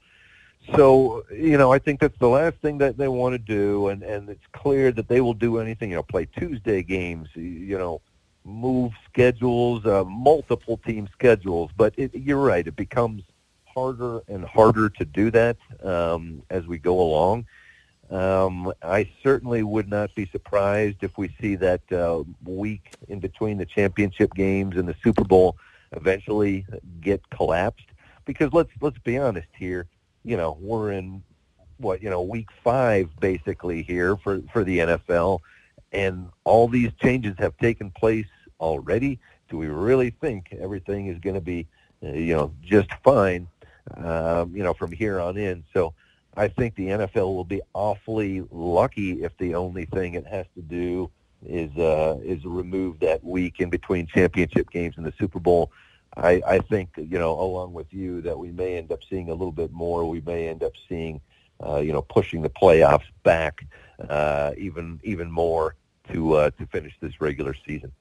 So 0.75 1.23
you 1.31 1.57
know, 1.57 1.71
I 1.71 1.79
think 1.79 1.99
that's 1.99 2.17
the 2.19 2.29
last 2.29 2.57
thing 2.57 2.79
that 2.79 2.97
they 2.97 3.07
want 3.07 3.33
to 3.33 3.39
do, 3.39 3.89
and 3.89 4.03
and 4.03 4.29
it's 4.29 4.45
clear 4.53 4.91
that 4.93 5.07
they 5.07 5.21
will 5.21 5.33
do 5.33 5.59
anything. 5.59 5.91
You 5.91 5.97
know, 5.97 6.03
play 6.03 6.25
Tuesday 6.25 6.83
games. 6.83 7.29
You 7.35 7.77
know, 7.77 8.01
move 8.43 8.91
schedules, 9.07 9.85
uh, 9.85 10.03
multiple 10.05 10.77
team 10.77 11.07
schedules. 11.13 11.71
But 11.75 11.93
it, 11.97 12.13
you're 12.15 12.37
right; 12.37 12.65
it 12.65 12.75
becomes 12.75 13.23
harder 13.65 14.21
and 14.27 14.45
harder 14.45 14.89
to 14.89 15.05
do 15.05 15.31
that 15.31 15.57
um, 15.83 16.43
as 16.49 16.67
we 16.67 16.77
go 16.77 16.99
along. 16.99 17.45
Um, 18.09 18.73
I 18.83 19.09
certainly 19.23 19.63
would 19.63 19.89
not 19.89 20.13
be 20.15 20.25
surprised 20.27 20.97
if 21.01 21.17
we 21.17 21.33
see 21.39 21.55
that 21.55 21.89
uh, 21.93 22.23
week 22.43 22.91
in 23.07 23.19
between 23.19 23.57
the 23.57 23.65
championship 23.65 24.33
games 24.33 24.75
and 24.75 24.87
the 24.87 24.95
Super 25.01 25.23
Bowl 25.23 25.55
eventually 25.93 26.65
get 26.99 27.21
collapsed. 27.29 27.85
Because 28.25 28.51
let's 28.53 28.69
let's 28.81 28.99
be 28.99 29.17
honest 29.17 29.47
here, 29.57 29.87
you 30.23 30.37
know 30.37 30.57
we're 30.59 30.91
in 30.91 31.23
what 31.77 32.03
you 32.03 32.09
know 32.09 32.21
week 32.21 32.49
five 32.63 33.09
basically 33.19 33.81
here 33.81 34.17
for 34.17 34.41
for 34.51 34.63
the 34.63 34.79
NFL, 34.79 35.39
and 35.91 36.29
all 36.43 36.67
these 36.67 36.91
changes 37.01 37.35
have 37.37 37.57
taken 37.57 37.91
place 37.91 38.27
already. 38.59 39.19
Do 39.49 39.57
we 39.57 39.67
really 39.67 40.11
think 40.11 40.55
everything 40.59 41.07
is 41.07 41.19
going 41.19 41.35
to 41.35 41.41
be 41.41 41.67
uh, 42.03 42.13
you 42.13 42.35
know 42.35 42.53
just 42.61 42.89
fine, 43.03 43.47
um, 43.97 44.55
you 44.55 44.63
know 44.63 44.73
from 44.73 44.91
here 44.91 45.19
on 45.19 45.37
in? 45.37 45.63
So 45.73 45.93
I 46.35 46.47
think 46.47 46.75
the 46.75 46.87
NFL 46.87 47.35
will 47.35 47.43
be 47.43 47.61
awfully 47.73 48.45
lucky 48.51 49.23
if 49.23 49.37
the 49.37 49.55
only 49.55 49.85
thing 49.85 50.13
it 50.13 50.25
has 50.27 50.45
to 50.55 50.61
do 50.61 51.11
is 51.45 51.75
uh, 51.77 52.19
is 52.23 52.45
remove 52.45 52.99
that 53.01 53.23
week 53.23 53.59
in 53.59 53.69
between 53.69 54.07
championship 54.07 54.69
games 54.69 54.95
and 54.97 55.05
the 55.05 55.13
Super 55.19 55.39
Bowl. 55.39 55.71
I, 56.15 56.41
I 56.45 56.59
think 56.59 56.89
you 56.97 57.19
know, 57.19 57.39
along 57.39 57.73
with 57.73 57.93
you, 57.93 58.21
that 58.21 58.37
we 58.37 58.51
may 58.51 58.77
end 58.77 58.91
up 58.91 58.99
seeing 59.09 59.29
a 59.29 59.33
little 59.33 59.51
bit 59.51 59.71
more. 59.71 60.07
We 60.09 60.21
may 60.21 60.49
end 60.49 60.61
up 60.61 60.73
seeing, 60.87 61.21
uh, 61.65 61.77
you 61.77 61.93
know, 61.93 62.01
pushing 62.01 62.41
the 62.41 62.49
playoffs 62.49 63.07
back 63.23 63.65
uh, 64.09 64.51
even 64.57 64.99
even 65.03 65.29
more 65.29 65.75
to 66.13 66.33
uh, 66.33 66.49
to 66.51 66.65
finish 66.67 66.93
this 67.01 67.19
regular 67.19 67.55
season. 67.65 67.91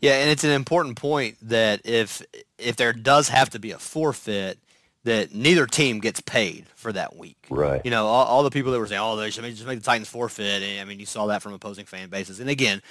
Yeah, 0.00 0.14
and 0.14 0.30
it's 0.30 0.44
an 0.44 0.50
important 0.50 0.96
point 0.96 1.36
that 1.42 1.80
if 1.84 2.22
if 2.58 2.76
there 2.76 2.92
does 2.92 3.28
have 3.28 3.50
to 3.50 3.58
be 3.58 3.72
a 3.72 3.78
forfeit, 3.78 4.58
that 5.04 5.34
neither 5.34 5.66
team 5.66 6.00
gets 6.00 6.20
paid 6.20 6.66
for 6.76 6.92
that 6.92 7.16
week. 7.16 7.36
Right. 7.50 7.80
You 7.84 7.90
know, 7.90 8.06
all, 8.06 8.24
all 8.24 8.42
the 8.42 8.50
people 8.50 8.72
that 8.72 8.78
were 8.78 8.86
saying, 8.86 9.00
"Oh, 9.02 9.16
they 9.16 9.30
should 9.30 9.44
just 9.44 9.66
make 9.66 9.78
the 9.78 9.84
Titans 9.84 10.08
forfeit." 10.08 10.62
And, 10.62 10.80
I 10.80 10.84
mean, 10.84 10.98
you 10.98 11.06
saw 11.06 11.26
that 11.26 11.42
from 11.42 11.52
opposing 11.52 11.84
fan 11.84 12.08
bases. 12.08 12.40
And 12.40 12.48
again, 12.48 12.82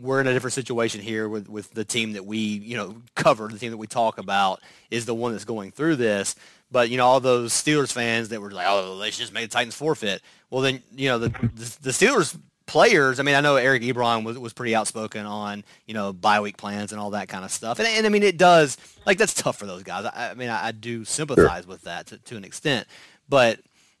we're 0.00 0.20
in 0.20 0.26
a 0.26 0.32
different 0.32 0.54
situation 0.54 1.00
here 1.00 1.28
with 1.28 1.48
with 1.48 1.72
the 1.72 1.84
team 1.84 2.14
that 2.14 2.24
we 2.24 2.38
you 2.38 2.76
know 2.76 2.96
cover, 3.14 3.48
the 3.48 3.58
team 3.58 3.70
that 3.70 3.76
we 3.76 3.86
talk 3.86 4.18
about 4.18 4.60
is 4.90 5.06
the 5.06 5.14
one 5.14 5.32
that's 5.32 5.44
going 5.44 5.70
through 5.70 5.96
this. 5.96 6.34
But 6.70 6.88
you 6.88 6.96
know, 6.96 7.06
all 7.06 7.20
those 7.20 7.52
Steelers 7.52 7.92
fans 7.92 8.30
that 8.30 8.40
were 8.40 8.50
like, 8.50 8.66
"Oh, 8.68 8.98
they 8.98 9.10
should 9.10 9.20
just 9.20 9.34
make 9.34 9.50
the 9.50 9.52
Titans 9.52 9.74
forfeit." 9.74 10.22
Well, 10.48 10.62
then 10.62 10.82
you 10.94 11.08
know 11.08 11.18
the 11.18 11.28
the, 11.28 11.78
the 11.82 11.90
Steelers 11.90 12.38
players, 12.70 13.18
I 13.18 13.24
mean, 13.24 13.34
I 13.34 13.40
know 13.40 13.56
Eric 13.56 13.82
Ebron 13.82 14.22
was, 14.22 14.38
was 14.38 14.52
pretty 14.52 14.76
outspoken 14.76 15.26
on, 15.26 15.64
you 15.86 15.94
know, 15.94 16.12
bye 16.12 16.40
week 16.40 16.56
plans 16.56 16.92
and 16.92 17.00
all 17.00 17.10
that 17.10 17.28
kind 17.28 17.44
of 17.44 17.50
stuff. 17.50 17.80
And, 17.80 17.88
and 17.88 18.06
I 18.06 18.10
mean, 18.10 18.22
it 18.22 18.38
does, 18.38 18.78
like, 19.04 19.18
that's 19.18 19.34
tough 19.34 19.58
for 19.58 19.66
those 19.66 19.82
guys. 19.82 20.04
I, 20.04 20.30
I 20.30 20.34
mean, 20.34 20.48
I, 20.48 20.68
I, 20.68 20.70
do 20.70 21.04
sympathize 21.04 21.64
sure. 21.64 21.68
with 21.68 21.82
that 21.82 22.06
to, 22.06 22.18
to 22.18 22.36
an 22.36 22.44
extent. 22.44 22.86
But 23.28 23.58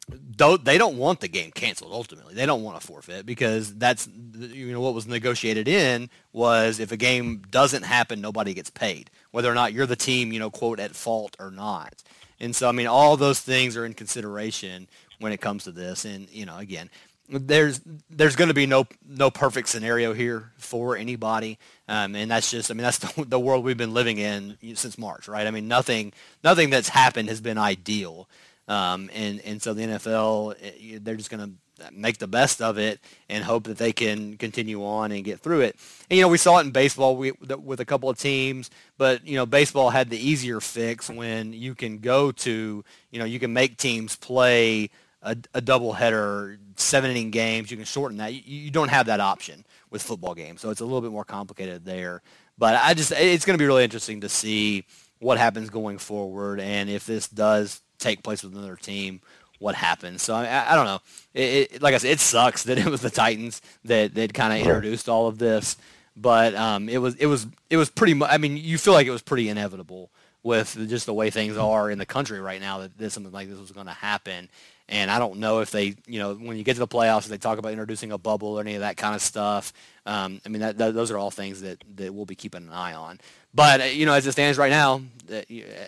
they 0.08 0.78
don't 0.78 0.98
want 0.98 1.18
the 1.18 1.26
game 1.26 1.50
canceled 1.50 1.90
ultimately. 1.92 2.34
They 2.34 2.46
don't 2.46 2.62
want 2.62 2.80
to 2.80 2.86
forfeit 2.86 3.26
because 3.26 3.74
that's, 3.74 4.08
you 4.38 4.70
know, 4.70 4.80
what 4.80 4.94
was 4.94 5.08
negotiated 5.08 5.66
in 5.66 6.08
was 6.32 6.78
if 6.78 6.92
a 6.92 6.96
game 6.96 7.42
doesn't 7.50 7.82
happen, 7.82 8.20
nobody 8.20 8.54
gets 8.54 8.70
paid, 8.70 9.10
whether 9.32 9.50
or 9.50 9.54
not 9.54 9.72
you're 9.72 9.86
the 9.86 9.96
team, 9.96 10.32
you 10.32 10.38
know, 10.38 10.50
quote, 10.50 10.78
at 10.78 10.94
fault 10.94 11.36
or 11.40 11.50
not. 11.50 12.04
And 12.38 12.54
so, 12.54 12.68
I 12.68 12.72
mean, 12.72 12.86
all 12.86 13.16
those 13.16 13.40
things 13.40 13.76
are 13.76 13.84
in 13.84 13.94
consideration 13.94 14.86
when 15.18 15.32
it 15.32 15.40
comes 15.40 15.64
to 15.64 15.72
this. 15.72 16.04
And, 16.04 16.30
you 16.30 16.46
know, 16.46 16.56
again, 16.56 16.88
there's 17.30 17.80
there's 18.10 18.36
going 18.36 18.48
to 18.48 18.54
be 18.54 18.66
no 18.66 18.86
no 19.06 19.30
perfect 19.30 19.68
scenario 19.68 20.12
here 20.12 20.52
for 20.56 20.96
anybody, 20.96 21.58
um, 21.88 22.14
and 22.14 22.30
that's 22.30 22.50
just 22.50 22.70
I 22.70 22.74
mean 22.74 22.82
that's 22.82 22.98
the, 22.98 23.24
the 23.24 23.40
world 23.40 23.64
we've 23.64 23.76
been 23.76 23.94
living 23.94 24.18
in 24.18 24.56
since 24.74 24.98
March, 24.98 25.28
right? 25.28 25.46
I 25.46 25.50
mean 25.50 25.68
nothing 25.68 26.12
nothing 26.42 26.70
that's 26.70 26.88
happened 26.88 27.28
has 27.28 27.40
been 27.40 27.58
ideal, 27.58 28.28
um, 28.68 29.10
and 29.14 29.40
and 29.40 29.62
so 29.62 29.74
the 29.74 29.82
NFL 29.82 30.56
eh, 30.62 30.98
they're 31.00 31.16
just 31.16 31.30
going 31.30 31.48
to 31.48 31.52
make 31.92 32.18
the 32.18 32.26
best 32.26 32.60
of 32.60 32.78
it 32.78 33.00
and 33.28 33.42
hope 33.42 33.64
that 33.64 33.78
they 33.78 33.92
can 33.92 34.36
continue 34.36 34.84
on 34.84 35.12
and 35.12 35.24
get 35.24 35.40
through 35.40 35.60
it. 35.60 35.76
And 36.10 36.18
you 36.18 36.22
know 36.22 36.28
we 36.28 36.38
saw 36.38 36.58
it 36.58 36.66
in 36.66 36.72
baseball 36.72 37.16
with 37.16 37.80
a 37.80 37.84
couple 37.84 38.10
of 38.10 38.18
teams, 38.18 38.70
but 38.98 39.26
you 39.26 39.36
know 39.36 39.46
baseball 39.46 39.90
had 39.90 40.10
the 40.10 40.18
easier 40.18 40.60
fix 40.60 41.08
when 41.08 41.52
you 41.52 41.74
can 41.74 41.98
go 41.98 42.32
to 42.32 42.84
you 43.10 43.18
know 43.18 43.24
you 43.24 43.38
can 43.38 43.52
make 43.52 43.76
teams 43.76 44.16
play 44.16 44.90
a, 45.22 45.36
a 45.54 45.60
double 45.60 45.92
header, 45.92 46.58
seven 46.76 47.10
inning 47.10 47.30
games. 47.30 47.70
You 47.70 47.76
can 47.76 47.86
shorten 47.86 48.18
that. 48.18 48.32
You, 48.32 48.40
you 48.44 48.70
don't 48.70 48.88
have 48.88 49.06
that 49.06 49.20
option 49.20 49.64
with 49.90 50.02
football 50.02 50.34
games, 50.34 50.60
so 50.60 50.70
it's 50.70 50.80
a 50.80 50.84
little 50.84 51.00
bit 51.00 51.12
more 51.12 51.24
complicated 51.24 51.84
there. 51.84 52.22
But 52.58 52.74
I 52.74 52.94
just 52.94 53.12
it's 53.12 53.44
going 53.44 53.58
to 53.58 53.62
be 53.62 53.66
really 53.66 53.84
interesting 53.84 54.20
to 54.22 54.28
see 54.28 54.84
what 55.18 55.38
happens 55.38 55.70
going 55.70 55.98
forward, 55.98 56.60
and 56.60 56.88
if 56.88 57.06
this 57.06 57.28
does 57.28 57.82
take 57.98 58.22
place 58.22 58.42
with 58.42 58.54
another 58.54 58.76
team, 58.76 59.20
what 59.58 59.74
happens. 59.74 60.22
So 60.22 60.34
I, 60.34 60.72
I 60.72 60.74
don't 60.74 60.86
know. 60.86 61.00
It, 61.34 61.72
it, 61.72 61.82
like 61.82 61.94
I 61.94 61.98
said, 61.98 62.12
it 62.12 62.20
sucks 62.20 62.62
that 62.64 62.78
it 62.78 62.86
was 62.86 63.02
the 63.02 63.10
Titans 63.10 63.62
that 63.84 64.14
that 64.14 64.34
kind 64.34 64.52
of 64.52 64.60
introduced 64.60 65.08
all 65.08 65.28
of 65.28 65.38
this, 65.38 65.76
but 66.16 66.54
um, 66.54 66.88
it 66.88 66.98
was 66.98 67.14
it 67.16 67.26
was 67.26 67.46
it 67.68 67.76
was 67.76 67.90
pretty. 67.90 68.14
much. 68.14 68.30
I 68.32 68.38
mean, 68.38 68.56
you 68.56 68.78
feel 68.78 68.94
like 68.94 69.06
it 69.06 69.12
was 69.12 69.22
pretty 69.22 69.48
inevitable 69.48 70.10
with 70.42 70.88
just 70.88 71.06
the 71.06 71.14
way 71.14 71.30
things 71.30 71.56
are 71.56 71.90
in 71.90 71.98
the 71.98 72.06
country 72.06 72.40
right 72.40 72.60
now 72.60 72.78
that 72.78 72.96
this, 72.96 73.12
something 73.14 73.32
like 73.32 73.48
this 73.48 73.58
was 73.58 73.72
going 73.72 73.86
to 73.86 73.92
happen. 73.92 74.48
And 74.90 75.08
I 75.08 75.20
don't 75.20 75.38
know 75.38 75.60
if 75.60 75.70
they, 75.70 75.94
you 76.06 76.18
know, 76.18 76.34
when 76.34 76.56
you 76.56 76.64
get 76.64 76.74
to 76.74 76.80
the 76.80 76.88
playoffs, 76.88 77.20
if 77.20 77.28
they 77.28 77.38
talk 77.38 77.58
about 77.58 77.70
introducing 77.70 78.10
a 78.10 78.18
bubble 78.18 78.58
or 78.58 78.60
any 78.60 78.74
of 78.74 78.80
that 78.80 78.96
kind 78.96 79.14
of 79.14 79.22
stuff. 79.22 79.72
Um, 80.04 80.40
I 80.44 80.48
mean, 80.48 80.62
that, 80.62 80.78
that, 80.78 80.94
those 80.94 81.12
are 81.12 81.16
all 81.16 81.30
things 81.30 81.60
that, 81.60 81.82
that 81.94 82.12
we'll 82.12 82.26
be 82.26 82.34
keeping 82.34 82.64
an 82.64 82.72
eye 82.72 82.94
on. 82.94 83.20
But, 83.54 83.80
uh, 83.80 83.84
you 83.84 84.04
know, 84.04 84.14
as 84.14 84.26
it 84.26 84.32
stands 84.32 84.58
right 84.58 84.70
now, 84.70 85.02
uh, 85.32 85.42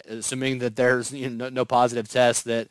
assuming 0.09 0.61
that 0.61 0.77
there's 0.77 1.13
you 1.13 1.29
know, 1.29 1.47
no, 1.47 1.51
no 1.51 1.65
positive 1.65 2.09
tests 2.09 2.45
that 2.45 2.69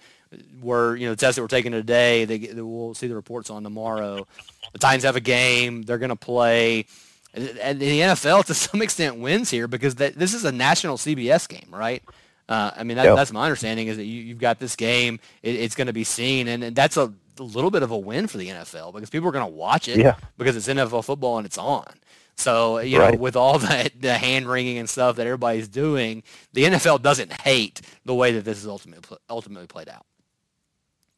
were, 0.61 0.95
you 0.95 1.05
know, 1.05 1.11
the 1.11 1.17
tests 1.17 1.35
that 1.35 1.41
were 1.41 1.49
taken 1.49 1.73
today, 1.73 2.23
they, 2.23 2.37
they, 2.37 2.61
we'll 2.61 2.93
see 2.93 3.07
the 3.07 3.15
reports 3.15 3.49
on 3.49 3.63
tomorrow. 3.63 4.25
The 4.71 4.79
Titans 4.79 5.03
have 5.03 5.17
a 5.17 5.21
game. 5.21 5.83
They're 5.83 5.97
going 5.97 6.09
to 6.09 6.15
play. 6.15 6.85
And 7.33 7.79
the 7.79 7.99
NFL, 7.99 8.45
to 8.45 8.53
some 8.53 8.81
extent, 8.81 9.17
wins 9.17 9.49
here 9.49 9.67
because 9.67 9.95
this 9.95 10.33
is 10.33 10.45
a 10.45 10.51
national 10.51 10.95
CBS 10.95 11.49
game, 11.49 11.67
right? 11.71 12.01
Uh, 12.49 12.71
I 12.75 12.83
mean, 12.83 12.97
that, 12.97 13.15
that's 13.15 13.31
my 13.31 13.45
understanding 13.45 13.87
is 13.87 13.97
that 13.97 14.05
you, 14.05 14.29
have 14.29 14.39
got 14.39 14.59
this 14.59 14.75
game. 14.75 15.19
It, 15.41 15.55
it's 15.55 15.75
going 15.75 15.87
to 15.87 15.93
be 15.93 16.03
seen, 16.03 16.47
and, 16.47 16.63
and 16.63 16.75
that's 16.75 16.97
a, 16.97 17.13
little 17.39 17.71
bit 17.71 17.81
of 17.81 17.89
a 17.89 17.97
win 17.97 18.27
for 18.27 18.37
the 18.37 18.49
NFL 18.49 18.93
because 18.93 19.09
people 19.09 19.27
are 19.27 19.31
going 19.31 19.45
to 19.45 19.51
watch 19.51 19.87
it 19.87 19.97
yeah. 19.97 20.15
because 20.37 20.55
it's 20.55 20.67
NFL 20.67 21.03
football 21.03 21.37
and 21.37 21.45
it's 21.45 21.57
on. 21.57 21.87
So, 22.35 22.79
you 22.79 22.99
right. 22.99 23.13
know, 23.13 23.19
with 23.19 23.35
all 23.35 23.57
that 23.67 23.99
the 23.99 24.17
hand 24.17 24.47
wringing 24.47 24.77
and 24.77 24.89
stuff 24.89 25.15
that 25.15 25.25
everybody's 25.25 25.67
doing, 25.67 26.23
the 26.53 26.65
NFL 26.65 27.01
doesn't 27.01 27.31
hate 27.41 27.81
the 28.05 28.13
way 28.13 28.31
that 28.33 28.45
this 28.45 28.57
is 28.57 28.67
ultimately 28.67 29.17
ultimately 29.29 29.67
played 29.67 29.89
out. 29.89 30.05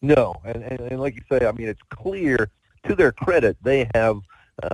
No, 0.02 0.36
and, 0.44 0.64
and, 0.64 0.80
and 0.82 1.00
like 1.00 1.16
you 1.16 1.22
say, 1.32 1.46
I 1.46 1.52
mean, 1.54 1.70
it's 1.70 1.82
clear 1.90 2.50
to 2.88 2.96
their 2.96 3.14
credit 3.14 3.56
they 3.64 3.90
have 3.96 4.20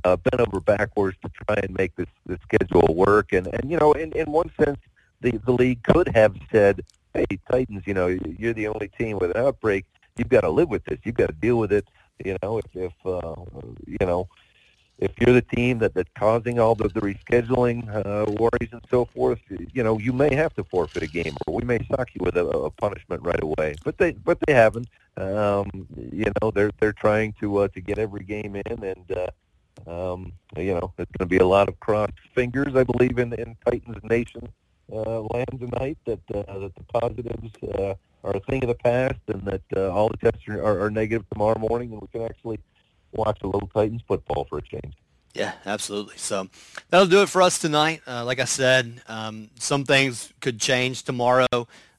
uh, 0.03 0.15
bent 0.17 0.41
over 0.41 0.59
backwards 0.59 1.17
to 1.23 1.29
try 1.45 1.55
and 1.61 1.77
make 1.77 1.95
this, 1.95 2.07
this 2.25 2.39
schedule 2.41 2.95
work. 2.95 3.31
And, 3.31 3.47
and 3.47 3.69
you 3.69 3.77
know, 3.77 3.91
in, 3.93 4.11
in 4.13 4.31
one 4.31 4.51
sense, 4.59 4.79
the, 5.21 5.31
the 5.45 5.51
league 5.51 5.83
could 5.83 6.07
have 6.15 6.35
said, 6.51 6.83
hey, 7.13 7.25
Titans, 7.51 7.83
you 7.85 7.93
know, 7.93 8.07
you're 8.07 8.53
the 8.53 8.67
only 8.67 8.89
team 8.89 9.17
with 9.19 9.31
an 9.35 9.37
outbreak. 9.37 9.85
You've 10.17 10.29
got 10.29 10.41
to 10.41 10.49
live 10.49 10.69
with 10.69 10.83
this. 10.85 10.99
You've 11.03 11.15
got 11.15 11.27
to 11.27 11.33
deal 11.33 11.57
with 11.57 11.71
it. 11.71 11.87
You 12.23 12.37
know, 12.43 12.57
if, 12.59 12.65
if 12.75 12.93
uh, 13.05 13.35
you 13.87 14.05
know, 14.05 14.27
if 14.97 15.11
you're 15.19 15.33
the 15.33 15.41
team 15.41 15.79
that, 15.79 15.93
that's 15.93 16.09
causing 16.15 16.59
all 16.59 16.75
the, 16.75 16.89
the 16.89 16.99
rescheduling 16.99 17.87
uh, 17.87 18.29
worries 18.31 18.69
and 18.73 18.81
so 18.89 19.05
forth, 19.05 19.39
you 19.73 19.81
know, 19.81 19.97
you 19.97 20.11
may 20.11 20.35
have 20.35 20.53
to 20.55 20.63
forfeit 20.65 21.03
a 21.03 21.07
game, 21.07 21.33
or 21.47 21.55
we 21.55 21.63
may 21.63 21.79
sock 21.89 22.09
you 22.13 22.21
with 22.21 22.35
a, 22.35 22.45
a 22.45 22.69
punishment 22.69 23.23
right 23.23 23.41
away. 23.41 23.75
But 23.85 23.97
they, 23.97 24.11
but 24.11 24.37
they 24.45 24.53
haven't. 24.53 24.89
Um, 25.15 25.87
you 26.11 26.31
know, 26.41 26.51
they're 26.51 26.71
they're 26.79 26.93
trying 26.93 27.33
to 27.39 27.57
uh, 27.59 27.67
to 27.69 27.81
get 27.81 27.97
every 27.97 28.23
game 28.23 28.55
in, 28.55 28.83
and 28.83 29.11
uh, 29.87 30.13
um, 30.13 30.33
you 30.57 30.73
know, 30.73 30.93
it's 30.97 31.11
going 31.17 31.19
to 31.19 31.25
be 31.25 31.37
a 31.37 31.47
lot 31.47 31.69
of 31.69 31.79
crossed 31.79 32.13
fingers, 32.35 32.75
I 32.75 32.83
believe, 32.83 33.19
in 33.19 33.33
in 33.33 33.55
Titans 33.65 34.03
Nation 34.03 34.49
uh, 34.91 35.21
land 35.21 35.59
tonight 35.59 35.97
that 36.05 36.19
uh, 36.33 36.59
that 36.59 36.75
the 36.75 36.83
positives 36.93 37.51
uh, 37.75 37.93
are 38.23 38.35
a 38.35 38.39
thing 38.41 38.63
of 38.63 38.69
the 38.69 38.75
past, 38.75 39.19
and 39.27 39.43
that 39.45 39.61
uh, 39.75 39.89
all 39.89 40.09
the 40.09 40.17
tests 40.17 40.47
are, 40.47 40.61
are, 40.61 40.85
are 40.85 40.91
negative 40.91 41.25
tomorrow 41.31 41.57
morning, 41.59 41.91
and 41.91 42.01
we 42.01 42.07
can 42.07 42.23
actually 42.23 42.59
watch 43.11 43.39
a 43.41 43.47
little 43.47 43.69
Titans 43.73 44.01
football 44.07 44.45
for 44.49 44.57
a 44.57 44.61
change. 44.61 44.93
Yeah, 45.33 45.53
absolutely. 45.65 46.17
So 46.17 46.47
that'll 46.89 47.07
do 47.07 47.21
it 47.21 47.29
for 47.29 47.41
us 47.41 47.59
tonight. 47.59 48.01
Uh, 48.07 48.25
like 48.25 48.39
I 48.39 48.45
said, 48.45 49.01
um, 49.07 49.49
some 49.59 49.85
things 49.85 50.33
could 50.41 50.59
change 50.59 51.03
tomorrow. 51.03 51.45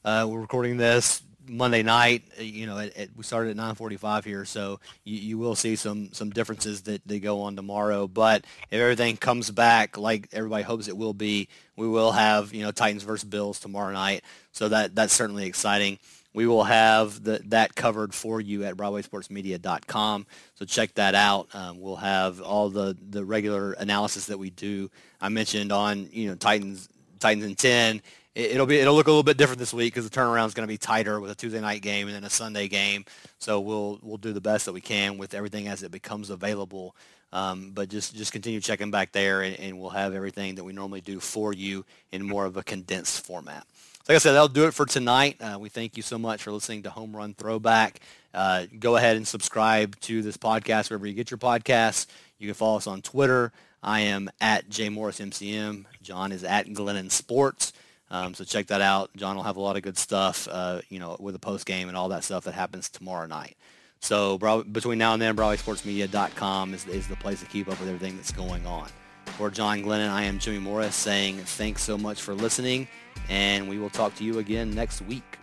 Uh, 0.05 0.27
we're 0.29 0.41
recording 0.41 0.77
this 0.77 1.23
Monday 1.51 1.83
night, 1.83 2.23
uh, 2.39 2.43
you 2.43 2.67
know, 2.67 2.89
we 3.17 3.25
started 3.25 3.51
at 3.51 3.57
9:45 3.57 4.25
here, 4.25 4.45
so 4.45 4.79
you, 5.05 5.19
you, 5.19 5.39
will 5.39 5.57
see 5.57 5.75
some 5.75 6.13
some 6.13 6.31
differences 6.31 6.83
that 6.83 7.07
they 7.07 7.19
go 7.19 7.43
on 7.43 7.57
tomorrow. 7.57 8.07
But 8.07 8.45
if 8.71 8.81
everything 8.81 9.17
comes 9.17 9.51
back 9.51 9.99
like 9.99 10.29
everybody 10.33 10.63
hopes 10.63 10.87
it 10.87 10.97
will 10.97 11.13
be, 11.13 11.49
we 11.77 11.89
will 11.89 12.13
have 12.13 12.55
you 12.55 12.63
know 12.63 12.71
Titans 12.71 13.03
versus 13.03 13.29
Bills 13.29 13.59
tomorrow 13.59 13.93
night. 13.93 14.23
So 14.53 14.69
that 14.69 14.95
that's 14.95 15.13
certainly 15.13 15.47
exciting. 15.47 15.99
We 16.33 16.47
will 16.47 16.65
have 16.65 17.25
the, 17.25 17.41
that 17.47 17.75
covered 17.75 18.15
for 18.15 18.41
you 18.41 18.63
at 18.63 18.77
BroadwaySportsMedia.com. 18.77 20.27
So 20.55 20.65
check 20.65 20.95
that 20.95 21.17
out. 21.17 21.53
Um, 21.53 21.81
we'll 21.81 21.97
have 21.97 22.41
all 22.41 22.71
the, 22.71 22.97
the 23.11 23.25
regular 23.25 23.73
analysis 23.73 24.27
that 24.27 24.39
we 24.39 24.51
do. 24.51 24.93
I 25.21 25.29
mentioned 25.29 25.73
on 25.73 26.09
you 26.13 26.29
know 26.29 26.37
Titans 26.37 26.89
Titans 27.19 27.45
and 27.45 27.59
10 27.59 28.03
it'll 28.45 28.67
be 28.67 28.79
it'll 28.79 28.95
look 28.95 29.07
a 29.07 29.11
little 29.11 29.23
bit 29.23 29.37
different 29.37 29.59
this 29.59 29.75
week 29.75 29.95
because 29.95 30.09
the 30.09 30.15
turnaround 30.15 30.47
is 30.47 30.55
going 30.55 30.67
to 30.67 30.73
be 30.73 30.79
tighter 30.79 31.21
with 31.21 31.31
a 31.31 31.35
Tuesday 31.35 31.61
night 31.61 31.83
game 31.83 32.07
and 32.07 32.17
then 32.17 32.25
a 32.25 32.31
Sunday 32.31 32.69
game. 32.69 33.05
So 33.39 33.61
we'll 33.61 33.99
we'll 34.03 34.17
do 34.17 34.33
the 34.33 34.41
best 34.41 34.67
that 34.67 34.73
we 34.73 34.81
can 34.81 35.19
with 35.19 35.35
everything 35.35 35.69
as 35.69 35.83
it 35.83 35.91
becomes 35.91 36.31
available. 36.31 36.95
Um, 37.33 37.71
but 37.73 37.89
just 37.89 38.15
just 38.15 38.33
continue 38.33 38.61
checking 38.61 38.91
back 38.91 39.13
there, 39.13 39.43
and, 39.43 39.59
and, 39.61 39.79
we'll 39.79 39.91
have 39.91 40.15
everything 40.15 40.57
that 40.57 40.65
we 40.65 40.73
normally 40.73 41.01
do 41.01 41.21
for 41.21 41.53
you 41.53 41.85
in 42.11 42.25
more 42.25 42.45
of 42.45 42.57
a 42.57 42.65
condensed 42.65 43.25
format. 43.25 43.65
Like 44.09 44.17
I 44.17 44.19
said, 44.19 44.33
that'll 44.33 44.49
do 44.49 44.67
it 44.67 44.75
for 44.75 44.85
tonight. 44.85 45.41
Uh, 45.41 45.57
we 45.61 45.69
thank 45.69 45.97
you 45.97 46.03
so 46.03 46.19
much 46.19 46.43
for 46.43 46.51
listening 46.51 46.83
to 46.83 46.91
Home 46.91 47.15
Run 47.15 47.35
Throwback. 47.35 48.01
Uh, 48.35 48.67
go 48.81 48.97
ahead 48.97 49.17
and 49.17 49.29
subscribe 49.29 49.99
to 50.01 50.23
this 50.23 50.37
podcast 50.37 50.91
wherever 50.91 51.07
you 51.07 51.15
get 51.15 51.31
your 51.31 51.39
podcasts. 51.39 52.07
You 52.39 52.49
can 52.49 52.55
follow 52.55 52.79
us 52.79 52.89
on 52.89 53.03
Twitter. 53.03 53.53
I 53.83 54.01
am 54.01 54.29
at 54.41 54.69
jmorrismcm. 54.69 55.85
John 56.03 56.33
is 56.33 56.43
at 56.43 56.67
Glennon 56.67 57.11
Sports. 57.11 57.73
Um, 58.11 58.35
so 58.35 58.45
check 58.45 58.67
that 58.69 58.81
out. 58.81 59.11
John 59.17 59.37
will 59.37 59.45
have 59.45 59.57
a 59.57 59.61
lot 59.61 59.77
of 59.77 59.83
good 59.83 59.97
stuff, 59.97 60.49
uh, 60.51 60.81
you 60.89 60.99
know, 60.99 61.17
with 61.21 61.35
the 61.35 61.39
post 61.39 61.65
game 61.67 61.89
and 61.89 61.97
all 61.97 62.09
that 62.09 62.25
stuff 62.25 62.45
that 62.45 62.55
happens 62.55 62.89
tomorrow 62.89 63.27
night. 63.27 63.57
So 64.01 64.39
between 64.73 64.99
now 64.99 65.13
and 65.13 65.23
then, 65.23 65.37
BroadwaySportsMedia.com 65.37 66.75
is, 66.75 66.87
is 66.87 67.07
the 67.07 67.17
place 67.17 67.41
to 67.41 67.47
keep 67.47 67.69
up 67.69 67.79
with 67.79 67.89
everything 67.89 68.17
that's 68.17 68.33
going 68.33 68.67
on. 68.67 68.89
For 69.37 69.51
John 69.51 69.83
Glennon, 69.83 70.09
I 70.09 70.25
am 70.25 70.39
Jimmy 70.39 70.59
Morris 70.59 70.97
saying 70.97 71.39
thanks 71.39 71.83
so 71.83 71.97
much 71.97 72.21
for 72.21 72.35
listening, 72.35 72.89
and 73.29 73.69
we 73.69 73.79
will 73.79 73.91
talk 73.91 74.15
to 74.17 74.25
you 74.25 74.39
again 74.39 74.75
next 74.75 75.03
week. 75.03 75.39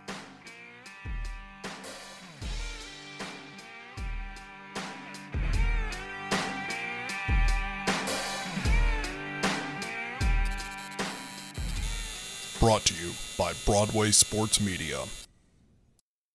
Brought 12.60 12.84
to 12.86 12.94
you 12.94 13.12
by 13.36 13.52
Broadway 13.64 14.10
Sports 14.10 14.60
Media. 14.60 15.04